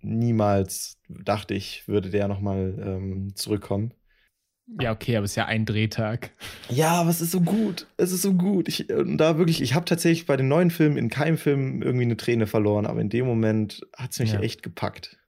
[0.00, 3.94] Niemals dachte ich, würde der nochmal ähm, zurückkommen.
[4.80, 6.30] Ja, okay, aber es ist ja ein Drehtag.
[6.70, 7.86] Ja, aber es ist so gut.
[7.98, 8.68] Es ist so gut.
[8.68, 12.04] Ich, und da wirklich, ich habe tatsächlich bei den neuen Filmen in keinem Film irgendwie
[12.04, 14.40] eine Träne verloren, aber in dem Moment hat es mich ja.
[14.40, 15.18] echt gepackt.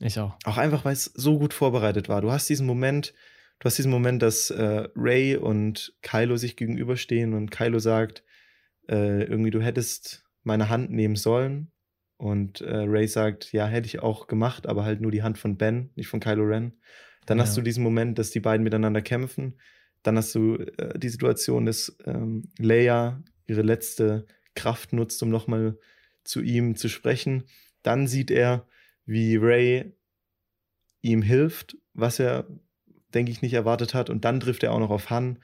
[0.00, 0.36] Ich auch.
[0.44, 2.20] Auch einfach, weil es so gut vorbereitet war.
[2.20, 3.14] Du hast diesen Moment,
[3.60, 8.24] du hast diesen Moment, dass äh, Ray und Kylo sich gegenüberstehen und Kylo sagt,
[8.88, 11.70] äh, irgendwie, du hättest meine Hand nehmen sollen.
[12.16, 15.56] Und äh, Ray sagt, ja, hätte ich auch gemacht, aber halt nur die Hand von
[15.56, 16.74] Ben, nicht von Kylo Ren.
[17.26, 17.44] Dann ja.
[17.44, 19.58] hast du diesen Moment, dass die beiden miteinander kämpfen.
[20.02, 25.78] Dann hast du äh, die Situation, dass ähm, Leia ihre letzte Kraft nutzt, um nochmal
[26.24, 27.44] zu ihm zu sprechen.
[27.82, 28.66] Dann sieht er,
[29.04, 29.92] wie Ray
[31.02, 32.46] ihm hilft, was er,
[33.14, 34.10] denke ich, nicht erwartet hat.
[34.10, 35.38] Und dann trifft er auch noch auf Han.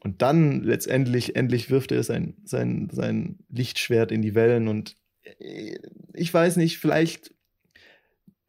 [0.00, 4.96] Und dann letztendlich, endlich wirft er sein, sein, sein Lichtschwert in die Wellen und
[5.38, 5.78] äh,
[6.14, 7.34] ich weiß nicht, vielleicht,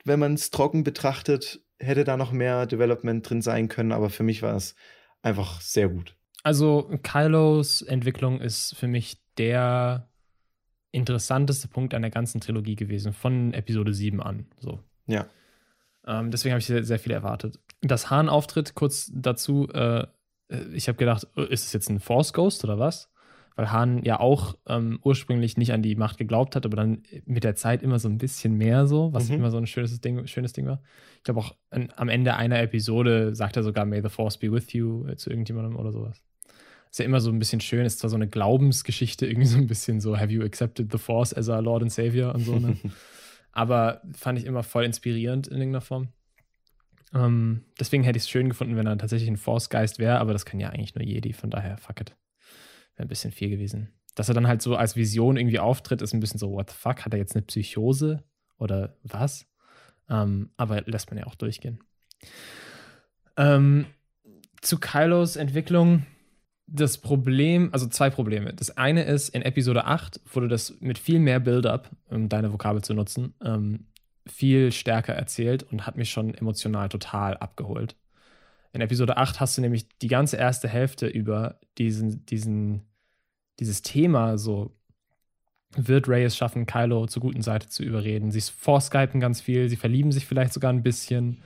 [0.05, 4.23] wenn man es trocken betrachtet, hätte da noch mehr Development drin sein können, aber für
[4.23, 4.75] mich war es
[5.21, 6.15] einfach sehr gut.
[6.43, 10.09] Also Kylos Entwicklung ist für mich der
[10.91, 14.47] interessanteste Punkt an der ganzen Trilogie gewesen, von Episode 7 an.
[14.59, 14.79] So.
[15.07, 15.27] Ja.
[16.05, 17.59] Ähm, deswegen habe ich sehr, sehr viel erwartet.
[17.81, 20.05] Das Hahn-Auftritt, kurz dazu, äh,
[20.49, 23.11] äh, ich habe gedacht, äh, ist es jetzt ein Force Ghost oder was?
[23.59, 27.43] Weil Han ja auch ähm, ursprünglich nicht an die Macht geglaubt hat, aber dann mit
[27.43, 29.35] der Zeit immer so ein bisschen mehr so, was Mhm.
[29.35, 30.81] immer so ein schönes Ding, schönes Ding war.
[31.17, 34.49] Ich glaube auch an, am Ende einer Episode sagt er sogar May the Force be
[34.49, 36.21] with you äh, zu irgendjemandem oder sowas.
[36.89, 39.67] Ist ja immer so ein bisschen schön, ist zwar so eine Glaubensgeschichte, irgendwie so ein
[39.67, 42.77] bisschen so, have you accepted the Force as our Lord and Savior und so, ne?
[43.51, 46.07] aber fand ich immer voll inspirierend in irgendeiner Form.
[47.13, 50.45] Ähm, deswegen hätte ich es schön gefunden, wenn er tatsächlich ein Force-Geist wäre, aber das
[50.45, 52.15] kann ja eigentlich nur Jedi, von daher, fuck it.
[52.99, 53.93] Wäre ein bisschen viel gewesen.
[54.15, 56.75] Dass er dann halt so als Vision irgendwie auftritt, ist ein bisschen so, what the
[56.75, 58.25] fuck, hat er jetzt eine Psychose
[58.57, 59.47] oder was?
[60.09, 61.79] Ähm, aber lässt man ja auch durchgehen.
[63.37, 63.85] Ähm,
[64.59, 66.05] zu Kylos Entwicklung,
[66.67, 68.53] das Problem, also zwei Probleme.
[68.53, 72.83] Das eine ist, in Episode 8 wurde das mit viel mehr Build-up, um deine Vokabel
[72.83, 73.87] zu nutzen, ähm,
[74.27, 77.95] viel stärker erzählt und hat mich schon emotional total abgeholt.
[78.73, 82.88] In Episode 8 hast du nämlich die ganze erste Hälfte über diesen, diesen,
[83.59, 84.75] dieses Thema so
[85.75, 88.31] wird Ray es schaffen, Kylo zur guten Seite zu überreden.
[88.31, 91.43] Sie vorskypen ganz viel, sie verlieben sich vielleicht sogar ein bisschen.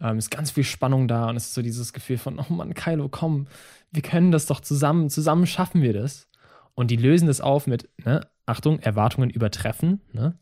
[0.00, 2.74] Ähm, ist ganz viel Spannung da und es ist so dieses Gefühl von, oh Mann,
[2.74, 3.46] Kylo, komm,
[3.92, 6.28] wir können das doch zusammen, zusammen schaffen wir das.
[6.74, 10.38] Und die lösen das auf mit, ne, Achtung, Erwartungen übertreffen, ne?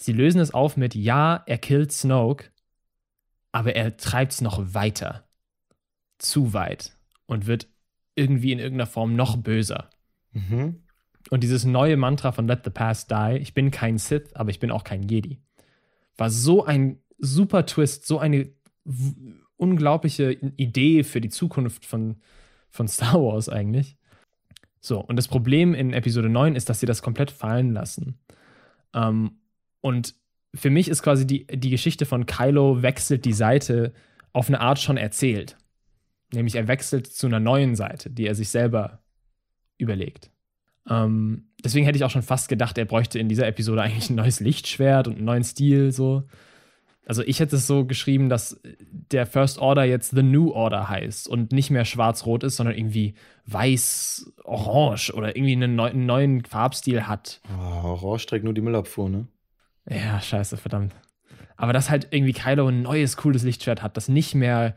[0.00, 2.50] Sie lösen es auf mit, ja, er killt Snoke,
[3.50, 5.28] aber er treibt es noch weiter.
[6.18, 6.96] Zu weit.
[7.26, 7.68] Und wird
[8.14, 9.90] irgendwie in irgendeiner Form noch böser.
[10.32, 10.82] Mhm.
[11.30, 14.60] Und dieses neue Mantra von Let the Past Die, ich bin kein Sith, aber ich
[14.60, 15.40] bin auch kein Jedi,
[16.16, 18.50] war so ein super Twist, so eine
[19.56, 22.16] unglaubliche Idee für die Zukunft von,
[22.70, 23.96] von Star Wars eigentlich.
[24.80, 28.20] So, und das Problem in Episode 9 ist, dass sie das komplett fallen lassen.
[28.94, 29.40] Ähm,
[29.80, 30.14] und
[30.54, 33.92] für mich ist quasi die, die Geschichte von Kylo wechselt die Seite
[34.32, 35.56] auf eine Art schon erzählt.
[36.32, 39.02] Nämlich er wechselt zu einer neuen Seite, die er sich selber
[39.78, 40.30] überlegt.
[40.88, 44.16] Ähm, deswegen hätte ich auch schon fast gedacht, er bräuchte in dieser Episode eigentlich ein
[44.16, 45.92] neues Lichtschwert und einen neuen Stil.
[45.92, 46.24] So.
[47.06, 48.60] Also ich hätte es so geschrieben, dass
[48.90, 53.14] der First Order jetzt The New Order heißt und nicht mehr schwarz-rot ist, sondern irgendwie
[53.46, 57.40] weiß-orange oder irgendwie einen, neu einen neuen Farbstil hat.
[57.58, 59.26] Oh, Orange trägt nur die Müllabfuhr, ne?
[59.88, 60.94] Ja, scheiße, verdammt.
[61.56, 64.76] Aber dass halt irgendwie Kylo ein neues, cooles Lichtschwert hat, das nicht mehr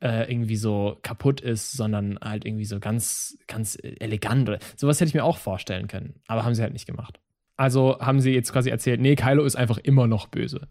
[0.00, 5.14] äh, irgendwie so kaputt ist, sondern halt irgendwie so ganz, ganz elegant sowas hätte ich
[5.14, 6.14] mir auch vorstellen können.
[6.26, 7.20] Aber haben sie halt nicht gemacht.
[7.56, 10.68] Also haben sie jetzt quasi erzählt, nee, Kylo ist einfach immer noch böse.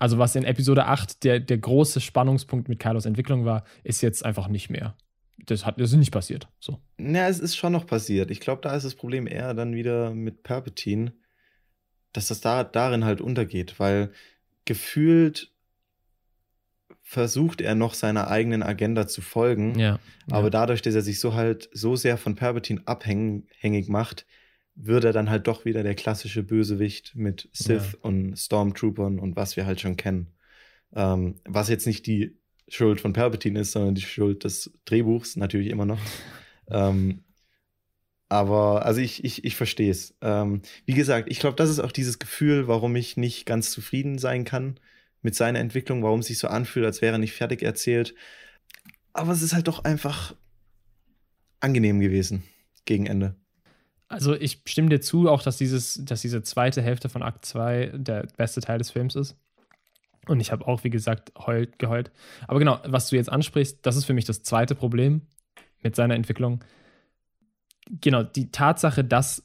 [0.00, 4.24] Also was in Episode 8 der, der große Spannungspunkt mit Kylos Entwicklung war, ist jetzt
[4.24, 4.96] einfach nicht mehr.
[5.46, 6.48] Das, hat, das ist nicht passiert.
[6.58, 6.80] So.
[6.96, 8.30] Na, es ist schon noch passiert.
[8.32, 11.12] Ich glaube, da ist das Problem eher dann wieder mit Palpatine,
[12.12, 14.10] dass das da, darin halt untergeht, weil
[14.64, 15.53] gefühlt
[17.06, 20.00] versucht er noch seiner eigenen Agenda zu folgen, Ja.
[20.30, 20.50] aber ja.
[20.50, 24.26] dadurch, dass er sich so halt so sehr von Palpatine abhängig macht,
[24.74, 29.56] wird er dann halt doch wieder der klassische Bösewicht mit Sith und Stormtroopern und was
[29.56, 30.32] wir halt schon kennen.
[30.96, 32.38] Ähm, was jetzt nicht die
[32.68, 36.00] Schuld von Palpatine ist, sondern die Schuld des Drehbuchs natürlich immer noch.
[36.70, 37.22] ähm,
[38.30, 40.16] aber also ich, ich, ich verstehe es.
[40.22, 44.18] Ähm, wie gesagt, ich glaube, das ist auch dieses Gefühl, warum ich nicht ganz zufrieden
[44.18, 44.80] sein kann
[45.24, 48.14] mit seiner Entwicklung, warum es sich so anfühlt, als wäre er nicht fertig erzählt.
[49.12, 50.36] Aber es ist halt doch einfach
[51.60, 52.44] angenehm gewesen
[52.84, 53.34] gegen Ende.
[54.08, 57.92] Also ich stimme dir zu, auch dass dieses, dass diese zweite Hälfte von Akt 2
[57.94, 59.36] der beste Teil des Films ist.
[60.26, 62.12] Und ich habe auch, wie gesagt, heult, geheult.
[62.46, 65.22] Aber genau, was du jetzt ansprichst, das ist für mich das zweite Problem
[65.82, 66.62] mit seiner Entwicklung.
[68.00, 69.42] Genau, die Tatsache, dass,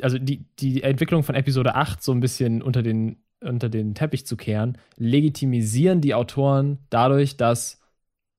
[0.00, 4.26] also die, die Entwicklung von Episode 8 so ein bisschen unter den, unter den Teppich
[4.26, 7.80] zu kehren, legitimisieren die Autoren dadurch, dass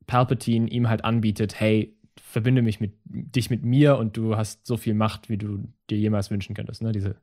[0.08, 4.78] Palpatine ihm halt anbietet, hey, verbinde mich mit dich mit mir und du hast so
[4.78, 6.92] viel Macht, wie du dir jemals wünschen könntest, ne?
[6.92, 7.16] Diese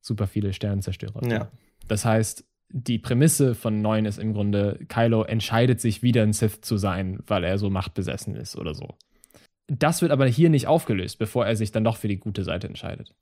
[0.00, 1.26] super viele Sternenzerstörer.
[1.28, 1.50] Ja.
[1.88, 6.60] Das heißt, die Prämisse von 9 ist im Grunde, Kylo entscheidet sich wieder ein Sith
[6.62, 8.96] zu sein, weil er so machtbesessen ist oder so.
[9.68, 12.68] Das wird aber hier nicht aufgelöst, bevor er sich dann doch für die gute Seite
[12.68, 13.14] entscheidet.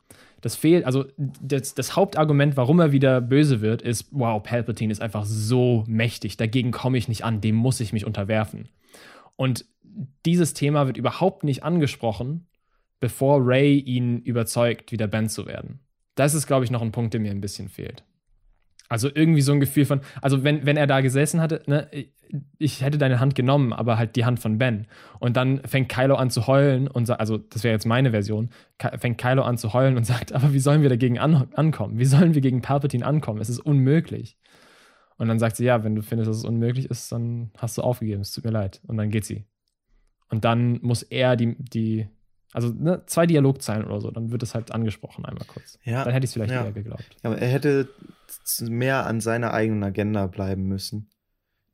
[0.45, 5.01] Das fehlt, also das, das Hauptargument, warum er wieder böse wird, ist, wow, Palpatine ist
[5.01, 8.69] einfach so mächtig, dagegen komme ich nicht an, dem muss ich mich unterwerfen.
[9.37, 9.65] Und
[10.27, 12.47] dieses Thema wird überhaupt nicht angesprochen,
[13.01, 15.81] bevor Ray ihn überzeugt, wieder Ben zu werden.
[16.15, 18.05] Das ist, glaube ich, noch ein Punkt, der mir ein bisschen fehlt.
[18.95, 21.89] Also irgendwie so ein Gefühl von, also wenn, wenn er da gesessen hatte, ne,
[22.59, 24.87] ich hätte deine Hand genommen, aber halt die Hand von Ben.
[25.19, 28.51] Und dann fängt Kylo an zu heulen und sagt, also das wäre jetzt meine Version,
[29.01, 31.99] fängt Kylo an zu heulen und sagt, aber wie sollen wir dagegen an ankommen?
[31.99, 33.41] Wie sollen wir gegen Palpatine ankommen?
[33.41, 34.39] Es ist unmöglich.
[35.17, 37.83] Und dann sagt sie, ja, wenn du findest, dass es unmöglich ist, dann hast du
[37.83, 38.81] aufgegeben, es tut mir leid.
[38.87, 39.45] Und dann geht sie.
[40.31, 42.07] Und dann muss er die, die
[42.55, 45.77] Also ne, zwei Dialogzeilen oder so, dann wird es halt angesprochen einmal kurz.
[45.83, 46.65] Ja, Dann hätte ich es vielleicht ja.
[46.65, 47.05] eher geglaubt.
[47.23, 47.89] Ja, aber er hätte
[48.61, 51.11] mehr an seiner eigenen Agenda bleiben müssen.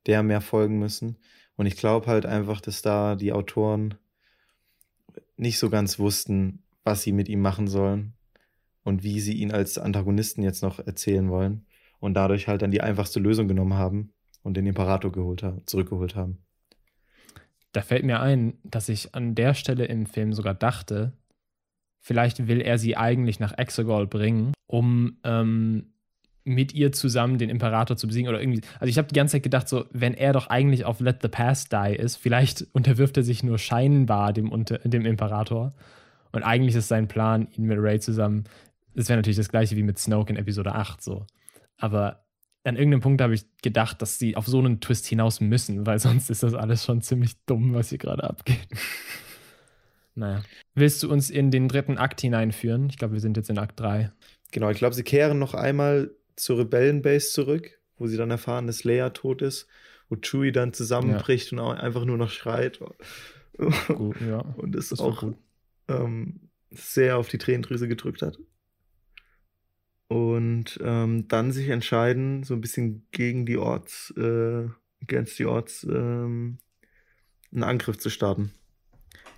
[0.07, 1.19] Der mehr folgen müssen.
[1.57, 3.95] Und ich glaube halt einfach, dass da die Autoren
[5.37, 8.15] nicht so ganz wussten, was sie mit ihm machen sollen
[8.83, 11.67] und wie sie ihn als Antagonisten jetzt noch erzählen wollen.
[11.99, 16.17] Und dadurch halt dann die einfachste Lösung genommen haben und den Imperator geholt haben, zurückgeholt
[16.17, 16.39] haben.
[17.73, 21.13] Da fällt mir ein, dass ich an der Stelle im Film sogar dachte,
[22.01, 25.93] vielleicht will er sie eigentlich nach Exegol bringen, um ähm,
[26.45, 28.63] mit ihr zusammen den Imperator zu besiegen oder irgendwie.
[28.79, 31.29] Also ich habe die ganze Zeit gedacht, so, wenn er doch eigentlich auf Let the
[31.29, 35.75] Past Die ist, vielleicht unterwirft er sich nur scheinbar dem, unter, dem Imperator.
[36.33, 38.45] Und eigentlich ist sein Plan, ihn mit Ray zusammen.
[38.95, 41.27] Das wäre natürlich das gleiche wie mit Snoke in Episode 8 so.
[41.77, 42.25] Aber
[42.65, 45.99] an irgendeinem Punkt habe ich gedacht, dass sie auf so einen Twist hinaus müssen, weil
[45.99, 48.69] sonst ist das alles schon ziemlich dumm, was hier gerade abgeht.
[50.15, 50.43] naja.
[50.75, 52.89] Willst du uns in den dritten Akt hineinführen?
[52.91, 54.13] Ich glaube, wir sind jetzt in Akt 3.
[54.53, 58.85] Genau, ich glaube, sie kehren noch einmal zur Rebellenbase zurück, wo sie dann erfahren, dass
[58.85, 59.67] Leia tot ist,
[60.09, 62.81] wo Chewie dann zusammenbricht und auch einfach nur noch schreit.
[63.89, 64.39] Gut, ja.
[64.57, 65.37] Und es Das auch gut.
[65.89, 68.39] ähm, sehr auf die Tränendrüse gedrückt hat.
[70.11, 74.67] Und ähm, dann sich entscheiden, so ein bisschen gegen die Orts, äh,
[75.01, 76.59] against die Orts, ähm,
[77.53, 78.51] einen Angriff zu starten.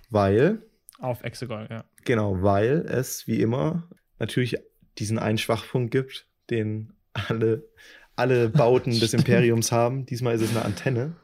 [0.09, 0.63] Weil,
[0.97, 1.85] Auf Exegol, ja.
[2.05, 3.87] genau, weil es wie immer
[4.17, 4.55] natürlich
[4.97, 7.69] diesen einen Schwachpunkt gibt, den alle,
[8.15, 9.13] alle Bauten des.
[9.13, 10.07] Imperiums haben.
[10.07, 11.15] Diesmal ist es eine Antenne.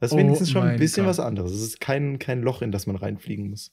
[0.00, 1.10] Das ist Oh wenigstens schon ein bisschen Gott.
[1.10, 1.52] was anderes.
[1.52, 3.72] Es ist kein, kein Loch, in das man reinfliegen muss.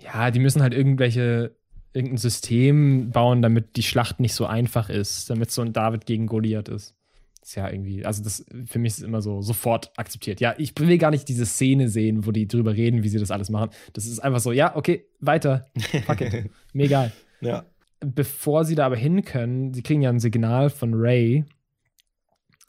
[0.00, 1.56] Ja, die müssen halt irgendwelche,
[1.94, 6.26] irgendein System bauen, damit die Schlacht nicht so einfach ist, damit so ein David gegen
[6.26, 6.94] Goliath ist.
[7.40, 10.40] Das ist ja irgendwie, also das für mich ist es immer so sofort akzeptiert.
[10.40, 13.30] Ja, ich will gar nicht diese Szene sehen, wo die drüber reden, wie sie das
[13.30, 13.70] alles machen.
[13.92, 15.66] Das ist einfach so, ja, okay, weiter.
[16.06, 16.50] Fuck it.
[16.72, 17.12] Mir egal.
[17.40, 17.64] ja.
[18.00, 21.44] Bevor sie da aber hin können, sie kriegen ja ein Signal von Ray.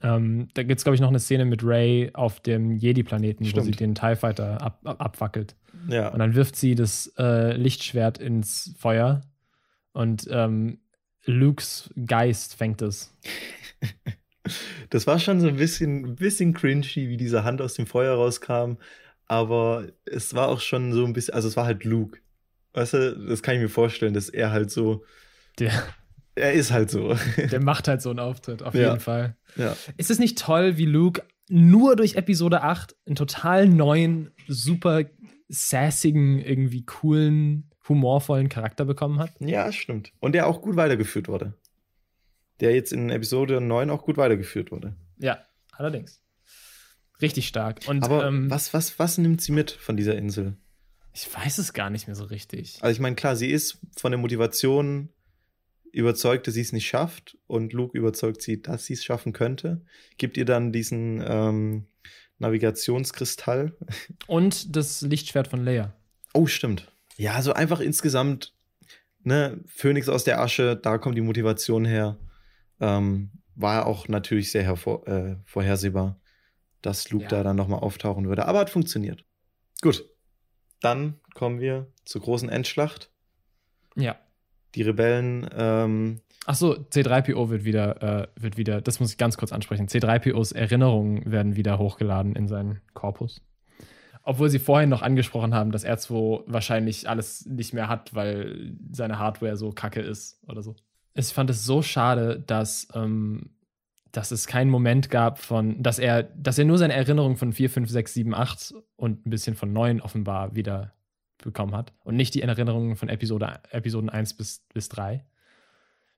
[0.06, 3.60] Ähm, da gibt es, glaube ich, noch eine Szene mit Ray auf dem Jedi-Planeten, wo
[3.61, 5.56] sie den TIE Fighter ab, ab, abfackelt.
[5.90, 6.10] Ja.
[6.10, 9.22] Und dann wirft sie das äh, Lichtschwert ins Feuer
[9.94, 10.77] und ähm,
[11.26, 13.14] Lukes Geist fängt es.
[14.91, 18.73] Das war schon so ein bisschen, bisschen cringy, wie diese Hand aus dem Feuer rauskam.
[19.26, 22.19] Aber es war auch schon so ein bisschen, also es war halt Luke.
[22.73, 25.03] Weißt du, das kann ich mir vorstellen, dass er halt so,
[25.57, 25.72] Der,
[26.36, 27.16] er ist halt so.
[27.38, 28.90] der macht halt so einen Auftritt, auf Ja.
[28.90, 29.36] jeden Fall.
[29.56, 29.76] ja.
[29.98, 35.03] Ist es nicht toll, wie Luke nur durch Episode 8 einen total neuen, super
[35.48, 39.32] sassigen, irgendwie coolen, humorvollen Charakter bekommen hat?
[39.40, 40.12] ja, stimmt.
[40.20, 41.53] Und der auch gut weitergeführt wurde.
[42.62, 44.95] Der jetzt in Episode 9 auch gut weitergeführt wurde.
[45.20, 45.40] Ja,
[45.72, 46.22] allerdings.
[47.22, 47.82] Richtig stark.
[47.88, 50.57] Und Aber ähm, was, was, was nimmt sie mit von dieser Insel?
[51.14, 52.78] ich weiß es gar nicht mehr so richtig.
[52.82, 55.10] Also ich meine, klar, sie ist von der Motivation
[55.95, 59.81] überzeugt, dass sie es nicht schafft und Luke überzeugt sie, dass sie es schaffen könnte.
[60.17, 61.88] Gibt ihr dann diesen ähm,
[62.38, 63.73] Navigationskristall.
[64.27, 65.93] Und das Lichtschwert von Leia.
[66.34, 66.91] Oh, stimmt.
[67.17, 68.53] Ja, so einfach insgesamt,
[69.23, 72.17] ne, Phönix aus der Asche, da kommt die Motivation her.
[72.81, 76.19] Ähm, war auch natürlich sehr hervor, äh, vorhersehbar,
[76.81, 77.30] dass Luke Ja.
[77.30, 78.45] da dann nochmal auftauchen würde.
[78.45, 79.23] Aber hat funktioniert.
[79.81, 80.03] Gut.
[80.81, 83.11] Dann kommen wir zur großen Endschlacht.
[83.95, 84.19] Ja.
[84.76, 89.35] Die Rebellen, ähm, Ach so, C3PO wird wieder, äh, wird wieder, das muss ich ganz
[89.35, 89.88] kurz ansprechen.
[89.88, 93.41] C3POs Erinnerungen werden wieder hochgeladen in seinen Korpus.
[94.22, 99.18] Obwohl sie vorhin noch angesprochen haben, dass R2 wahrscheinlich alles nicht mehr hat, weil seine
[99.18, 100.76] Hardware so kacke ist oder so.
[101.15, 103.52] Ich fand es so schade, dass, ähm,
[104.11, 107.69] dass es keinen Moment gab von, dass er, dass er nur seine Erinnerung von 4,
[107.69, 110.93] 5, 6, 7, 8 und ein bisschen von 9 offenbar wieder
[111.45, 111.93] bekommen hat.
[112.03, 115.26] Und nicht die Erinnerungen von Episode, Episoden 1 bis, bis 3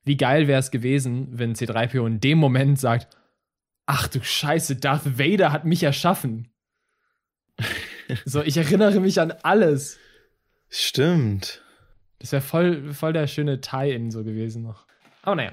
[0.07, 3.15] wie geil wäre es gewesen, wenn C3PO in dem Moment sagt:
[3.85, 6.47] Ach du Scheiße, Darth Vader hat mich erschaffen.
[8.25, 9.99] so, ich erinnere mich an alles.
[10.69, 11.61] stimmt.
[12.19, 14.87] Das wäre voll, voll der schöne Tie-In so gewesen noch.
[15.21, 15.51] Aber naja.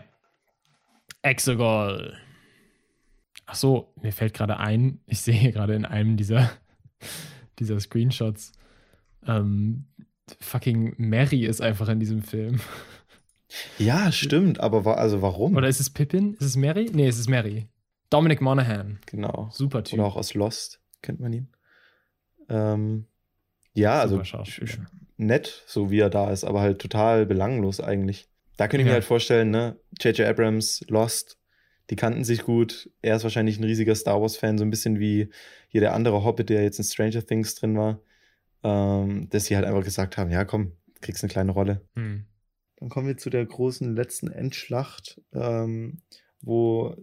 [1.21, 2.17] Exegol.
[3.47, 6.51] Ach so, mir fällt gerade ein, ich sehe gerade in einem dieser,
[7.59, 8.53] dieser Screenshots,
[9.27, 9.87] ähm,
[10.41, 12.61] fucking Mary ist einfach in diesem Film.
[13.79, 14.61] Ja, stimmt.
[14.61, 15.55] Aber wa also warum?
[15.57, 16.35] Oder ist es Pippin?
[16.35, 16.91] Ist es Mary?
[16.93, 17.69] Nee, es ist Mary.
[18.11, 18.99] Dominic Monaghan.
[19.07, 19.49] genau.
[19.53, 19.99] Super Typ.
[19.99, 21.49] Oder auch aus Lost kennt man ihn.
[22.49, 23.07] Ähm,
[23.73, 24.87] ja, also Super Schauspieler.
[25.17, 28.29] nett, so wie er da ist, aber halt total belanglos eigentlich.
[28.57, 28.95] Da könnte ich mir Ja.
[28.95, 30.27] halt vorstellen, ne, J.J.
[30.29, 31.39] Abrams, Lost,
[31.91, 32.91] die kannten sich gut.
[33.03, 35.29] Er ist wahrscheinlich ein riesiger Star Wars-Fan, so ein bisschen wie
[35.71, 38.01] jeder andere Hobbit, der jetzt in Stranger Things drin war.
[38.65, 41.83] Ähm, dass sie halt einfach gesagt haben, ja komm, kriegst eine kleine Rolle.
[41.95, 42.25] Hm.
[42.77, 46.03] Dann kommen wir zu der großen letzten Endschlacht, ähm,
[46.41, 46.97] wo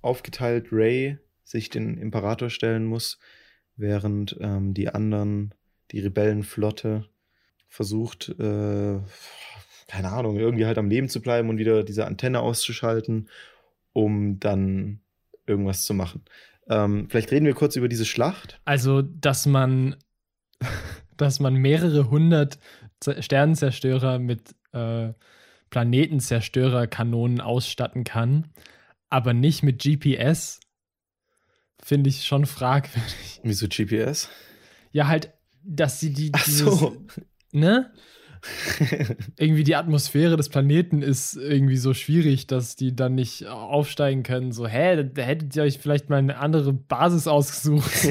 [0.00, 3.18] aufgeteilt Ray sich den Imperator stellen muss,
[3.76, 5.54] während ähm, die anderen,
[5.90, 7.08] die Rebellenflotte,
[7.68, 8.98] versucht, äh,
[9.88, 13.28] keine Ahnung, irgendwie halt am Leben zu bleiben und wieder diese Antenne auszuschalten,
[13.92, 15.00] um dann
[15.46, 16.24] irgendwas zu machen.
[16.68, 18.60] Ähm, vielleicht reden wir kurz über diese Schlacht.
[18.64, 19.96] Also, dass man,
[21.20, 22.58] dass man mehrere hundert
[23.20, 25.12] Sternenzerstörer mit äh,
[25.70, 28.46] Planetenzerstörerkanonen ausstatten kann,
[29.10, 30.60] aber nicht mit GPS,
[31.82, 33.40] finde ich schon fragwürdig.
[33.42, 34.28] Wieso GPS?
[34.92, 35.32] Ja, halt,
[35.62, 36.30] dass sie die.
[36.32, 36.96] Ach dieses- so.
[37.52, 37.90] Ne?
[39.36, 44.52] irgendwie die Atmosphäre des Planeten ist irgendwie so schwierig, dass die dann nicht aufsteigen können.
[44.52, 47.90] So, hä, da hättet ihr euch vielleicht mal eine andere Basis ausgesucht.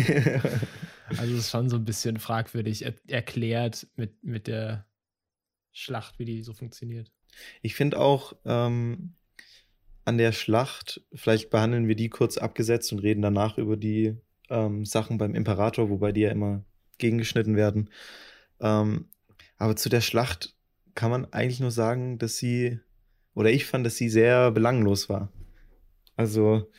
[1.09, 4.85] also es ist schon so ein bisschen fragwürdig er erklärt mit, mit der
[5.71, 7.11] Schlacht, wie die so funktioniert.
[7.61, 9.13] Ich finde auch ähm,
[10.05, 14.15] an der Schlacht, vielleicht behandeln wir die kurz abgesetzt und reden danach über die
[14.49, 16.63] ähm, Sachen beim Imperator, wobei die ja immer
[16.97, 17.89] gegengeschnitten werden.
[18.59, 19.09] Ähm,
[19.57, 20.55] aber zu der Schlacht
[20.95, 22.79] kann man eigentlich nur sagen, dass sie,
[23.33, 25.31] oder ich fand, dass sie sehr belanglos war.
[26.15, 26.71] Also,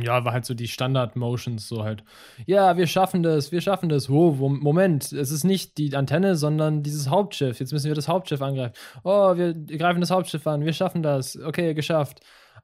[0.00, 2.04] Ja, war halt so die Standard-Motions, so halt,
[2.46, 4.08] ja, wir schaffen das, wir schaffen das.
[4.08, 7.58] Oh, wo, Moment, es ist nicht die Antenne, sondern dieses Hauptschiff.
[7.58, 8.74] Jetzt müssen wir das Hauptschiff angreifen.
[9.02, 11.36] Oh, wir greifen das Hauptschiff an, wir schaffen das.
[11.36, 12.20] Okay, geschafft.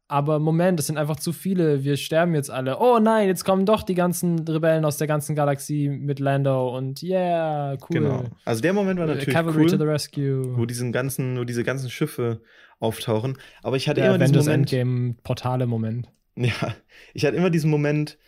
[0.07, 2.79] Aber Moment, es sind einfach zu viele, wir sterben jetzt alle.
[2.79, 7.03] Oh nein, jetzt kommen doch die ganzen Rebellen aus der ganzen Galaxie mit Lando und
[7.03, 7.79] yeah, cool.
[7.89, 8.25] genau.
[8.45, 10.57] Also der Moment war Äh, natürlich Cavalry to the cool, rescue.
[10.59, 12.43] wo diesen ganzen, wo diese ganzen Schiffe
[12.81, 13.39] auftauchen.
[13.63, 16.09] Aber ich hatte der immer diesen Avengers Moment, Endgame-Portale-Moment.
[16.37, 16.77] Ja,
[17.13, 18.19] ich hatte immer diesen Moment,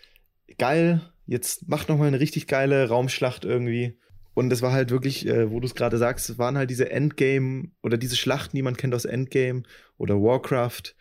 [0.59, 3.99] geil, jetzt macht noch mal eine richtig geile Raumschlacht irgendwie.
[4.35, 6.91] Und es war halt wirklich, äh, wo du es gerade sagst, es waren halt diese
[6.91, 9.63] Endgame oder diese Schlachten, die man kennt aus Endgame
[9.97, 10.95] oder Warcraft,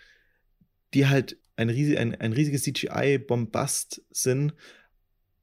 [0.93, 4.53] die halt ein, riesig, ein, ein riesiges CGI-Bombast sind,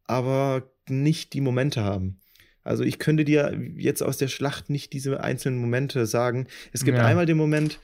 [0.04, 2.20] aber nicht die Momente haben.
[2.64, 6.46] Also ich könnte dir jetzt aus der Schlacht nicht diese einzelnen Momente sagen.
[6.72, 7.04] Es gibt Ja.
[7.04, 7.78] einmal den Moment,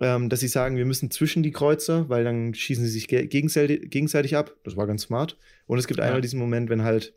[0.00, 3.26] ähm, dass sie sagen, wir müssen zwischen die Kreuzer, weil dann schießen sie sich ge-
[3.26, 4.54] gegenseitig, gegenseitig ab.
[4.64, 5.36] Das war ganz smart.
[5.66, 6.06] Und es gibt Ja.
[6.06, 7.14] einmal diesen Moment, wenn halt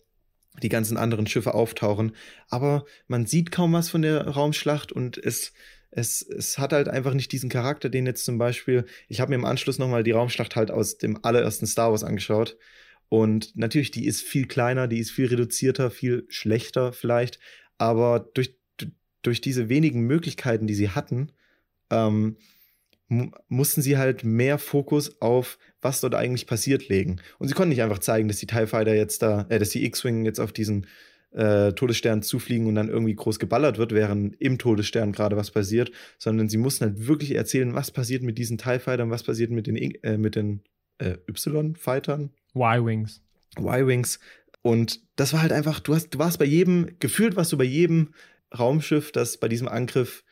[0.62, 2.14] die ganzen anderen Schiffe auftauchen.
[2.50, 5.54] Aber man sieht kaum was von der Raumschlacht und es,
[5.92, 9.36] es, es hat halt einfach nicht diesen Charakter, den jetzt zum Beispiel, ich habe mir
[9.36, 12.58] im Anschluss nochmal die Raumschlacht halt aus dem allerersten Star Wars angeschaut.
[13.10, 17.40] Und natürlich, die ist viel kleiner, die ist viel reduzierter, viel schlechter vielleicht.
[17.78, 18.56] Aber durch,
[19.22, 21.32] durch diese wenigen Möglichkeiten, die sie hatten,
[21.90, 22.38] ähm,
[23.50, 27.18] mussten sie halt mehr Fokus auf, was dort eigentlich passiert, legen.
[27.40, 29.86] Und sie konnten nicht einfach zeigen, dass die TIE Fighter jetzt da, äh, dass die
[29.86, 30.88] X-Wing jetzt auf diesen
[31.32, 35.92] äh, Todesstern zufliegen und dann irgendwie groß geballert wird, während im Todesstern gerade was passiert,
[36.18, 39.68] sondern sie mussten halt wirklich erzählen, was passiert mit diesen TIE Fightern, was passiert mit
[39.68, 40.62] den, äh, mit den
[41.00, 43.22] äh, Y-Fightern, Y-Wings.
[43.60, 44.20] Y-Wings.
[44.62, 47.66] Und das war halt einfach, du hast, du warst bei jedem, gefühlt warst du bei
[47.66, 48.14] jedem
[48.58, 50.24] Raumschiff, das bei diesem Angriff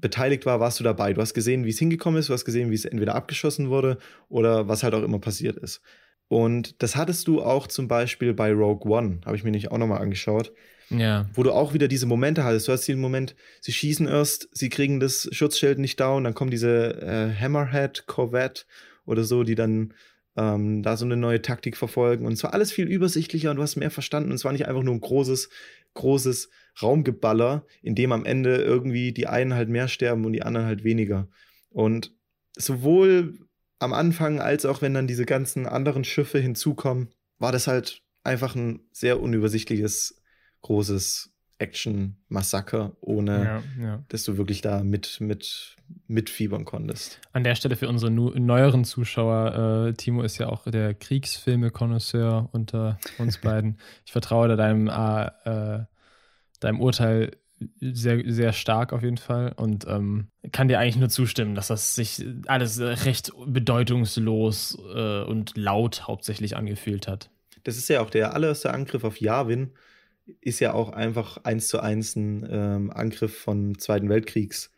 [0.00, 1.12] beteiligt war, warst du dabei.
[1.12, 3.98] Du hast gesehen, wie es hingekommen ist, du hast gesehen, wie es entweder abgeschossen wurde
[4.28, 5.80] oder was halt auch immer passiert ist.
[6.28, 9.78] Und das hattest du auch zum Beispiel bei Rogue One, habe ich mir nicht auch
[9.78, 10.52] nochmal angeschaut,
[10.90, 11.26] Ja.
[11.34, 12.68] wo du auch wieder diese Momente hattest.
[12.68, 16.52] Du hast den Moment, sie schießen erst, sie kriegen das Schutzschild nicht down, dann kommt
[16.52, 18.64] diese äh, Hammerhead Corvette
[19.06, 19.94] oder so, die dann
[20.36, 22.26] ähm, da so eine neue Taktik verfolgen.
[22.26, 24.28] Und es war alles viel übersichtlicher und du hast mehr verstanden.
[24.30, 25.48] Und es war nicht einfach nur ein großes,
[25.94, 26.50] großes
[26.82, 30.84] Raumgeballer, in dem am Ende irgendwie die einen halt mehr sterben und die anderen halt
[30.84, 31.28] weniger.
[31.70, 32.14] Und
[32.56, 33.38] sowohl
[33.78, 38.54] am Anfang als auch wenn dann diese ganzen anderen Schiffe hinzukommen, war das halt einfach
[38.54, 40.22] ein sehr unübersichtliches,
[40.62, 44.04] großes Action-Massaker, ohne ja, ja.
[44.08, 45.76] dass du wirklich da mit, mit,
[46.06, 47.20] mitfiebern konntest.
[47.32, 52.98] An der Stelle für unsere neueren Zuschauer, äh, Timo ist ja auch der Kriegsfilme-Konnoisseur unter
[53.18, 53.78] uns beiden.
[54.06, 55.84] Ich vertraue da deinem, äh, äh,
[56.60, 57.32] deinem Urteil
[57.80, 61.96] sehr, sehr stark auf jeden Fall und ähm, kann dir eigentlich nur zustimmen, dass das
[61.96, 67.30] sich alles recht bedeutungslos äh, und laut hauptsächlich angefühlt hat.
[67.64, 69.72] Das ist ja auch der allererste Angriff auf Yavin,
[70.40, 74.70] ist ja auch einfach eins zu eins ein ähm, Angriff von Zweiten Weltkriegs.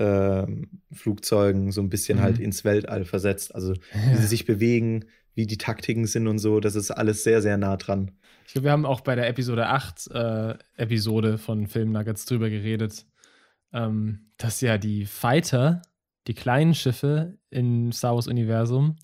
[0.00, 2.22] Ähm, Flugzeugen so ein bisschen Mhm.
[2.22, 3.54] halt ins Weltall versetzt.
[3.54, 5.06] Also wie sie sich bewegen,
[5.38, 8.10] wie die Taktiken sind und so, das ist alles sehr, sehr nah dran.
[8.44, 12.50] Ich glaube, wir haben auch bei der Episode 8 äh, Episode von Film Nuggets drüber
[12.50, 13.06] geredet,
[13.72, 15.80] ähm, dass ja die Fighter,
[16.26, 18.96] die kleinen Schiffe im Star Wars-Universum,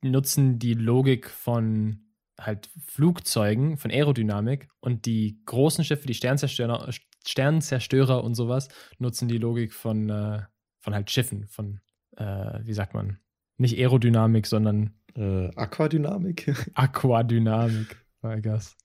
[0.00, 2.06] nutzen die Logik von
[2.40, 6.90] halt Flugzeugen, von Aerodynamik und die großen Schiffe, die Sternzerstörer,
[7.26, 10.40] Sternzerstörer und sowas, nutzen die Logik von, äh,
[10.78, 11.80] von halt Schiffen, von,
[12.16, 13.18] äh, wie sagt man,
[13.58, 16.70] nicht Aerodynamik, sondern Äh, Aquadynamik.
[16.74, 18.76] Aquadynamik, I guess.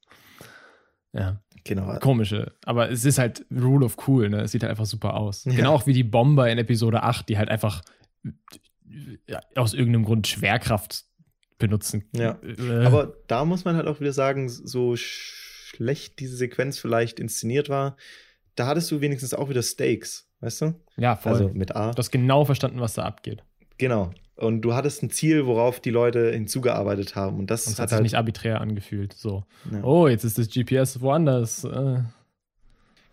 [1.13, 1.97] Ja, genau.
[1.99, 2.53] komische.
[2.65, 4.41] Aber es ist halt Rule of Cool, ne?
[4.41, 5.45] Es sieht halt einfach super aus.
[5.45, 5.53] Ja.
[5.53, 7.81] Genau auch wie die Bomber in Episode 8, die halt einfach
[9.55, 11.03] aus irgendeinem Grund Schwerkraft
[11.57, 12.09] benutzen.
[12.15, 12.37] Ja.
[12.43, 17.19] Äh, Aber da muss man halt auch wieder sagen, so sch- schlecht diese Sequenz vielleicht
[17.19, 17.97] inszeniert war,
[18.55, 20.73] da hattest du wenigstens auch wieder Stakes, weißt du?
[20.97, 21.33] ja, voll.
[21.33, 21.91] Also mit A.
[21.91, 23.43] du hast genau verstanden, was da abgeht.
[23.77, 24.11] Genau.
[24.37, 27.39] Und du hattest ein Ziel, worauf die Leute hinzugearbeitet haben.
[27.39, 28.03] Und das Und hat hat sich halt.
[28.03, 29.13] nicht arbiträr angefühlt.
[29.13, 29.81] So, ja.
[29.83, 31.63] oh, jetzt ist das GPS woanders.
[31.63, 31.99] Äh,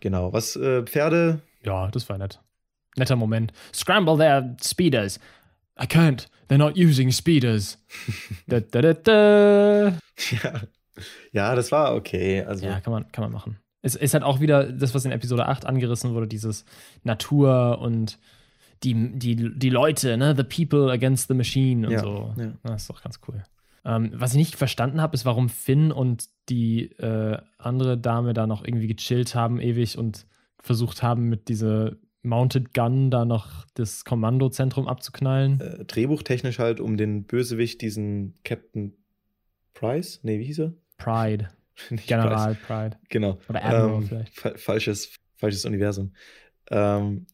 [0.02, 0.32] Genau.
[0.32, 1.40] Was äh, Pferde.
[1.62, 2.40] ja, das war nett.
[2.96, 3.52] Netter Moment.
[3.72, 5.20] Scramble their speeders.
[5.80, 6.26] I can't.
[6.48, 7.78] They're not using speeders.
[8.48, 9.88] da, da, da, da.
[10.42, 10.60] Ja.
[11.30, 12.42] ja, das war okay.
[12.42, 13.58] Also, Ja, kann man, kann man machen.
[13.80, 16.64] Es ist halt auch wieder das, was in Episode 8 angerissen wurde, dieses
[17.04, 18.18] Natur und
[18.84, 20.34] die, die, die Leute, ne?
[20.36, 22.34] The people against the machine und Ja, so.
[22.38, 22.52] ja.
[22.62, 23.42] Das ist doch ganz cool.
[23.84, 28.46] Ähm, was ich nicht verstanden habe, ist, warum Finn und die äh, andere Dame da
[28.46, 30.26] noch irgendwie gechillt haben ewig und
[30.60, 31.92] versucht haben, mit dieser
[32.22, 35.60] Mounted Gun da noch das Kommandozentrum abzuknallen.
[35.60, 38.92] äh, drehbuchtechnisch halt um den Bösewicht, diesen Captain
[39.74, 40.20] Price?
[40.22, 40.72] Nee, wie hieß er?
[40.98, 41.48] Pride.
[41.90, 42.66] Nicht General Price.
[42.66, 42.96] Pride.
[43.08, 43.38] Genau.
[43.48, 44.38] Oder Admiral Ähm, vielleicht.
[44.38, 46.12] fa falsches, falsches Universum.
[46.70, 47.26] Ähm,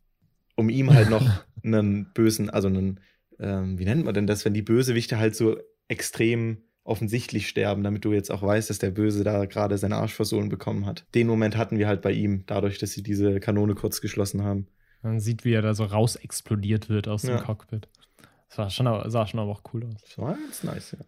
[0.58, 1.24] um ihm halt noch
[1.64, 3.00] einen bösen, also einen,
[3.38, 5.56] ähm, wie nennt man denn das, wenn die Bösewichte halt so
[5.86, 10.14] extrem offensichtlich sterben, damit du jetzt auch weißt, dass der Böse da gerade seinen Arsch
[10.14, 11.06] versohlen bekommen hat.
[11.14, 14.66] Den Moment hatten wir halt bei ihm, dadurch, dass sie diese Kanone kurz geschlossen haben.
[15.02, 17.36] Man sieht, wie er da so raus explodiert wird aus Ja.
[17.36, 17.88] dem Cockpit.
[18.48, 20.00] Das war schon, sah schon aber auch cool aus.
[20.02, 21.04] Das war ganz nice, ja.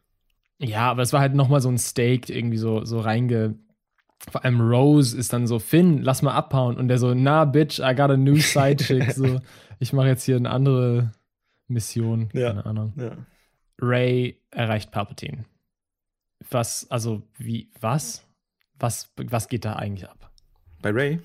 [0.67, 3.59] Ja, aber es war halt nochmal so ein Steak irgendwie so, so reinge.
[4.29, 6.77] Vor allem Rose ist dann so, Finn, lass mal abhauen.
[6.77, 9.13] Und der so, na, bitch, I got a new sidechick.
[9.13, 9.41] so,
[9.79, 11.13] ich mache jetzt hier eine andere
[11.69, 12.29] Mission.
[12.33, 12.49] Ja.
[12.49, 12.93] Keine Ahnung.
[12.97, 13.17] ja.
[13.81, 15.47] Ray erreicht Palpatine.
[16.51, 18.27] Was, also, wie, was?
[18.79, 20.31] Was, was geht da eigentlich ab?
[20.83, 21.21] Bei Ray?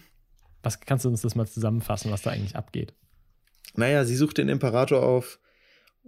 [0.63, 2.93] Was kannst du uns das mal zusammenfassen, was da eigentlich abgeht?
[3.75, 5.39] Naja, sie sucht den Imperator auf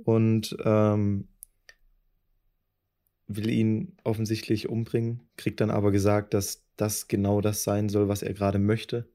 [0.03, 1.27] und ähm,
[3.27, 8.21] will ihn offensichtlich umbringen, kriegt dann aber gesagt, dass das genau das sein soll, was
[8.21, 9.09] er gerade möchte,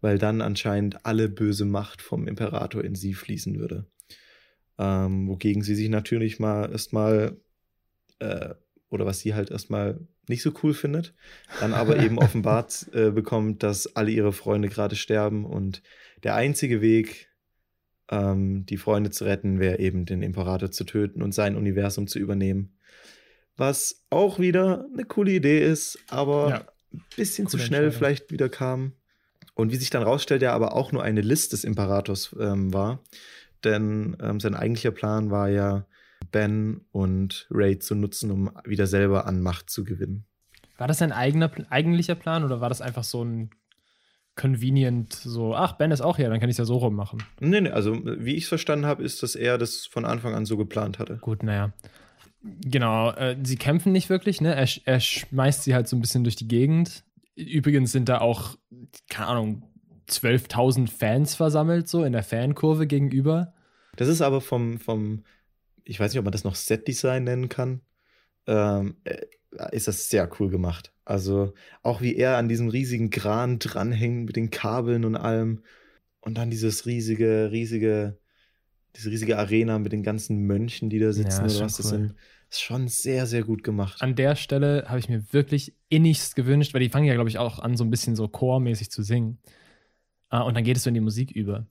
[0.00, 3.86] weil dann anscheinend alle böse Macht vom Imperator in sie fließen würde.
[4.78, 7.36] Ähm, wogegen sie sich natürlich mal erstmal,
[8.20, 8.54] äh,
[8.88, 11.14] oder was sie halt erstmal nicht so cool findet,
[11.60, 15.82] dann aber eben offenbart äh, bekommt, dass alle ihre Freunde gerade sterben und
[16.22, 17.28] der einzige Weg,
[18.10, 22.20] ähm, die Freunde zu retten, wäre eben den Imperator zu töten und sein Universum zu
[22.20, 22.78] übernehmen.
[23.56, 26.77] Was auch wieder eine coole Idee ist, aber Ja.
[26.92, 28.92] Ein bisschen Coole zu schnell vielleicht wieder kam.
[29.54, 33.02] Und wie sich dann rausstellt, ja aber auch nur eine List des Imperators ähm, war.
[33.64, 35.84] Denn ähm, sein eigentlicher Plan war ja,
[36.30, 40.24] Ben und Ray zu nutzen, um wieder selber an Macht zu gewinnen.
[40.76, 43.50] War das ein eigener, eigentlicher Plan oder war das einfach so ein
[44.36, 47.24] convenient, so, ach, Ben ist auch hier, dann kann ich es ja so rummachen?
[47.40, 50.46] Nee, nee, also wie ich es verstanden habe, ist, dass er das von Anfang an
[50.46, 51.16] so geplant hatte.
[51.16, 51.72] Gut, naja.
[52.64, 54.54] Genau, äh, sie kämpfen nicht wirklich, ne?
[54.54, 57.04] Er, er schmeißt sie halt so ein bisschen durch die Gegend.
[57.34, 58.56] Übrigens sind da auch,
[59.08, 59.62] keine Ahnung,
[60.08, 63.54] 12.000 Fans versammelt, so in der Fankurve gegenüber.
[63.96, 65.24] Das ist aber vom, vom
[65.88, 67.80] ich weiß nicht, ob man das noch Set-Design nennen kann,
[68.46, 69.26] ähm, äh,
[69.72, 70.92] ist das sehr cool gemacht.
[71.06, 75.62] Also auch wie er an diesem riesigen Kran dranhängt mit den Kabeln und allem.
[76.20, 78.18] Und dann dieses riesige, riesige,
[78.96, 81.98] diese riesige Arena mit den ganzen Mönchen, die da sitzen Ja, oder was das cool.
[81.98, 82.14] sind.
[82.50, 84.00] Ist schon sehr, sehr gut gemacht.
[84.00, 87.38] An der Stelle habe ich mir wirklich innigst gewünscht, weil die fangen ja, glaube ich,
[87.38, 89.38] auch an, so ein bisschen so chormäßig zu singen.
[90.30, 91.58] Ah, und dann geht es so in die Musik über.
[91.58, 91.66] Und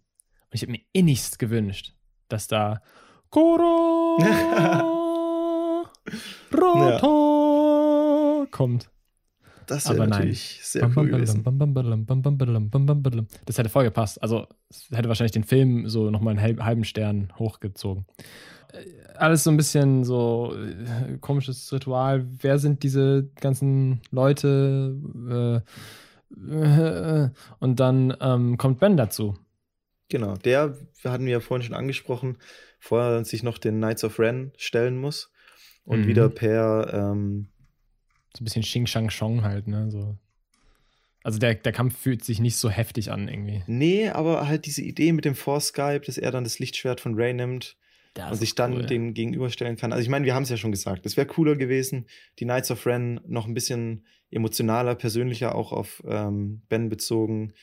[0.53, 1.93] ich habe mir innigst gewünscht,
[2.27, 2.81] dass da
[3.29, 4.17] Cora
[6.53, 8.89] Rota kommt.
[9.65, 10.09] Das wäre nein.
[10.09, 11.43] natürlich sehr cool gewesen.
[13.45, 14.21] Das hätte voll gepasst.
[14.23, 18.05] Also, es hätte wahrscheinlich den Film so nochmal einen halb- halben Stern hochgezogen.
[18.73, 22.25] Äh, Alles so ein bisschen so äh, komisches Ritual.
[22.41, 24.95] Wer sind diese ganzen Leute?
[25.29, 25.61] Äh,
[26.51, 27.29] äh,
[27.59, 29.37] und dann ähm, kommt Ben dazu.
[30.09, 32.37] Genau, der hatten wir ja vorhin schon angesprochen,
[32.79, 35.31] vorher sich noch den Knights of Ren stellen muss
[35.83, 36.07] und Mhm.
[36.07, 37.47] wieder per ähm,
[38.35, 39.89] So ein bisschen Xing Shang Chong halt, ne?
[39.91, 40.17] So.
[41.23, 43.63] Also der, der Kampf fühlt sich nicht so heftig an irgendwie.
[43.67, 47.15] Nee, aber halt diese Idee mit dem Force Skype, dass er dann das Lichtschwert von
[47.15, 47.75] Ray nimmt.
[48.17, 48.85] Das und sich dann cool.
[48.85, 49.91] den gegenüberstellen kann.
[49.91, 52.07] Also ich meine, wir haben es ja schon gesagt, es wäre cooler gewesen,
[52.39, 57.53] die Knights of Ren noch ein bisschen emotionaler, persönlicher auch auf ähm, Ben bezogen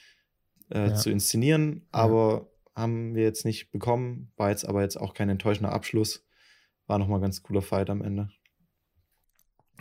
[0.70, 0.94] äh, Ja.
[0.94, 5.72] zu inszenieren, aber haben wir jetzt nicht bekommen, war jetzt aber jetzt auch kein enttäuschender
[5.72, 6.26] Abschluss.
[6.86, 8.30] War nochmal ganz cooler Fight am Ende.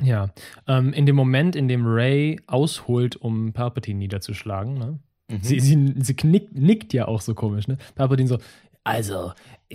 [0.01, 0.33] Ja,
[0.67, 4.99] ähm, in dem Moment, in dem Ray ausholt, um Palpatine niederzuschlagen, ne?
[5.29, 5.39] Mhm.
[5.41, 7.77] Sie, sie, sie knickt, nickt ja auch so komisch, ne?
[7.95, 8.37] Palpatine so,
[8.83, 9.33] Also,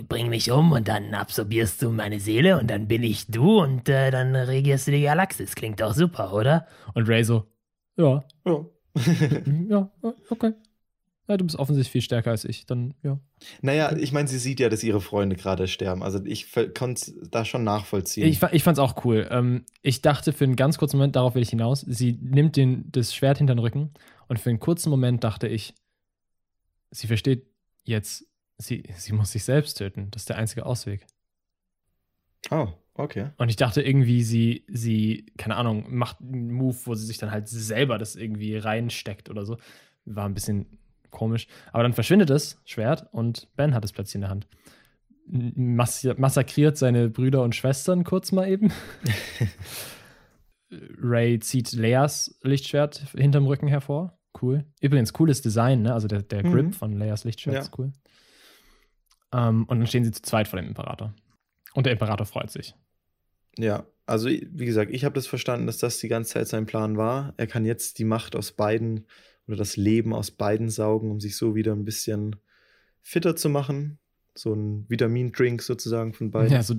[0.08, 3.88] bring mich um und dann absorbierst du meine Seele und dann bin ich du und
[3.88, 5.54] äh, dann regierst du die Galaxis.
[5.54, 6.66] Klingt doch super, oder?
[6.94, 7.46] und Ray so,
[7.96, 8.64] ja, ja.
[9.68, 9.90] ja,
[10.30, 10.52] okay.
[11.28, 13.18] Ja, du bist offensichtlich viel stärker als ich, dann, ja.
[13.60, 16.02] naja, ich meine, sie sieht ja, dass ihre Freunde gerade sterben.
[16.02, 18.26] Also ich konnte es da schon nachvollziehen.
[18.26, 19.28] Ich, ich fand's auch cool.
[19.30, 22.90] Ähm, ich dachte für einen ganz kurzen Moment, darauf will ich hinaus, sie nimmt den,
[22.90, 23.90] das Schwert hinter den Rücken
[24.28, 25.74] und für einen kurzen Moment dachte ich,
[26.90, 27.46] sie versteht
[27.84, 28.27] jetzt,
[28.58, 30.10] sie, sie muss sich selbst töten.
[30.10, 31.06] Das ist der einzige Ausweg.
[32.50, 33.30] oh, okay.
[33.38, 37.30] Und ich dachte irgendwie, sie, sie, keine Ahnung, macht einen Move, wo sie sich dann
[37.30, 39.56] halt selber das irgendwie reinsteckt oder so.
[40.04, 40.78] War ein bisschen
[41.10, 41.46] komisch.
[41.72, 44.46] Aber dann verschwindet das Schwert und Ben hat es plötzlich in der Hand.
[45.30, 48.72] Mass massakriert seine Brüder und Schwestern kurz mal eben.
[50.70, 54.18] Ray zieht Leas Lichtschwert hinterm Rücken hervor.
[54.40, 54.64] Cool.
[54.80, 55.94] Übrigens, cooles Design, ne?
[55.94, 56.52] Also der, der Mhm.
[56.52, 57.60] Grip von Leas Lichtschwert Ja.
[57.62, 57.92] ist cool.
[59.32, 61.14] Ähm, und dann stehen sie zu zweit vor dem Imperator.
[61.74, 62.74] Und der Imperator freut sich.
[63.56, 66.96] Ja, also wie gesagt, ich habe das verstanden, dass das die ganze Zeit sein Plan
[66.96, 67.34] war.
[67.36, 69.06] Er kann jetzt die Macht aus beiden
[69.46, 72.36] oder das Leben aus beiden saugen, um sich so wieder ein bisschen
[73.02, 73.98] fitter zu machen.
[74.34, 76.52] So ein Vitamindrink sozusagen von beiden.
[76.52, 76.76] Ja, so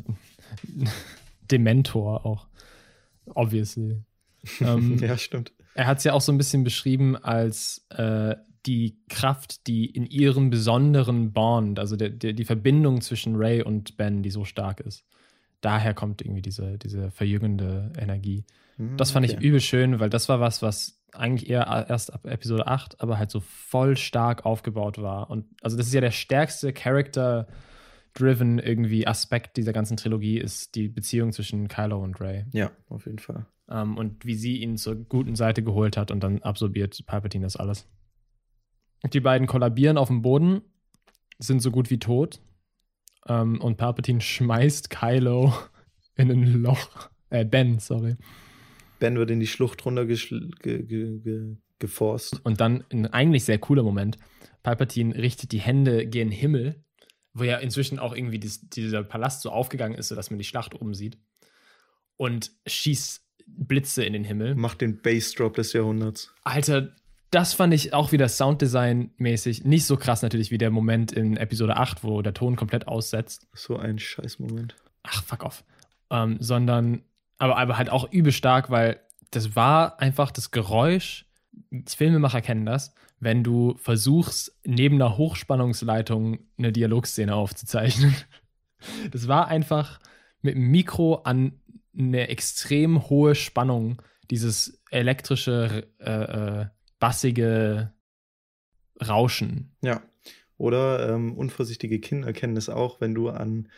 [1.51, 2.47] Dementor auch.
[3.25, 4.03] Obviously.
[4.61, 5.51] ähm, ja, stimmt.
[5.73, 10.05] Er hat es ja auch so ein bisschen beschrieben als äh, die Kraft, die in
[10.05, 14.79] ihrem besonderen Bond, also der, der, die Verbindung zwischen Ray und Ben, die so stark
[14.81, 15.05] ist.
[15.61, 18.45] Daher kommt irgendwie diese, diese verjüngende Energie.
[18.77, 19.45] Hm, Das fand ich okay.
[19.45, 23.31] übel schön, weil das war was, was eigentlich eher erst ab Episode 8, aber halt
[23.31, 25.29] so voll stark aufgebaut war.
[25.29, 30.87] Und also das ist ja der stärkste Character-driven irgendwie Aspekt dieser ganzen Trilogie, ist die
[30.87, 32.45] Beziehung zwischen Kylo und Ray.
[32.51, 33.45] Ja, auf jeden Fall.
[33.69, 37.55] Ähm, und wie sie ihn zur guten Seite geholt hat und dann absorbiert Palpatine das
[37.55, 37.87] alles.
[39.13, 40.61] Die beiden kollabieren auf dem Boden,
[41.37, 42.41] sind so gut wie tot.
[43.27, 45.53] Ähm, und Palpatine schmeißt Kylo
[46.15, 47.09] in ein Loch.
[47.29, 48.17] Äh, Ben, sorry.
[48.99, 50.17] Ben wird in die Schlucht runter ge
[50.61, 52.41] ge ge geforst.
[52.43, 54.17] Und dann ein eigentlich sehr cooler Moment.
[54.63, 56.83] Palpatine richtet die Hände gen Himmel,
[57.33, 60.75] wo ja inzwischen auch irgendwie dies, dieser Palast so aufgegangen ist, sodass man die Schlacht
[60.75, 61.17] oben sieht.
[62.17, 64.55] Und schießt Blitze in den Himmel.
[64.55, 66.33] Macht den Bassdrop des Jahrhunderts.
[66.43, 66.93] Alter,
[67.31, 71.77] das fand ich auch wieder Sounddesign-mäßig nicht so krass natürlich wie der Moment in Episode
[71.77, 73.47] 8, wo der Ton komplett aussetzt.
[73.53, 74.75] So ein Scheißmoment.
[75.03, 75.63] Ach, fuck off.
[76.09, 77.03] Ähm, sondern,
[77.37, 78.99] aber, aber halt auch übel stark, weil
[79.31, 81.25] das war einfach das Geräusch,
[81.85, 88.15] Filmemacher kennen das, wenn du versuchst, neben einer Hochspannungsleitung eine Dialogszene aufzuzeichnen.
[89.11, 89.99] Das war einfach
[90.41, 91.59] mit dem Mikro an
[91.97, 94.01] eine extrem hohe Spannung,
[94.31, 96.65] dieses elektrische, äh, äh,
[96.99, 97.93] bassige
[99.01, 99.71] Rauschen.
[99.81, 100.01] Ja.
[100.57, 103.69] Oder ähm, unvorsichtige Kinder erkennen es auch, wenn du an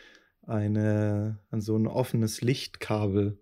[0.46, 3.38] eine, an so ein offenes Lichtkabel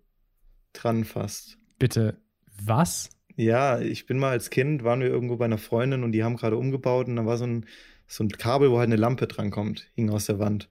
[0.73, 1.57] dran fasst.
[1.79, 2.17] Bitte,
[2.63, 3.09] was?
[3.35, 6.35] Ja, ich bin mal als Kind, waren wir irgendwo bei einer Freundin und die haben
[6.35, 7.65] gerade umgebaut und da war so ein,
[8.07, 10.69] so ein Kabel, wo halt eine Lampe drankommt, hing aus der Wand.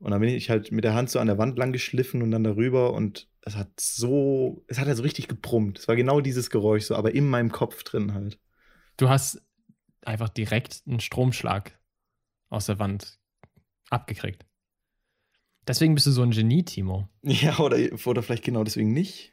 [0.00, 2.30] Und dann bin ich halt mit der Hand so an der Wand lang geschliffen und
[2.30, 5.78] dann darüber und es hat so, es hat halt so richtig gebrummt.
[5.78, 8.38] Es war genau dieses Geräusch so, aber in meinem Kopf drin halt.
[8.96, 9.42] Du hast
[10.02, 11.78] einfach direkt einen Stromschlag
[12.48, 13.18] aus der Wand
[13.90, 14.46] abgekriegt.
[15.68, 17.08] Deswegen bist du so ein Genie, Timo.
[17.22, 19.32] Ja, oder, oder vielleicht genau deswegen nicht.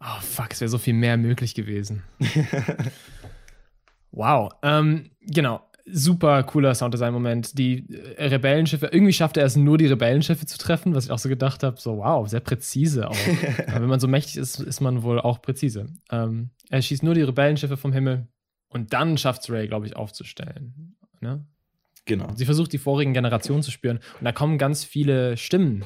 [0.00, 2.02] Oh, fuck, es wäre so viel mehr möglich gewesen.
[4.12, 4.52] Wow.
[4.62, 5.69] Ähm, genau.
[5.92, 7.58] Super cooler Sounddesign-Moment.
[7.58, 7.86] Die
[8.16, 11.28] äh, Rebellenschiffe, irgendwie schafft er es nur, die Rebellenschiffe zu treffen, was ich auch so
[11.28, 13.16] gedacht habe, so wow, sehr präzise auch.
[13.66, 15.86] Aber wenn man so mächtig ist, ist man wohl auch präzise.
[16.10, 18.28] Ähm, er schießt nur die Rebellenschiffe vom Himmel
[18.68, 20.96] und dann schafft es Ray, glaube ich, aufzustellen.
[21.20, 21.44] Ne?
[22.10, 22.28] genau.
[22.34, 23.98] Sie versucht, die vorigen Generationen zu spüren.
[24.18, 25.84] Und da kommen ganz viele Stimmen.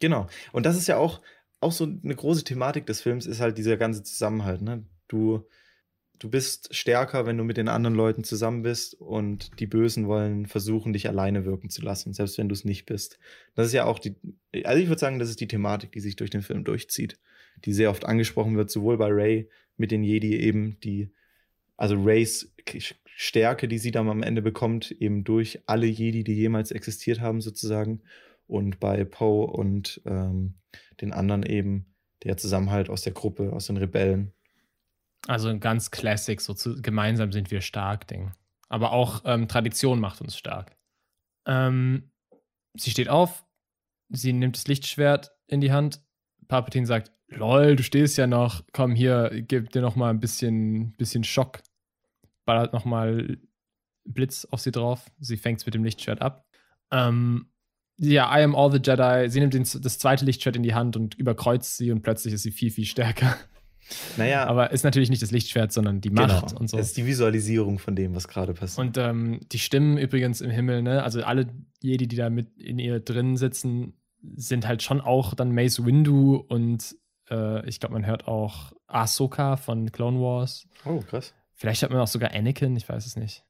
[0.00, 0.26] Genau.
[0.52, 1.20] Und das ist ja auch,
[1.60, 4.62] auch so eine große Thematik des Films, ist halt dieser ganze Zusammenhalt.
[4.62, 4.84] Ne?
[5.08, 5.46] Du,
[6.18, 10.46] du bist stärker, wenn du mit den anderen Leuten zusammen bist und die Bösen wollen
[10.46, 13.18] versuchen, dich alleine wirken zu lassen, selbst wenn du es nicht bist.
[13.54, 14.16] Das ist ja auch die,
[14.64, 17.18] also ich würde sagen, das ist die Thematik, die sich durch den Film durchzieht,
[17.64, 21.10] die sehr oft angesprochen wird, sowohl bei Ray mit den Jedi eben, die,
[21.76, 22.52] also Rays
[23.04, 27.40] Stärke, die sie dann am Ende bekommt, eben durch alle Jedi, die jemals existiert haben,
[27.40, 28.02] sozusagen.
[28.46, 30.54] und bei Poe und ähm,
[31.00, 31.86] den anderen eben
[32.22, 34.32] der Zusammenhalt aus der Gruppe, aus den Rebellen.
[35.26, 38.32] Also ein ganz Classic, so zu, gemeinsam sind wir stark, Ding.
[38.68, 40.76] Aber auch ähm, Tradition macht uns stark.
[41.46, 42.10] Ähm,
[42.74, 43.44] sie steht auf,
[44.08, 46.00] sie nimmt das Lichtschwert in die Hand.
[46.48, 50.92] Palpatine sagt, lol, du stehst ja noch, komm hier, gib dir noch mal ein bisschen,
[50.92, 51.60] bisschen Schock.
[52.44, 53.38] Ballert noch mal
[54.04, 55.10] Blitz auf sie drauf.
[55.18, 56.46] Sie fängt es mit dem Lichtschwert ab.
[56.92, 57.50] Ähm,
[57.98, 59.28] ja, I am all the Jedi.
[59.30, 62.42] Sie nimmt den, das zweite Lichtschwert in die Hand und überkreuzt sie und plötzlich ist
[62.42, 63.36] sie viel, viel stärker.
[64.16, 64.46] Naja.
[64.46, 66.60] Aber ist natürlich nicht das Lichtschwert, sondern die Macht genau.
[66.60, 66.76] und so.
[66.76, 68.86] Das ist die Visualisierung von dem, was gerade passiert.
[68.86, 71.02] Und ähm, die Stimmen übrigens im Himmel, ne?
[71.02, 71.46] Also alle
[71.80, 73.94] Jedi, die da mit in ihr drin sitzen,
[74.34, 76.96] sind halt schon auch dann Mace Windu und
[77.30, 80.66] äh, ich glaube, man hört auch Ahsoka von Clone Wars.
[80.84, 81.34] oh, krass.
[81.54, 83.44] Vielleicht hört man auch sogar Anakin, ich weiß es nicht.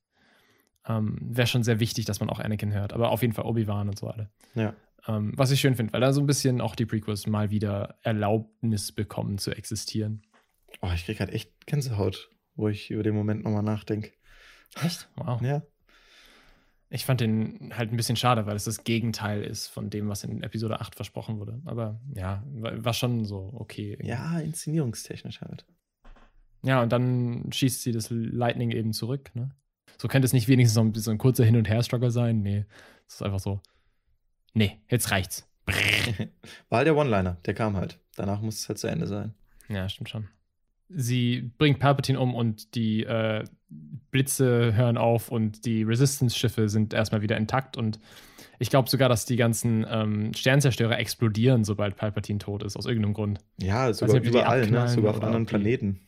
[0.86, 3.88] Ähm, Wäre schon sehr wichtig, dass man auch Anakin hört, aber auf jeden Fall Obi-Wan
[3.88, 4.30] und so alle.
[4.54, 4.74] Ja.
[5.08, 7.96] Ähm, was ich schön finde, weil da so ein bisschen auch die Prequels mal wieder
[8.02, 10.22] Erlaubnis bekommen zu existieren.
[10.82, 14.12] Oh, ich krieg halt echt Gänsehaut, wo ich über den Moment nochmal nachdenke.
[14.82, 15.08] Echt?
[15.16, 15.40] Wow.
[15.42, 15.62] Ja.
[16.88, 20.22] Ich fand den halt ein bisschen schade, weil es das Gegenteil ist von dem, was
[20.22, 21.60] in Episode 8 versprochen wurde.
[21.64, 23.92] Aber ja, war schon so okay.
[23.92, 24.08] irgendwie.
[24.08, 25.64] Ja, inszenierungstechnisch halt.
[26.62, 29.50] Ja, und dann schießt sie das Lightning eben zurück, ne?
[29.98, 32.42] So könnte es nicht wenigstens so ein, so ein kurzer Hin- und Her-Struggle sein.
[32.42, 32.66] Nee,
[33.08, 33.60] es ist einfach so.
[34.56, 35.46] Nee, jetzt reicht's.
[36.70, 37.98] War halt der One-Liner, der kam halt.
[38.16, 39.34] Danach muss es halt zu Ende sein.
[39.68, 40.28] Ja, stimmt schon.
[40.88, 43.44] Sie bringt Palpatine um und die äh,
[44.10, 47.98] Blitze hören auf und die Resistance-Schiffe sind erstmal wieder intakt und
[48.58, 53.12] ich glaube sogar, dass die ganzen ähm, Sternzerstörer explodieren, sobald Palpatine tot ist, aus irgendeinem
[53.12, 53.40] Grund.
[53.60, 54.88] Ja, nicht, sogar die überall, ne?
[54.88, 56.00] sogar auf anderen Planeten.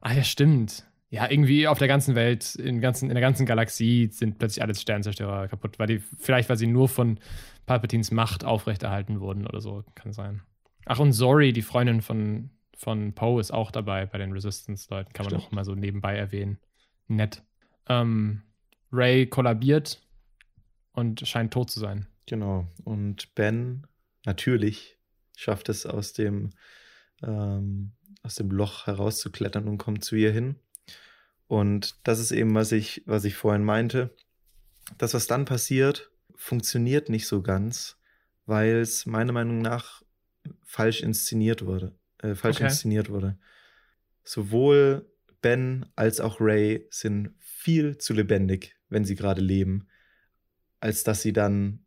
[0.00, 0.86] Ah ja, stimmt.
[1.08, 4.74] Ja, irgendwie auf der ganzen Welt, in, ganzen, in der ganzen Galaxie sind plötzlich alle
[4.74, 7.20] Sternzerstörer kaputt, weil die, vielleicht weil sie nur von
[7.64, 10.42] Palpatines Macht aufrechterhalten wurden oder so, kann sein.
[10.84, 15.24] Ach, und Zori, die Freundin von, von Poe, ist auch dabei bei den Resistance-Leuten, kann
[15.24, 15.44] man Stimmt.
[15.44, 16.58] auch mal so nebenbei erwähnen.
[17.08, 17.42] Nett.
[17.88, 18.42] Ähm,
[18.92, 20.00] Ray kollabiert
[20.92, 22.06] und scheint tot zu sein.
[22.26, 22.66] Genau.
[22.84, 23.86] Und Ben
[24.24, 24.98] natürlich
[25.36, 26.50] schafft es aus dem,
[27.22, 27.92] ähm,
[28.22, 30.56] aus dem Loch herauszuklettern und kommt zu ihr hin.
[31.48, 34.14] Und das ist eben, was ich, was ich vorhin meinte.
[34.98, 37.96] Das, was dann passiert, funktioniert nicht so ganz,
[38.46, 40.02] weil es meiner Meinung nach
[40.64, 41.94] falsch inszeniert wurde.
[42.22, 42.64] Äh, falsch Okay.
[42.66, 43.38] inszeniert wurde.
[44.24, 45.10] Sowohl
[45.42, 49.88] Ben als auch Ray sind viel zu lebendig, wenn sie gerade leben,
[50.80, 51.84] als dass sie dann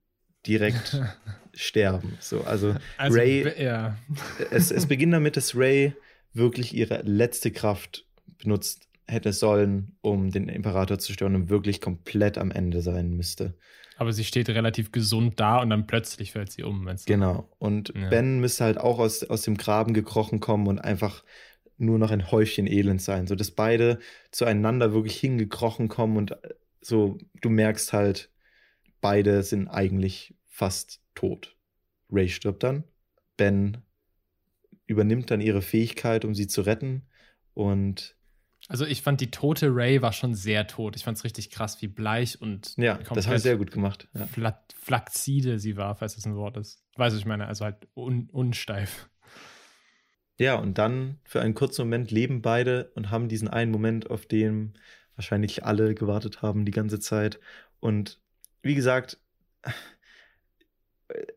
[0.47, 1.01] direkt
[1.53, 2.17] sterben.
[2.21, 3.97] So, also Ray- be- ja.
[4.51, 5.93] es, es beginnt damit, dass Ray
[6.33, 8.05] wirklich ihre letzte Kraft
[8.41, 13.55] benutzt hätte sollen, um den Imperator zu stören und wirklich komplett am Ende sein müsste.
[13.97, 16.89] Aber sie steht relativ gesund da und dann plötzlich fällt sie um.
[17.05, 17.49] Genau.
[17.57, 18.09] Und Ja.
[18.09, 21.23] Ben müsste halt auch aus, aus dem Graben gekrochen kommen und einfach
[21.77, 23.27] nur noch ein Häufchen Elend sein.
[23.27, 23.99] So dass beide
[24.31, 28.31] zueinander wirklich hingekrochen kommen und äh, so, du merkst halt,
[29.01, 31.57] beide sind eigentlich fast tot.
[32.09, 32.85] Ray stirbt dann.
[33.35, 33.77] Ben
[34.87, 37.03] übernimmt dann ihre Fähigkeit, um sie zu retten.
[37.53, 38.15] Und
[38.69, 40.95] Also ich fand die tote Ray war schon sehr tot.
[40.95, 44.07] Ich fand es richtig krass, wie bleich und ja, das haben wir sehr gut gemacht.
[44.13, 44.27] Ja.
[44.27, 46.83] fla flaxide sie war, falls das ein Wort ist.
[46.95, 49.09] Weißt du, ich meine, also halt un unsteif.
[50.37, 54.27] Ja, und dann für einen kurzen Moment leben beide und haben diesen einen Moment, auf
[54.27, 54.77] den
[55.15, 57.39] wahrscheinlich alle gewartet haben die ganze Zeit.
[57.79, 58.21] Und
[58.61, 59.17] wie gesagt,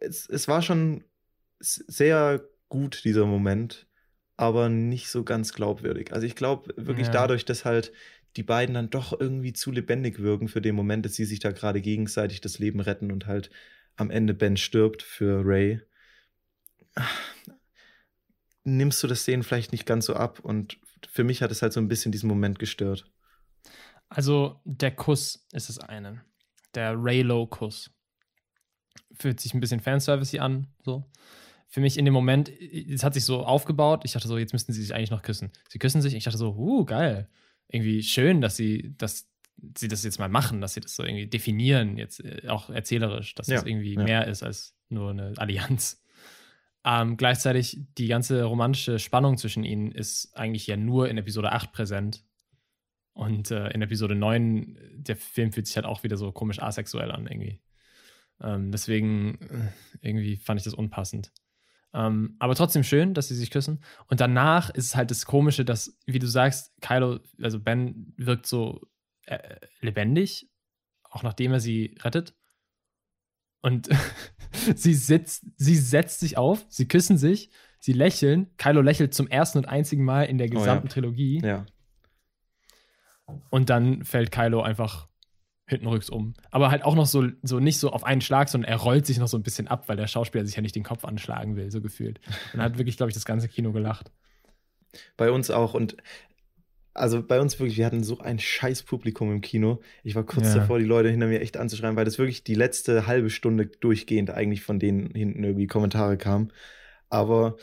[0.01, 1.03] es, es war schon
[1.59, 3.87] sehr gut, dieser Moment,
[4.37, 6.13] aber nicht so ganz glaubwürdig.
[6.13, 7.13] Also ich glaube wirklich Ja.
[7.13, 7.93] dadurch, dass halt
[8.37, 11.53] die beiden dann doch irgendwie zu lebendig wirken für den Moment, dass sie sich da
[11.53, 13.51] gerade gegenseitig das Leben retten und halt
[13.97, 15.81] am Ende Ben stirbt für Ray
[18.65, 20.79] nimmst du das Szenen vielleicht nicht ganz so ab und
[21.09, 23.11] für mich hat es halt so ein bisschen diesen Moment gestört.
[24.09, 26.25] Also der Kuss ist das eine.
[26.75, 27.91] Der Raylo-Kuss.
[29.15, 31.11] Fühlt sich ein bisschen Fanservice an, so.
[31.73, 34.75] Für mich in dem Moment, es hat sich so aufgebaut, ich dachte so, jetzt müssten
[34.75, 35.53] sie sich eigentlich noch küssen.
[35.71, 37.31] Sie küssen sich, ich dachte so, uh, geil.
[37.69, 39.27] Irgendwie schön, dass sie, dass
[39.79, 43.35] sie das jetzt mal machen, dass sie das so irgendwie definieren, jetzt äh, auch erzählerisch,
[43.35, 44.03] dass Ja, das irgendwie ja.
[44.03, 46.05] mehr ist als nur eine Allianz.
[46.85, 51.73] Ähm, gleichzeitig die ganze romantische Spannung zwischen ihnen ist eigentlich ja nur in Episode 8
[51.73, 52.23] präsent.
[53.15, 57.11] Und äh, in Episode 9, der Film fühlt sich halt auch wieder so komisch asexuell
[57.11, 57.61] an, irgendwie.
[58.43, 59.69] Ähm, deswegen, äh,
[60.07, 61.33] irgendwie fand ich das unpassend.
[61.95, 63.83] Ähm, aber trotzdem schön, dass sie sich küssen.
[64.07, 68.47] Und danach ist es halt das Komische, dass, wie du sagst, Kylo, also Ben wirkt
[68.47, 68.81] so
[69.27, 70.51] äh, lebendig,
[71.05, 72.35] auch nachdem er sie rettet.
[73.61, 73.89] Und
[74.75, 78.51] sie sitzt, sie setzt sich auf, sie küssen sich, sie lächeln.
[78.57, 80.59] Kylo lächelt zum ersten und einzigen Mal in der Oh ja.
[80.59, 81.41] gesamten Trilogie.
[81.45, 81.67] Ja.
[83.51, 85.09] Und dann fällt Kylo einfach
[85.73, 86.35] hintenrücks um.
[86.51, 89.19] Aber halt auch noch so, so nicht so auf einen Schlag, sondern er rollt sich
[89.19, 91.71] noch so ein bisschen ab, weil der Schauspieler sich ja nicht den Kopf anschlagen will,
[91.71, 92.21] so gefühlt.
[92.53, 94.11] Und hat wirklich, glaube ich, das ganze Kino gelacht.
[95.17, 95.75] Bei uns auch.
[95.75, 95.97] Und
[96.95, 99.81] also bei uns wirklich, wir hatten so ein scheiß Publikum im Kino.
[100.05, 100.57] Ich war kurz Ja.
[100.57, 104.31] davor, die Leute hinter mir echt anzuschreiben, weil das wirklich die letzte halbe Stunde durchgehend
[104.31, 106.53] eigentlich von denen hinten irgendwie Kommentare kamen.
[107.09, 107.57] Aber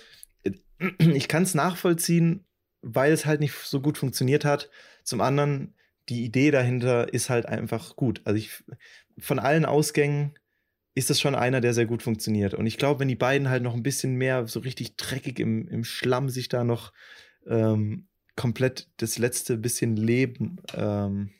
[0.43, 0.51] äh,
[1.13, 2.45] ich kann es nachvollziehen,
[2.81, 4.69] weil es halt nicht so gut funktioniert hat.
[5.03, 5.75] Zum anderen,
[6.09, 8.21] die Idee dahinter ist halt einfach gut.
[8.25, 8.63] Also ich,
[9.19, 10.33] von allen Ausgängen
[10.95, 12.53] ist das schon einer, der sehr gut funktioniert.
[12.53, 15.67] Und ich glaube, wenn die beiden halt noch ein bisschen mehr so richtig dreckig im,
[15.67, 16.91] im Schlamm sich da noch
[17.47, 21.31] ähm, komplett das letzte bisschen Leben ähm,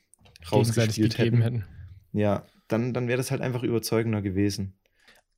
[0.50, 1.64] rausgespielt hätten, hätten.
[2.12, 4.74] ja, dann, dann wäre das halt einfach überzeugender gewesen.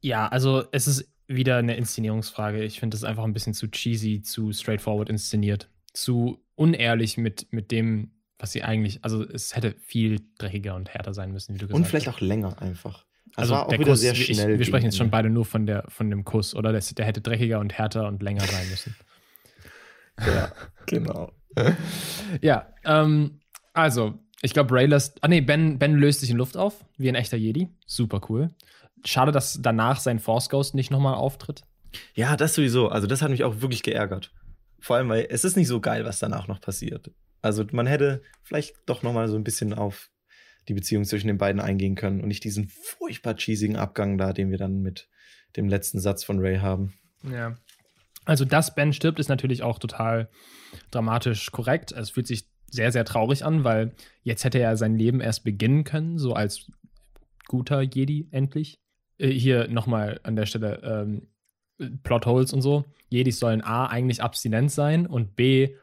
[0.01, 2.63] Ja, also es ist wieder eine Inszenierungsfrage.
[2.65, 5.71] Ich finde das einfach ein bisschen zu cheesy, zu straightforward inszeniert.
[5.93, 9.05] Zu unehrlich mit, mit dem, was sie eigentlich.
[9.05, 12.17] Also es hätte viel dreckiger und härter sein müssen, wie du gesagt Und vielleicht hast.
[12.17, 13.05] auch länger einfach.
[13.33, 14.59] Es Also war auch der wieder Kuss, sehr ich- schnell.
[14.59, 16.73] wir sprechen jetzt schon beide nur von, der, von dem Kuss, oder?
[16.73, 18.95] Das, der hätte dreckiger und härter und länger sein müssen.
[20.27, 20.53] Ja,
[20.87, 21.33] genau.
[22.41, 23.41] ja, ähm,
[23.73, 25.23] also, ich glaube, Ray lässt.
[25.23, 27.69] Ah, nee, ben, ben löst sich in Luft auf, wie ein echter Jedi.
[27.87, 28.51] Super cool.
[29.05, 31.63] Schade, dass danach sein Force Ghost nicht nochmal auftritt.
[32.15, 32.89] Ja, das sowieso.
[32.89, 34.33] Also, das hat mich auch wirklich geärgert.
[34.81, 37.11] Vor allem, weil es ist nicht so geil, was danach noch passiert.
[37.43, 40.11] Also, man hätte vielleicht doch noch mal so ein bisschen auf
[40.69, 44.51] die Beziehung zwischen den beiden eingehen können und nicht diesen furchtbar cheesigen Abgang da, den
[44.51, 45.09] wir dann mit
[45.57, 46.95] dem letzten Satz von Ray haben.
[47.25, 47.59] Ja.
[48.25, 50.31] Also, dass Ben stirbt, ist natürlich auch total
[50.91, 51.93] dramatisch korrekt.
[51.93, 53.93] Es fühlt sich sehr, sehr traurig an, weil
[54.23, 56.71] jetzt hätte er sein Leben erst beginnen können, so als
[57.49, 58.81] guter Jedi endlich.
[59.19, 61.29] Äh, Hier nochmal an der Stelle ähm,
[62.03, 62.85] Plotholes und so.
[63.09, 65.75] Jedis sollen A, eigentlich abstinent sein und B,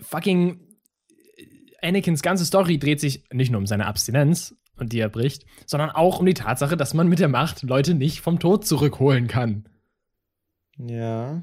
[0.00, 0.60] fucking
[1.82, 5.90] Anakins ganze Story dreht sich nicht nur um seine Abstinenz und die er bricht, sondern
[5.90, 9.68] auch um die Tatsache, dass man mit der Macht Leute nicht vom Tod zurückholen kann.
[10.78, 11.42] Ja.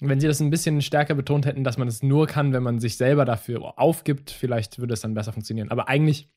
[0.00, 2.78] Wenn sie das ein bisschen stärker betont hätten, dass man es nur kann, wenn man
[2.78, 5.70] sich selber dafür aufgibt, vielleicht würde es dann besser funktionieren.
[5.70, 6.28] Aber eigentlich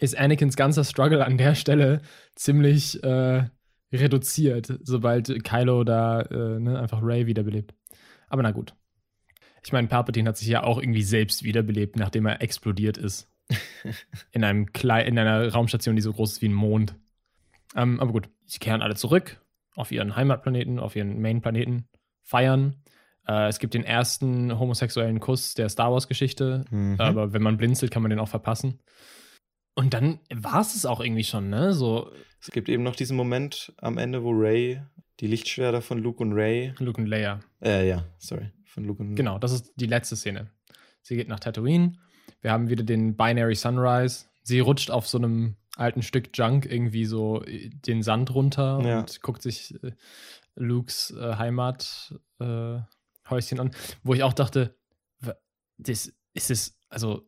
[0.00, 2.02] ist Anakins ganzer Struggle an der Stelle
[2.34, 3.44] ziemlich äh,
[3.92, 7.74] reduziert, sobald Kylo da äh, ne, einfach Ray wiederbelebt.
[8.28, 8.74] Aber na gut.
[9.66, 13.28] Ich meine, Palpatine hat sich ja auch irgendwie selbst wiederbelebt, nachdem er explodiert ist.
[14.30, 16.94] in, einem in einer Raumstation, die so groß ist wie ein Mond.
[17.74, 19.44] Ähm, aber gut, sie kehren alle zurück
[19.74, 21.88] auf ihren Heimatplaneten, auf ihren Main-Planeten,
[22.22, 22.76] feiern.
[23.26, 27.00] Äh, es gibt den ersten homosexuellen Kuss der Star Wars-Geschichte, Mhm.
[27.00, 28.78] aber wenn man blinzelt, kann man den auch verpassen.
[29.74, 31.72] Und dann war es es auch irgendwie schon, ne?
[31.72, 34.80] So Es gibt eben noch diesen Moment am Ende, wo Ray
[35.18, 36.72] die Lichtschwerter von Luke und Ray.
[36.78, 37.40] Luke und Leia.
[37.60, 38.52] Äh, ja, sorry.
[38.76, 40.50] Von Luke und Genau, das ist die letzte Szene.
[41.00, 41.94] Sie geht nach Tatooine.
[42.42, 44.26] Wir haben wieder den Binary Sunrise.
[44.42, 48.98] Sie rutscht auf so einem alten Stück Junk irgendwie so äh, den Sand runter Ja.
[49.00, 49.92] und guckt sich äh,
[50.56, 52.88] Lukes äh, Heimathäuschen
[53.58, 53.70] äh, an,
[54.02, 54.76] wo ich auch dachte,
[55.78, 57.26] das ist es, also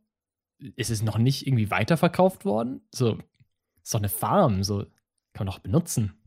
[0.58, 2.82] ist es noch nicht irgendwie weiterverkauft worden?
[2.94, 3.18] So,
[3.82, 4.84] ist doch eine Farm, so
[5.32, 6.17] kann man doch benutzen.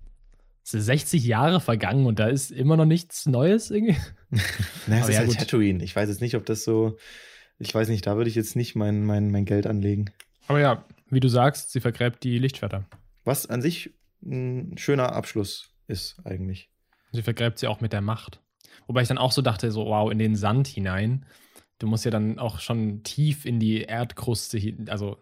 [0.63, 3.97] Es sind 60 Jahre vergangen und da ist immer noch nichts Neues irgendwie.
[4.87, 5.39] Naja, es ist ja, halt gut.
[5.39, 5.83] Tatooine.
[5.83, 6.97] Ich weiß jetzt nicht, ob das so.
[7.59, 10.09] Ich weiß nicht, da würde ich jetzt nicht mein, mein, mein Geld anlegen.
[10.47, 12.85] Aber ja, wie du sagst, sie vergräbt die Lichtschwerter.
[13.23, 13.93] Was an sich
[14.23, 16.69] ein schöner Abschluss ist, eigentlich.
[17.11, 18.39] Sie vergräbt sie auch mit der Macht.
[18.87, 21.25] Wobei ich dann auch so dachte, so wow, in den Sand hinein.
[21.79, 25.17] Du musst ja dann auch schon tief in die Erdkruste hin, also,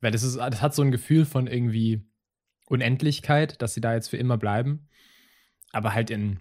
[0.00, 2.02] weil das ist, das hat so ein Gefühl von irgendwie
[2.68, 4.88] Unendlichkeit, dass sie da jetzt für immer bleiben.
[5.72, 6.40] Aber halt in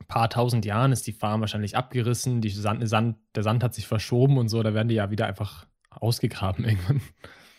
[0.00, 3.74] ein paar tausend Jahren ist die Farm wahrscheinlich abgerissen, die Sand, Sand, der Sand hat
[3.74, 7.00] sich verschoben und so, da werden die ja wieder einfach ausgegraben irgendwann.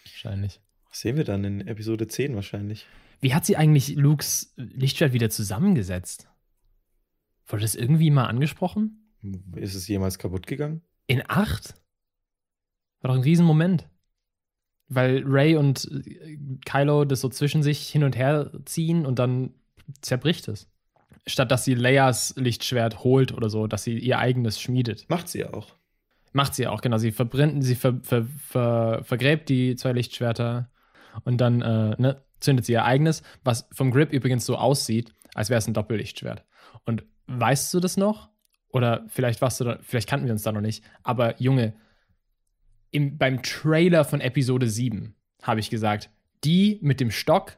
[0.03, 0.61] wahrscheinlich.
[0.89, 2.85] Was sehen wir dann in Episode 10 wahrscheinlich?
[3.19, 6.27] Wie hat sie eigentlich Lukes Lichtschwert wieder zusammengesetzt?
[7.47, 9.13] Wurde das irgendwie mal angesprochen?
[9.55, 10.81] Ist es jemals kaputt gegangen?
[11.07, 11.75] In acht?
[13.01, 13.87] War doch ein Riesenmoment.
[14.93, 19.53] Weil Ray und äh, Kylo das so zwischen sich hin und her ziehen und dann
[20.01, 20.69] zerbricht es.
[21.25, 25.05] Statt dass sie Leias Lichtschwert holt oder so, dass sie ihr eigenes schmiedet.
[25.09, 25.75] Macht sie ja auch.
[26.33, 26.97] Macht sie auch, genau.
[26.97, 30.69] Sie verbrennt, sie ver, ver, ver, vergräbt die zwei Lichtschwerter
[31.23, 35.49] und dann äh, ne, zündet sie ihr eigenes, was vom Grip übrigens so aussieht, als
[35.49, 36.43] wäre es ein Doppellichtschwert.
[36.85, 38.29] Und weißt du das noch?
[38.69, 40.83] Oder vielleicht warst du da, vielleicht kannten wir uns da noch nicht.
[41.03, 41.75] Aber Junge,
[42.93, 46.09] im, beim Trailer von Episode 7 habe ich gesagt,
[46.43, 47.57] die mit dem Stock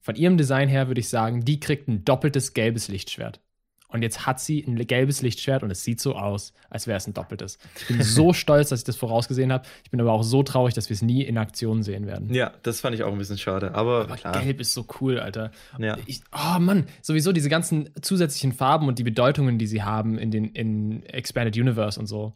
[0.00, 3.40] Von ihrem Design her würde ich sagen, die kriegt ein doppeltes gelbes Lichtschwert.
[3.86, 7.06] Und jetzt hat sie ein gelbes Lichtschwert und es sieht so aus, als wäre es
[7.06, 7.58] ein doppeltes.
[7.76, 9.68] Ich bin so stolz, dass ich das vorausgesehen habe.
[9.84, 12.32] Ich bin aber auch so traurig, dass wir es nie in Aktion sehen werden.
[12.32, 13.74] Ja, das fand ich auch ein bisschen schade.
[13.74, 14.42] Aber, Aber klar.
[14.42, 15.52] gelb ist so cool, Alter.
[15.78, 15.98] Ja.
[16.06, 20.30] Ich, oh Mann, sowieso diese ganzen zusätzlichen Farben und die Bedeutungen, die sie haben in
[20.30, 22.32] den in Expanded Universe und so.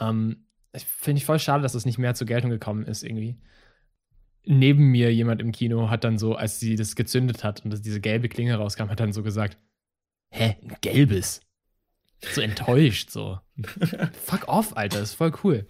[0.00, 3.38] Ähm, Finde ich voll schade, dass das nicht mehr zur Geltung gekommen ist, irgendwie.
[4.44, 7.82] Neben mir jemand im Kino hat dann so, als sie das gezündet hat und dass
[7.82, 9.58] diese gelbe Klinge rauskam, hat dann so gesagt:
[10.30, 11.40] Hä, ein gelbes?
[12.20, 13.38] So enttäuscht, so.
[14.24, 15.66] Fuck off, Alter, ist voll cool.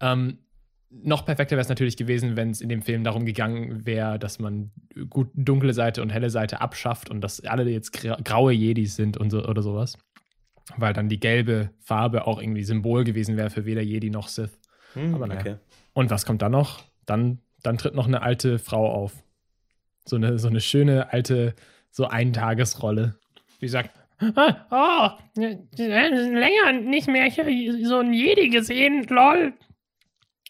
[0.00, 0.38] Ähm,
[0.90, 4.38] noch perfekter wäre es natürlich gewesen, wenn es in dem Film darum gegangen wäre, dass
[4.38, 4.70] man
[5.10, 9.16] gut dunkle Seite und helle Seite abschafft und dass alle jetzt gra graue Jedis sind
[9.16, 9.98] und so, oder sowas.
[10.76, 14.58] Weil dann die gelbe Farbe auch irgendwie Symbol gewesen wäre für weder Jedi noch Sith.
[14.94, 15.40] Hm, aber naja.
[15.40, 15.56] okay.
[15.92, 16.82] Und was kommt dann noch?
[17.06, 19.22] Dann, dann tritt noch eine alte Frau auf.
[20.06, 21.54] So eine, so eine schöne alte,
[21.90, 23.16] so Eintagesrolle.
[23.60, 23.90] Die sagt,
[24.36, 25.40] Ah, oh,
[25.76, 29.52] länger nicht mehr hier so ein Jedi gesehen, lol.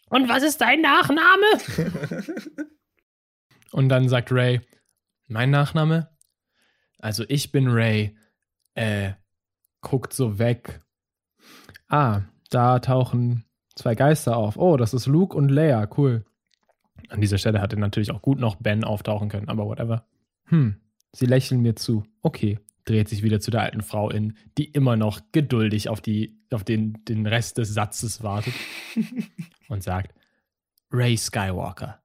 [0.09, 1.45] Und was ist dein Nachname?
[3.71, 4.61] Und dann sagt Ray,
[5.27, 6.09] mein Nachname?
[6.99, 8.15] Also ich bin Ray.
[8.75, 9.13] Äh,
[9.85, 10.81] guckt so weg.
[11.87, 13.45] Ah, da tauchen
[13.75, 14.57] zwei Geister auf.
[14.57, 16.25] Oh, das ist Luke und Leia, cool.
[17.09, 20.07] An dieser Stelle hätte natürlich auch gut noch Ben auftauchen können, aber whatever.
[20.45, 20.77] Hm,
[21.13, 22.03] sie lächeln mir zu.
[22.23, 26.35] Okay, dreht sich wieder zu der alten Frau in, die immer noch geduldig auf, die,
[26.51, 28.53] auf den, den Rest des Satzes wartet
[29.69, 30.15] und sagt,
[30.91, 32.01] Ray Skywalker.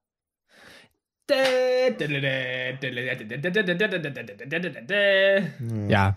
[5.89, 6.15] Ja,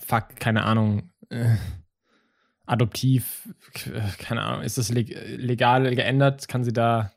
[0.00, 1.10] fuck, keine Ahnung.
[1.30, 1.56] Äh,
[2.66, 3.48] adoptiv,
[3.86, 4.62] äh, keine Ahnung.
[4.62, 6.48] Ist das leg legal geändert?
[6.48, 7.12] Kann sie da,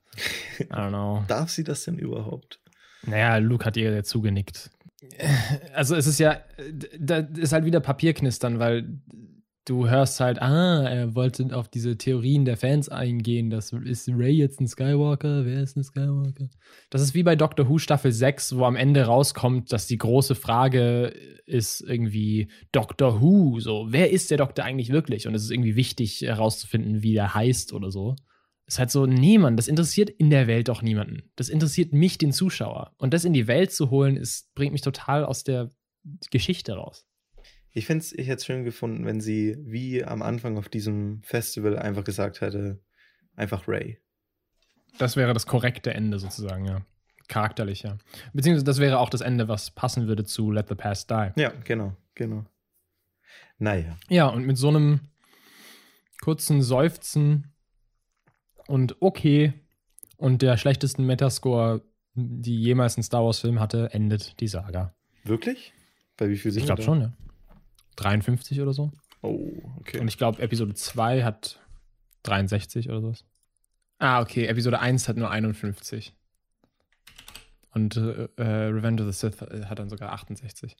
[0.59, 1.23] I don't know.
[1.27, 2.59] Darf sie das denn überhaupt?
[3.03, 4.69] Naja, Luke hat ihr ja zugenickt.
[5.73, 6.41] Also es ist ja,
[6.97, 8.87] da ist halt wieder Papierknistern, weil
[9.65, 13.49] du hörst halt, ah, er wollte auf diese Theorien der Fans eingehen.
[13.49, 15.45] Das ist Ray jetzt ein Skywalker?
[15.45, 16.49] Wer ist ein Skywalker?
[16.89, 20.35] Das ist wie bei Doctor Who Staffel 6, wo am Ende rauskommt, dass die große
[20.35, 21.13] Frage
[21.45, 25.27] ist irgendwie Doctor Who, so, wer ist der Doktor eigentlich wirklich?
[25.27, 28.15] Und es ist irgendwie wichtig herauszufinden, wie der heißt oder so.
[28.65, 31.29] Ist halt so, niemand, das interessiert in der Welt doch niemanden.
[31.35, 32.93] Das interessiert mich, den Zuschauer.
[32.97, 35.69] Und das in die Welt zu holen, ist, bringt mich total aus der
[36.31, 37.05] Geschichte raus.
[37.73, 41.21] Ich fände es, ich hätte es schön gefunden, wenn sie wie am Anfang auf diesem
[41.23, 42.79] Festival einfach gesagt hätte,
[43.35, 43.97] einfach Ray.
[44.97, 46.85] Das wäre das korrekte Ende sozusagen, ja.
[47.29, 47.97] Charakterlich, ja.
[48.33, 51.31] Beziehungsweise das wäre auch das Ende, was passen würde zu Let the Past Die.
[51.37, 52.45] Ja, genau, genau.
[53.57, 53.97] Naja.
[54.09, 54.99] Ja, und mit so einem
[56.21, 57.53] kurzen Seufzen
[58.67, 59.53] und okay
[60.17, 61.81] und der schlechtesten Metascore,
[62.15, 64.93] die jemals ein Star Wars-Film hatte, endet die Saga.
[65.23, 65.73] Wirklich?
[66.17, 67.13] Bei wie viel sind Ich glaube schon, ja.
[67.95, 68.91] 53 oder so.
[69.21, 69.99] Oh, okay.
[69.99, 71.59] Und ich glaube, Episode 2 hat
[72.23, 73.25] 63 oder sowas.
[73.99, 74.45] Ah, okay.
[74.45, 76.13] Episode 1 hat nur 51.
[77.73, 80.75] Und äh, äh, Revenge of the Sith äh, hat dann sogar 68.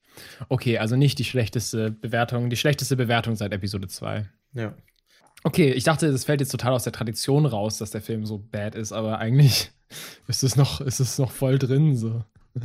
[0.49, 2.49] Okay, also nicht die schlechteste Bewertung.
[2.49, 4.29] Die schlechteste Bewertung seit Episode 2.
[4.53, 4.75] ja.
[5.43, 8.37] Okay, ich dachte, das fällt jetzt total aus der Tradition raus, dass der Film so
[8.37, 9.71] bad ist, aber eigentlich
[10.27, 11.95] ist es noch, ist es noch voll drin.
[11.95, 12.23] So.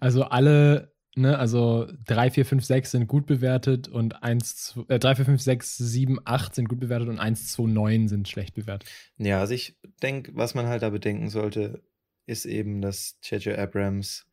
[0.00, 4.98] Also alle, ne, also 3, 4, 5, 6 sind gut bewertet und 1, 2, äh,
[4.98, 8.54] 3, 4, 5, 6, 7, 8 sind gut bewertet und 1, 2, 9 sind schlecht
[8.54, 8.88] bewertet.
[9.18, 11.82] Ja, also ich denke, was man halt da bedenken sollte,
[12.26, 13.58] ist eben, dass J.J.
[13.58, 14.26] Abrams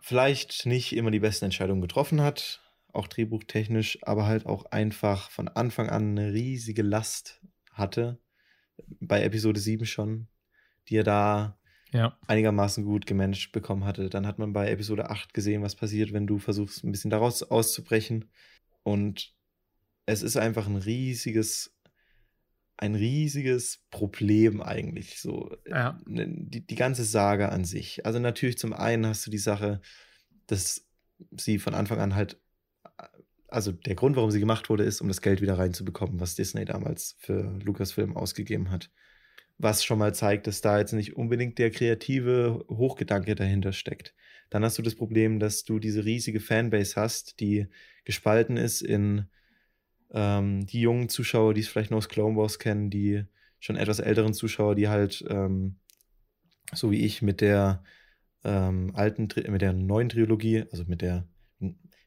[0.00, 2.60] vielleicht nicht immer die besten Entscheidungen getroffen hat,
[2.92, 7.40] auch drehbuchtechnisch, aber halt auch einfach von Anfang an eine riesige Last
[7.72, 8.18] hatte,
[9.00, 10.28] bei Episode 7 schon,
[10.88, 11.58] die er da
[11.92, 12.18] Ja.
[12.26, 14.08] einigermaßen gut gemanagt bekommen hatte.
[14.08, 17.42] Dann hat man bei Episode 8 gesehen, was passiert, wenn du versuchst, ein bisschen daraus
[17.42, 18.30] auszubrechen.
[18.82, 19.34] Und
[20.06, 21.76] es ist einfach ein riesiges,
[22.76, 25.20] ein riesiges Problem eigentlich.
[25.20, 26.00] So Ja.
[26.06, 28.04] ne, die, die ganze Saga an sich.
[28.06, 29.80] Also natürlich zum einen hast du die Sache,
[30.46, 30.88] dass
[31.36, 32.40] sie von Anfang an halt,
[33.48, 36.64] also der Grund, warum sie gemacht wurde, ist, um das Geld wieder reinzubekommen, was Disney
[36.64, 38.90] damals für Lucasfilm ausgegeben hat.
[39.62, 44.12] Was schon mal zeigt, dass da jetzt nicht unbedingt der kreative Hochgedanke dahinter steckt.
[44.50, 47.68] Dann hast du das Problem, dass du diese riesige Fanbase hast, die
[48.04, 49.26] gespalten ist in
[50.10, 53.22] ähm, die jungen Zuschauer, die es vielleicht noch aus Clone Wars kennen, die
[53.60, 55.76] schon etwas älteren Zuschauer, die halt, ähm,
[56.72, 57.84] so wie ich, mit der
[58.42, 61.28] ähm, alten, mit der neuen Trilogie, also mit der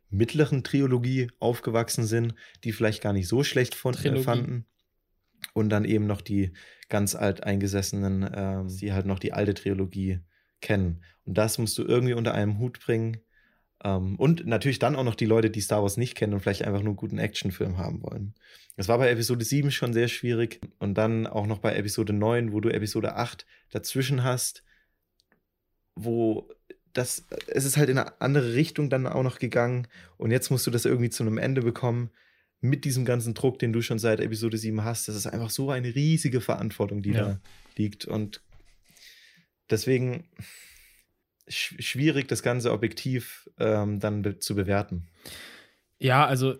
[0.10, 4.66] mittleren Trilogie aufgewachsen sind, die vielleicht gar nicht so schlecht von, äh, fanden.
[5.54, 6.52] Und dann eben noch die
[6.90, 10.20] ganz alt eingesessenen, ähm, die halt noch die alte Trilogie
[10.62, 11.04] kennen.
[11.26, 13.18] Und das musst du irgendwie unter einem Hut bringen.
[13.84, 16.64] Ähm, und natürlich dann auch noch die Leute, die Star Wars nicht kennen und vielleicht
[16.64, 18.36] einfach nur einen guten Actionfilm haben wollen.
[18.78, 20.62] Das war bei Episode 7 schon sehr schwierig.
[20.80, 24.64] Und dann auch noch bei Episode 9, wo du Episode 8 dazwischen hast,
[25.96, 26.50] wo
[26.94, 29.88] das, es ist halt in eine andere Richtung dann auch noch gegangen.
[30.18, 32.10] Und jetzt musst du das irgendwie zu einem Ende bekommen
[32.70, 35.08] mit diesem ganzen Druck, den du schon seit Episode 7 hast.
[35.08, 37.24] Das ist einfach so eine riesige Verantwortung, die ja.
[37.24, 37.40] da
[37.76, 38.06] liegt.
[38.06, 38.42] Und
[39.70, 40.30] deswegen
[41.48, 45.08] sch schwierig, das Ganze objektiv ähm, dann be zu bewerten.
[45.98, 46.56] Ja, also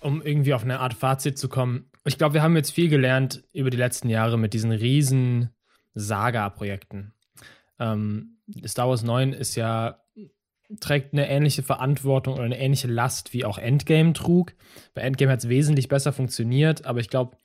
[0.00, 1.90] um irgendwie auf eine Art Fazit zu kommen.
[2.04, 5.50] Ich glaube, wir haben jetzt viel gelernt über die letzten Jahre mit diesen riesen
[5.94, 7.12] Saga-Projekten.
[7.78, 10.00] Ähm, Star Wars 9 ist ja
[10.80, 14.54] trägt eine ähnliche Verantwortung oder eine ähnliche Last wie auch Endgame trug.
[14.94, 17.36] Bei Endgame hat es wesentlich besser funktioniert, aber ich glaube,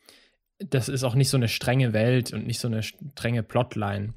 [0.59, 4.13] das ist auch nicht so eine strenge Welt und nicht so eine strenge Plotline.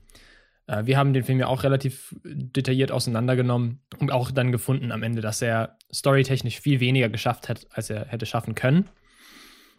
[0.66, 5.02] Äh, wir haben den Film ja auch relativ detailliert auseinandergenommen und auch dann gefunden am
[5.02, 8.88] Ende, dass er storytechnisch viel weniger geschafft hat, als er hätte schaffen können.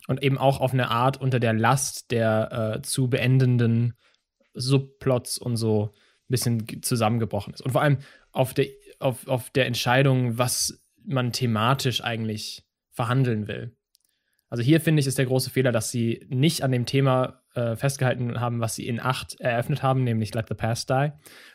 [0.07, 3.93] Und eben auch auf eine Art unter der Last der äh, zu beendenden
[4.53, 7.61] Subplots und so ein bisschen zusammengebrochen ist.
[7.61, 7.97] Und vor allem
[8.31, 8.67] auf der,
[8.99, 13.75] auf, auf der Entscheidung, was man thematisch eigentlich verhandeln will.
[14.49, 17.75] Also hier finde ich, ist der große Fehler, dass sie nicht an dem Thema äh,
[17.75, 21.11] festgehalten haben, was sie in 8 eröffnet haben, nämlich Let the Past Die.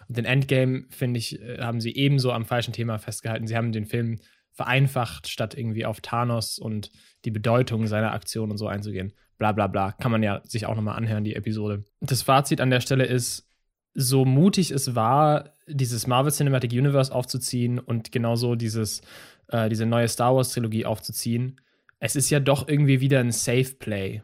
[0.09, 3.47] Und den Endgame, finde ich, äh, haben sie ebenso am falschen Thema festgehalten.
[3.47, 4.19] Sie haben den Film
[4.53, 6.91] vereinfacht, statt irgendwie auf Thanos und
[7.25, 9.15] die Bedeutung seiner Aktion und so einzugehen.
[9.39, 9.93] Bla bla bla.
[9.93, 11.85] Kann man ja sich auch nochmal anhören, die Episode.
[12.01, 13.49] Das Fazit an der Stelle ist,
[13.95, 19.03] so mutig es war, dieses Marvel Cinematic Universe aufzuziehen und genauso dieses,
[19.49, 21.61] äh, diese neue Star Wars Trilogie aufzuziehen,
[21.99, 24.23] es ist ja doch irgendwie wieder ein Safe Play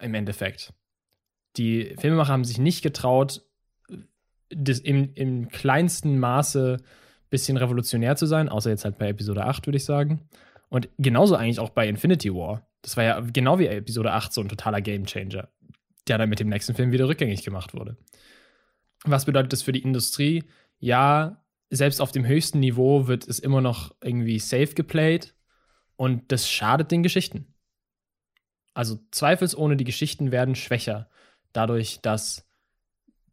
[0.00, 0.72] im Endeffekt.
[1.56, 3.42] Die Filmemacher haben sich nicht getraut,
[4.48, 9.44] das im, im kleinsten Maße ein bisschen revolutionär zu sein, außer jetzt halt bei Episode
[9.44, 10.28] 8, würde ich sagen.
[10.68, 12.66] Und genauso eigentlich auch bei Infinity War.
[12.82, 15.48] Das war ja genau wie Episode 8 so ein totaler Gamechanger,
[16.08, 17.96] der dann mit dem nächsten Film wieder rückgängig gemacht wurde.
[19.04, 20.44] Was bedeutet das für die Industrie?
[20.78, 25.34] Ja, selbst auf dem höchsten Niveau wird es immer noch irgendwie safe geplayt
[25.96, 27.54] und das schadet den Geschichten.
[28.74, 31.08] Also zweifelsohne, die Geschichten werden schwächer,
[31.52, 32.46] dadurch, dass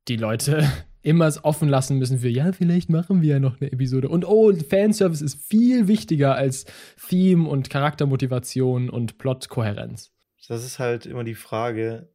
[0.08, 0.70] die Leute
[1.02, 4.10] immer es offen lassen müssen für, ja, vielleicht machen wir ja noch eine Episode.
[4.10, 6.66] Und oh, Fanservice ist viel wichtiger als
[7.10, 10.12] Theme und Charaktermotivation und Plotkohärenz.
[10.48, 12.10] Das ist halt immer die Frage,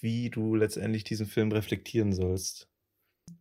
[0.00, 2.68] wie du letztendlich diesen Film reflektieren sollst.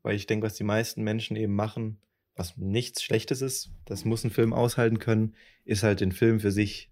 [0.02, 2.00] Weil ich denke, was die meisten Menschen eben machen,
[2.36, 5.36] was nichts Schlechtes ist, das muss ein Film aushalten können,
[5.66, 6.92] ist halt den Film für sich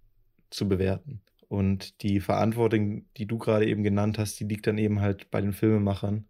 [0.50, 1.22] zu bewerten.
[1.48, 5.40] Und die Verantwortung, die du gerade eben genannt hast, die liegt dann eben halt bei
[5.40, 6.28] den Filmemachern,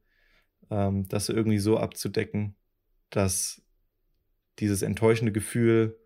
[0.69, 2.55] ähm, das irgendwie so abzudecken,
[3.09, 3.61] dass
[4.59, 5.97] dieses enttäuschende Gefühl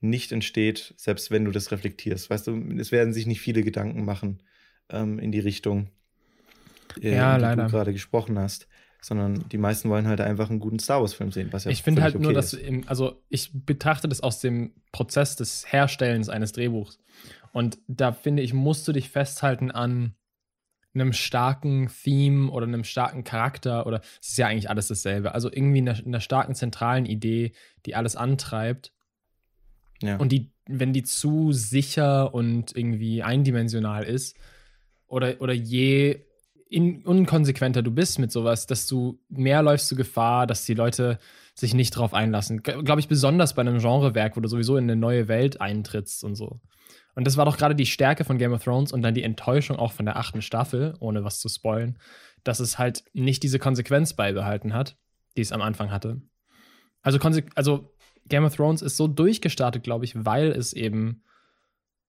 [0.00, 2.30] nicht entsteht, selbst wenn du das reflektierst.
[2.30, 4.42] Weißt du, es werden sich nicht viele Gedanken machen
[4.90, 5.90] ähm, in die Richtung,
[7.00, 7.64] äh, ja, die leider.
[7.64, 8.68] du gerade gesprochen hast
[9.04, 12.00] sondern die meisten wollen halt einfach einen guten Star Wars-Film sehen, was ja Ich finde
[12.00, 16.52] halt okay nur, dass, im, also ich betrachte das aus dem Prozess des Herstellens eines
[16.52, 16.98] Drehbuchs.
[17.52, 20.14] Und da finde ich, musst du dich festhalten an
[20.94, 25.34] einem starken Theme oder einem starken Charakter oder es ist ja eigentlich alles dasselbe.
[25.34, 27.52] Also irgendwie einer, einer starken zentralen Idee,
[27.84, 28.92] die alles antreibt.
[30.00, 30.16] Ja.
[30.16, 34.34] Und die, wenn die zu sicher und irgendwie eindimensional ist
[35.08, 36.23] oder, oder je
[36.74, 41.18] in, unkonsequenter du bist mit sowas, desto mehr läufst du Gefahr, dass die Leute
[41.54, 42.62] sich nicht drauf einlassen.
[42.62, 46.34] Glaube ich, besonders bei einem Genrewerk, wo du sowieso in eine neue Welt eintrittst und
[46.34, 46.60] so.
[47.14, 49.76] Und das war doch gerade die Stärke von Game of Thrones und dann die Enttäuschung
[49.76, 51.96] auch von der achten Staffel, ohne was zu spoilen,
[52.42, 54.96] dass es halt nicht diese Konsequenz beibehalten hat,
[55.36, 56.22] die es am Anfang hatte.
[57.02, 57.20] Also,
[57.54, 57.94] also
[58.26, 61.22] Game of Thrones ist so durchgestartet, glaube ich, weil es eben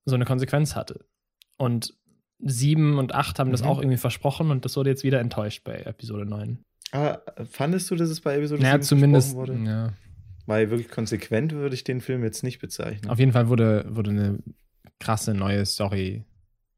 [0.05, 1.05] so eine Konsequenz hatte.
[1.57, 1.93] Und
[2.39, 3.51] 7 und 8 haben mhm.
[3.53, 6.63] das auch irgendwie versprochen und das wurde jetzt wieder enttäuscht bei Episode 9.
[6.91, 9.57] Aber fandest du, dass es bei Episode naja, 7 zumindest, wurde?
[9.65, 9.93] Ja.
[10.45, 13.09] Weil wirklich konsequent würde ich den Film jetzt nicht bezeichnen.
[13.09, 14.39] Auf jeden Fall wurde, wurde eine
[14.99, 16.23] krasse neue Story,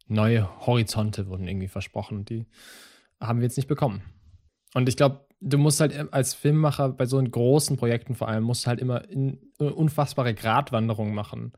[0.08, 2.26] neue Horizonte wurden irgendwie versprochen.
[2.26, 2.46] Die
[3.20, 4.02] haben wir jetzt nicht bekommen.
[4.74, 8.68] Und ich glaube, du musst halt als Filmemacher bei so großen Projekten vor allem, musst
[8.68, 11.54] halt immer eine unfassbare Gratwanderung machen.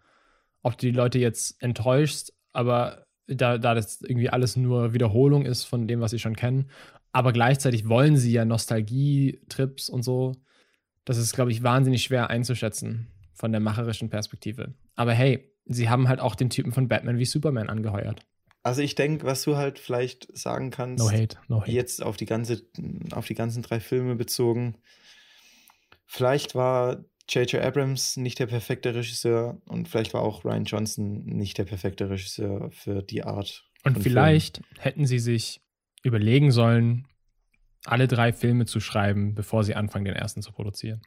[0.61, 5.63] Ob du die Leute jetzt enttäuschst, aber da, da das irgendwie alles nur Wiederholung ist
[5.63, 6.69] von dem, was sie schon kennen.
[7.11, 10.35] Aber gleichzeitig wollen sie ja Nostalgie-Trips und so.
[11.05, 14.73] Das ist, glaube ich, wahnsinnig schwer einzuschätzen von der macherischen Perspektive.
[14.95, 18.21] Aber hey, sie haben halt auch den Typen von Batman wie Superman angeheuert.
[18.61, 21.71] Also ich denke, was du halt vielleicht sagen kannst, No hate, no hate.
[21.71, 22.61] jetzt auf die ganze,
[23.11, 24.75] auf die ganzen drei Filme bezogen,
[26.05, 27.61] vielleicht war J.J.
[27.63, 32.71] Abrams nicht der perfekte Regisseur und vielleicht war auch Ryan Johnson nicht der perfekte Regisseur
[32.71, 33.65] für die Art.
[33.83, 35.61] Und von vielleicht hätten sie sich
[36.03, 37.07] überlegen sollen,
[37.85, 41.01] alle drei Filme zu schreiben, bevor sie anfangen, den ersten zu produzieren.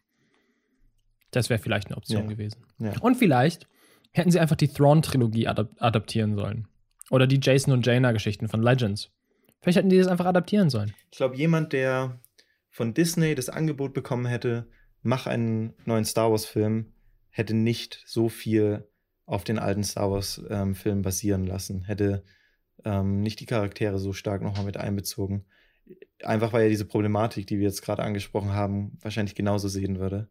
[1.31, 2.29] Das wäre vielleicht eine Option Ja.
[2.29, 2.65] gewesen.
[2.79, 2.93] Ja.
[3.01, 3.67] Und vielleicht
[4.13, 6.69] hätten sie einfach die Thrawn-Trilogie adap adaptieren sollen.
[7.11, 9.11] Oder die Jason und Jaina-Geschichten von Legends.
[9.61, 10.95] Vielleicht hätten die das einfach adaptieren sollen.
[11.11, 12.21] Ich glaube, jemand, der
[12.71, 14.69] von Disney das Angebot bekommen hätte,
[15.03, 16.93] mach einen neuen Star Wars-Film,
[17.31, 18.89] hätte nicht so viel
[19.27, 22.25] auf den alten Star Wars-Film basieren lassen, hätte
[22.85, 25.45] ähm, nicht die Charaktere so stark nochmal mit einbezogen.
[26.23, 30.29] Einfach weil er diese Problematik, die wir jetzt gerade angesprochen haben, wahrscheinlich genauso sehen würde.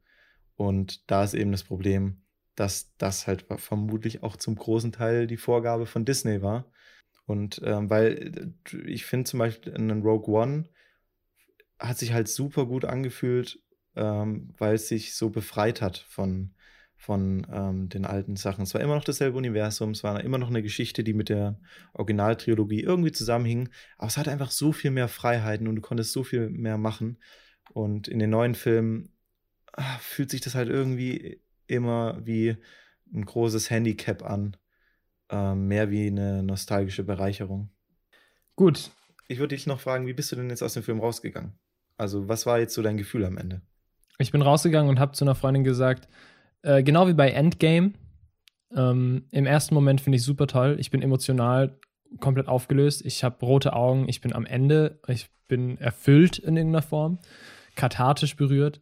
[0.56, 2.22] Und da ist eben das Problem,
[2.56, 6.72] dass das halt vermutlich auch zum großen Teil die Vorgabe von Disney war.
[7.26, 10.69] Und ähm, weil äh, ich finde zum Beispiel einen Rogue One
[11.80, 13.60] hat sich halt super gut angefühlt,
[13.96, 16.54] ähm, weil es sich so befreit hat von,
[16.96, 18.64] von ähm, den alten Sachen.
[18.64, 21.60] Es war immer noch dasselbe Universum, es war immer noch eine Geschichte, die mit der
[21.94, 26.24] Originaltrilogie irgendwie zusammenhing, aber es hatte einfach so viel mehr Freiheiten und du konntest so
[26.24, 27.18] viel mehr machen.
[27.74, 29.10] Und in den neuen Filmen
[29.74, 32.58] ah, fühlt sich das halt irgendwie immer wie
[33.14, 34.58] ein großes Handicap an.
[35.30, 37.72] Ähm, mehr wie eine nostalgische Bereicherung.
[38.56, 38.92] Gut,
[39.28, 41.54] Ich würde dich noch fragen, wie bist du denn jetzt aus dem Film rausgegangen?
[41.98, 43.62] Also, was war jetzt so dein Gefühl am Ende?
[44.22, 46.07] Ich bin rausgegangen und habe zu einer Freundin gesagt,
[46.64, 47.93] äh, genau wie bei Endgame,
[48.76, 50.77] ähm, im ersten Moment finde ich super toll.
[50.80, 51.77] Ich bin emotional
[52.19, 53.06] komplett aufgelöst.
[53.06, 54.07] Ich habe rote Augen.
[54.07, 54.99] Ich bin am Ende.
[55.07, 57.19] Ich bin erfüllt in irgendeiner Form.
[57.76, 58.81] Kathartisch berührt.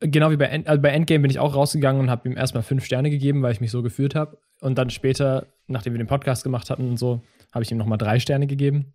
[0.00, 2.64] Genau wie bei, End also bei Endgame bin ich auch rausgegangen und habe ihm erstmal
[2.64, 4.38] fünf Sterne gegeben, weil ich mich so gefühlt habe.
[4.60, 7.22] Und dann später, nachdem wir den Podcast gemacht hatten und so,
[7.52, 8.94] habe ich ihm nochmal drei Sterne gegeben.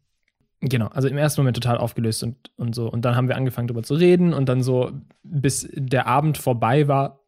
[0.61, 2.89] Genau, also im ersten Moment total aufgelöst und, und so.
[2.89, 4.91] Und dann haben wir angefangen darüber zu reden und dann so,
[5.23, 7.19] bis der Abend vorbei war,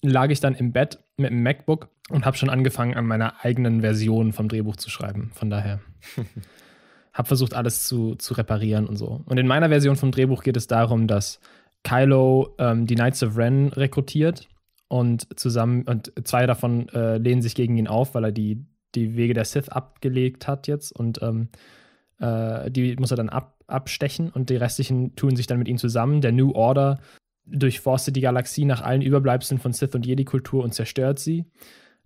[0.00, 3.80] lag ich dann im Bett mit dem MacBook und habe schon angefangen, an meiner eigenen
[3.80, 5.32] Version vom Drehbuch zu schreiben.
[5.34, 5.80] Von daher
[7.12, 9.22] habe versucht, alles zu, zu reparieren und so.
[9.24, 11.40] Und in meiner Version vom Drehbuch geht es darum, dass
[11.82, 14.48] Kylo ähm, die Knights of Ren rekrutiert
[14.86, 18.64] und zusammen und zwei davon äh, lehnen sich gegen ihn auf, weil er die,
[18.94, 21.48] die Wege der Sith abgelegt hat jetzt und ähm,
[22.20, 25.78] äh, die muss er dann ab, abstechen und die restlichen tun sich dann mit ihm
[25.78, 26.20] zusammen.
[26.20, 26.98] Der New Order
[27.46, 31.46] durchforstet die Galaxie nach allen Überbleibseln von Sith und Jedi-Kultur und zerstört sie.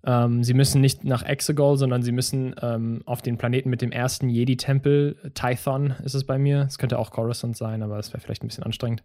[0.04, 3.92] Ähm, sie müssen nicht nach Exegol, sondern sie müssen ähm, auf den Planeten mit dem
[3.92, 6.66] ersten Jedi-Tempel, Tython ist es bei mir.
[6.68, 9.04] Es könnte auch Coruscant sein, aber es wäre vielleicht ein bisschen anstrengend.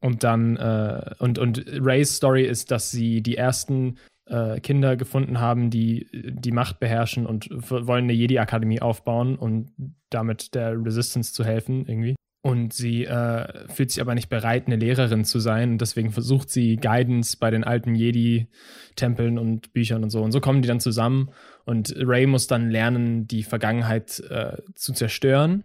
[0.00, 5.40] Und dann, äh, und, und Rays Story ist, dass sie die ersten äh, Kinder gefunden
[5.40, 9.70] haben, die die Macht beherrschen und wollen eine Jedi-Akademie aufbauen und
[10.10, 12.16] damit der Resistance zu helfen, irgendwie.
[12.42, 15.72] Und sie äh, fühlt sich aber nicht bereit, eine Lehrerin zu sein.
[15.72, 20.22] Und deswegen versucht sie Guidance bei den alten Jedi-Tempeln und Büchern und so.
[20.22, 21.30] Und so kommen die dann zusammen.
[21.64, 25.64] Und Ray muss dann lernen, die Vergangenheit äh, zu zerstören.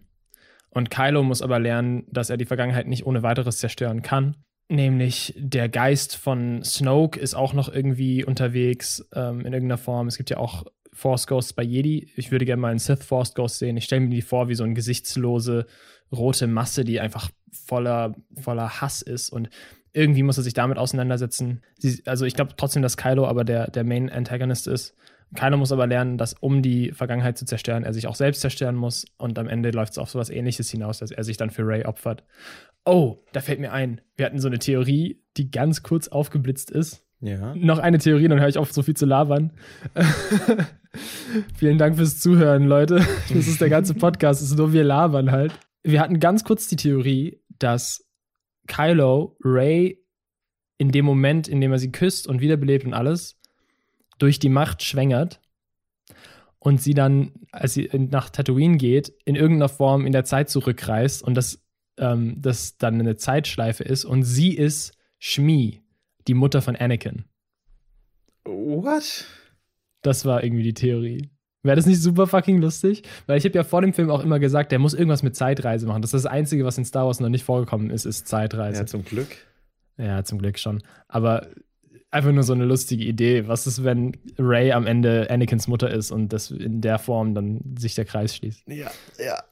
[0.71, 4.37] Und Kylo muss aber lernen, dass er die Vergangenheit nicht ohne weiteres zerstören kann.
[4.71, 10.07] Nämlich der Geist von Snoke ist auch noch irgendwie unterwegs ähm, in irgendeiner Form.
[10.07, 12.09] Es gibt ja auch Force Ghosts bei Jedi.
[12.15, 13.75] Ich würde gerne mal einen Sith Force Ghost sehen.
[13.75, 15.65] Ich stelle mir die vor wie so eine gesichtslose
[16.09, 19.29] rote Masse, die einfach voller, voller Hass ist.
[19.29, 19.49] Und
[19.91, 21.63] irgendwie muss er sich damit auseinandersetzen.
[21.77, 24.95] Sie, also ich glaube trotzdem, dass Kylo aber der, der Main Antagonist ist.
[25.35, 28.75] Kylo muss aber lernen, dass um die Vergangenheit zu zerstören, er sich auch selbst zerstören
[28.75, 29.05] muss.
[29.17, 31.83] Und am Ende läuft es auf sowas ähnliches hinaus, dass er sich dann für Ray
[31.83, 32.23] opfert.
[32.85, 34.01] Oh, da fällt mir ein.
[34.15, 37.05] Wir hatten so eine Theorie, die ganz kurz aufgeblitzt ist.
[37.19, 37.53] Ja.
[37.55, 39.51] Noch eine Theorie, dann höre ich auf, so viel zu labern.
[41.55, 43.05] Vielen Dank fürs Zuhören, Leute.
[43.29, 45.53] Das ist der ganze Podcast, das ist nur wir labern halt.
[45.83, 48.07] Wir hatten ganz kurz die Theorie, dass
[48.67, 50.03] Kylo Ray
[50.77, 53.39] in dem Moment, in dem er sie küsst und wiederbelebt und alles,
[54.17, 55.39] durch die Macht schwängert
[56.57, 61.23] und sie dann, als sie nach Tatooine geht, in irgendeiner Form in der Zeit zurückreist
[61.23, 61.63] und das,
[62.01, 65.81] ähm, das dann eine Zeitschleife ist und sie ist Shmi,
[66.27, 67.25] die Mutter von Anakin.
[68.43, 69.25] What?
[70.01, 71.29] Das war irgendwie die Theorie.
[71.63, 73.03] Wäre das nicht super fucking lustig?
[73.27, 75.85] Weil ich habe ja vor dem Film auch immer gesagt, der muss irgendwas mit Zeitreise
[75.85, 76.01] machen.
[76.01, 78.79] Das ist das Einzige, was in Star Wars noch nicht vorgekommen ist, ist Zeitreise.
[78.79, 79.29] Ja, zum Glück.
[79.97, 80.81] Ja, zum Glück schon.
[81.07, 81.47] Aber
[82.09, 83.47] einfach nur so eine lustige Idee.
[83.47, 87.75] Was ist, wenn Ray am Ende Anakins Mutter ist und das in der Form dann
[87.77, 88.63] sich der Kreis schließt?
[88.67, 88.89] Ja,
[89.23, 89.43] ja,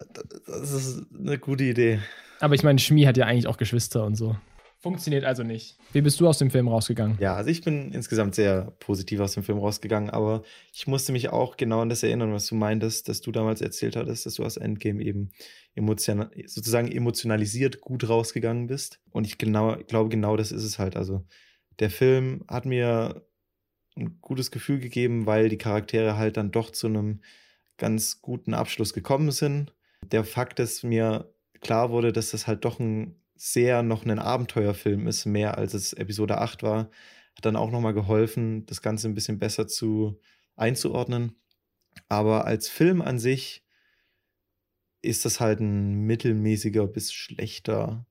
[0.47, 1.99] das ist eine gute Idee.
[2.39, 4.35] Aber ich meine, Shmi hat ja eigentlich auch Geschwister und so.
[4.81, 5.77] Funktioniert also nicht.
[5.91, 7.17] Wie bist du aus dem Film rausgegangen?
[7.19, 10.43] Ja, also ich bin insgesamt sehr positiv aus dem Film rausgegangen, aber
[10.73, 13.97] ich musste mich auch genau an das erinnern, was du meintest, dass du damals erzählt
[13.97, 15.31] hattest, dass du aus Endgame eben
[15.75, 19.01] emotional, sozusagen emotionalisiert gut rausgegangen bist.
[19.11, 20.95] Und ich genau, glaube, genau das ist es halt.
[20.95, 21.25] Also
[21.79, 23.27] der Film hat mir
[23.97, 27.21] ein gutes Gefühl gegeben, weil die Charaktere halt dann doch zu einem
[27.77, 29.73] ganz guten Abschluss gekommen sind.
[30.13, 35.07] Der Fakt, dass mir klar wurde, dass das halt doch ein sehr noch ein Abenteuerfilm
[35.07, 36.89] ist, mehr als es Episode 8 war,
[37.35, 40.19] hat dann auch nochmal geholfen, das Ganze ein bisschen besser zu
[40.57, 41.37] einzuordnen.
[42.09, 43.63] Aber als Film an sich
[45.01, 48.05] ist das halt ein mittelmäßiger bis schlechter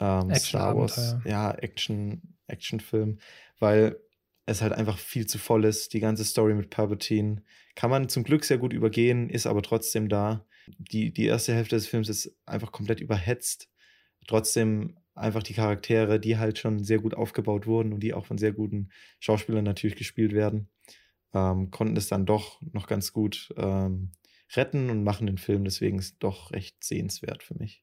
[0.00, 3.18] ähm, Star Wars, ja, Action, Actionfilm,
[3.58, 3.98] weil
[4.46, 5.92] es halt einfach viel zu voll ist.
[5.92, 7.42] Die ganze Story mit Palpatine
[7.74, 10.45] kann man zum Glück sehr gut übergehen, ist aber trotzdem da.
[10.78, 13.68] Die, die erste Hälfte des Films ist einfach komplett überhetzt.
[14.26, 18.38] Trotzdem einfach die Charaktere, die halt schon sehr gut aufgebaut wurden und die auch von
[18.38, 18.90] sehr guten
[19.20, 20.68] Schauspielern natürlich gespielt werden,
[21.32, 24.12] ähm, konnten es dann doch noch ganz gut ähm,
[24.54, 25.64] retten und machen den Film.
[25.64, 27.82] Deswegen ist doch recht sehenswert für mich.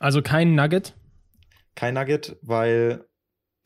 [0.00, 0.94] Also kein Nugget?
[1.74, 3.06] Kein Nugget, weil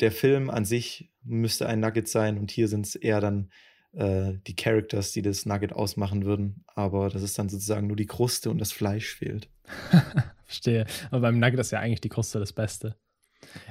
[0.00, 3.50] der Film an sich müsste ein Nugget sein und hier sind es eher dann
[3.92, 6.64] äh, die Characters, die das Nugget ausmachen würden.
[6.74, 9.48] Aber das ist dann sozusagen nur die Kruste und das Fleisch fehlt.
[10.44, 10.86] Verstehe.
[11.10, 12.96] Aber beim Nugget ist ja eigentlich die Kruste das Beste.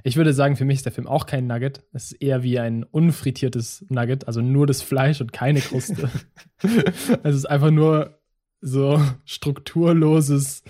[0.04, 1.84] Ich würde sagen, für mich ist der Film auch kein Nugget.
[1.94, 6.10] Es ist eher wie ein unfrittiertes Nugget, also nur das Fleisch und keine Kruste.
[7.24, 8.20] es ist einfach nur
[8.62, 10.64] so strukturloses,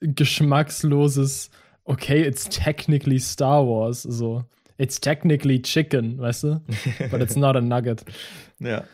[0.00, 1.50] geschmacksloses,
[1.84, 4.44] okay, it's technically Star Wars, so.
[4.78, 6.62] It's technically chicken, weißt du?
[7.10, 8.04] But it's not a nugget.
[8.58, 8.84] Ja.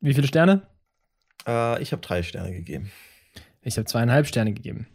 [0.00, 0.62] Wie viele Sterne?
[1.46, 2.90] Äh, ich habe drei Sterne gegeben.
[3.60, 4.86] Ich habe zweieinhalb Sterne gegeben.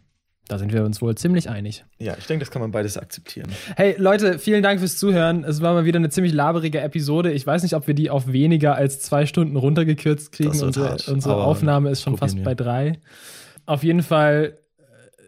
[0.48, 1.86] Da sind wir uns wohl ziemlich einig.
[1.98, 3.52] Ja, ich denke, das kann man beides akzeptieren.
[3.76, 5.44] Hey Leute, vielen Dank fürs Zuhören.
[5.44, 7.32] Es war mal wieder eine ziemlich laberige Episode.
[7.32, 10.60] Ich weiß nicht, ob wir die auf weniger als zwei Stunden runtergekürzt kriegen.
[10.62, 13.00] Unsere, unsere Aufnahme ist schon fast bei drei.
[13.66, 14.58] Auf jeden Fall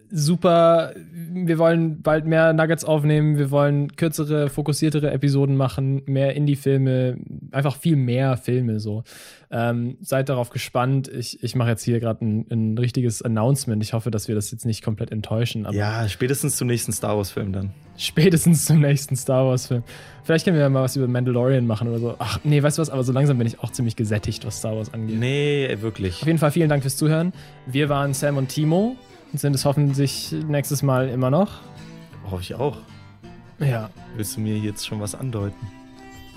[0.09, 0.93] super.
[0.95, 3.37] Wir wollen bald mehr Nuggets aufnehmen.
[3.37, 7.17] Wir wollen kürzere, fokussiertere Episoden machen, mehr Indie-Filme,
[7.51, 9.03] einfach viel mehr Filme so.
[9.49, 11.07] Ähm, seid darauf gespannt.
[11.07, 13.81] Ich, ich mache jetzt hier gerade ein, ein, richtiges Announcement.
[13.81, 15.65] Ich hoffe, dass wir das jetzt nicht komplett enttäuschen.
[15.71, 17.71] ja, spätestens zum nächsten Star Wars-Film dann.
[17.95, 19.83] Spätestens zum nächsten Star Wars-Film.
[20.23, 22.15] Vielleicht können wir ja mal was über Mandalorian machen oder so.
[22.19, 22.89] Ach, nee, weißt du was?
[22.89, 25.17] Aber so langsam bin ich auch ziemlich gesättigt, was Star Wars angeht.
[25.17, 26.21] Nee, wirklich.
[26.21, 27.31] Auf jeden Fall vielen Dank fürs Zuhören.
[27.65, 28.97] Wir waren Sam und Timo
[29.33, 31.59] sind es hoffentlich nächstes Mal immer noch.
[32.29, 32.77] Hoffe ich auch.
[33.59, 33.89] Ja.
[34.15, 35.67] Willst du mir jetzt schon was andeuten?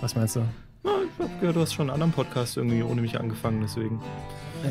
[0.00, 0.40] Was meinst du?
[0.82, 4.00] Na, ich habe gehört, du hast schon einen anderen Podcast irgendwie ohne mich angefangen, deswegen.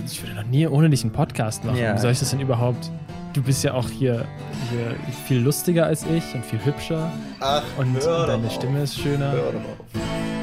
[0.05, 1.77] Ich würde noch nie ohne dich einen Podcast machen.
[1.77, 1.95] Ja.
[1.95, 2.91] Wie soll ich das denn überhaupt?
[3.33, 4.25] Du bist ja auch hier,
[4.71, 7.11] hier viel lustiger als ich und viel hübscher.
[7.39, 9.31] Ach, und deine Stimme ist schöner.
[9.31, 10.38] Hör doch auf.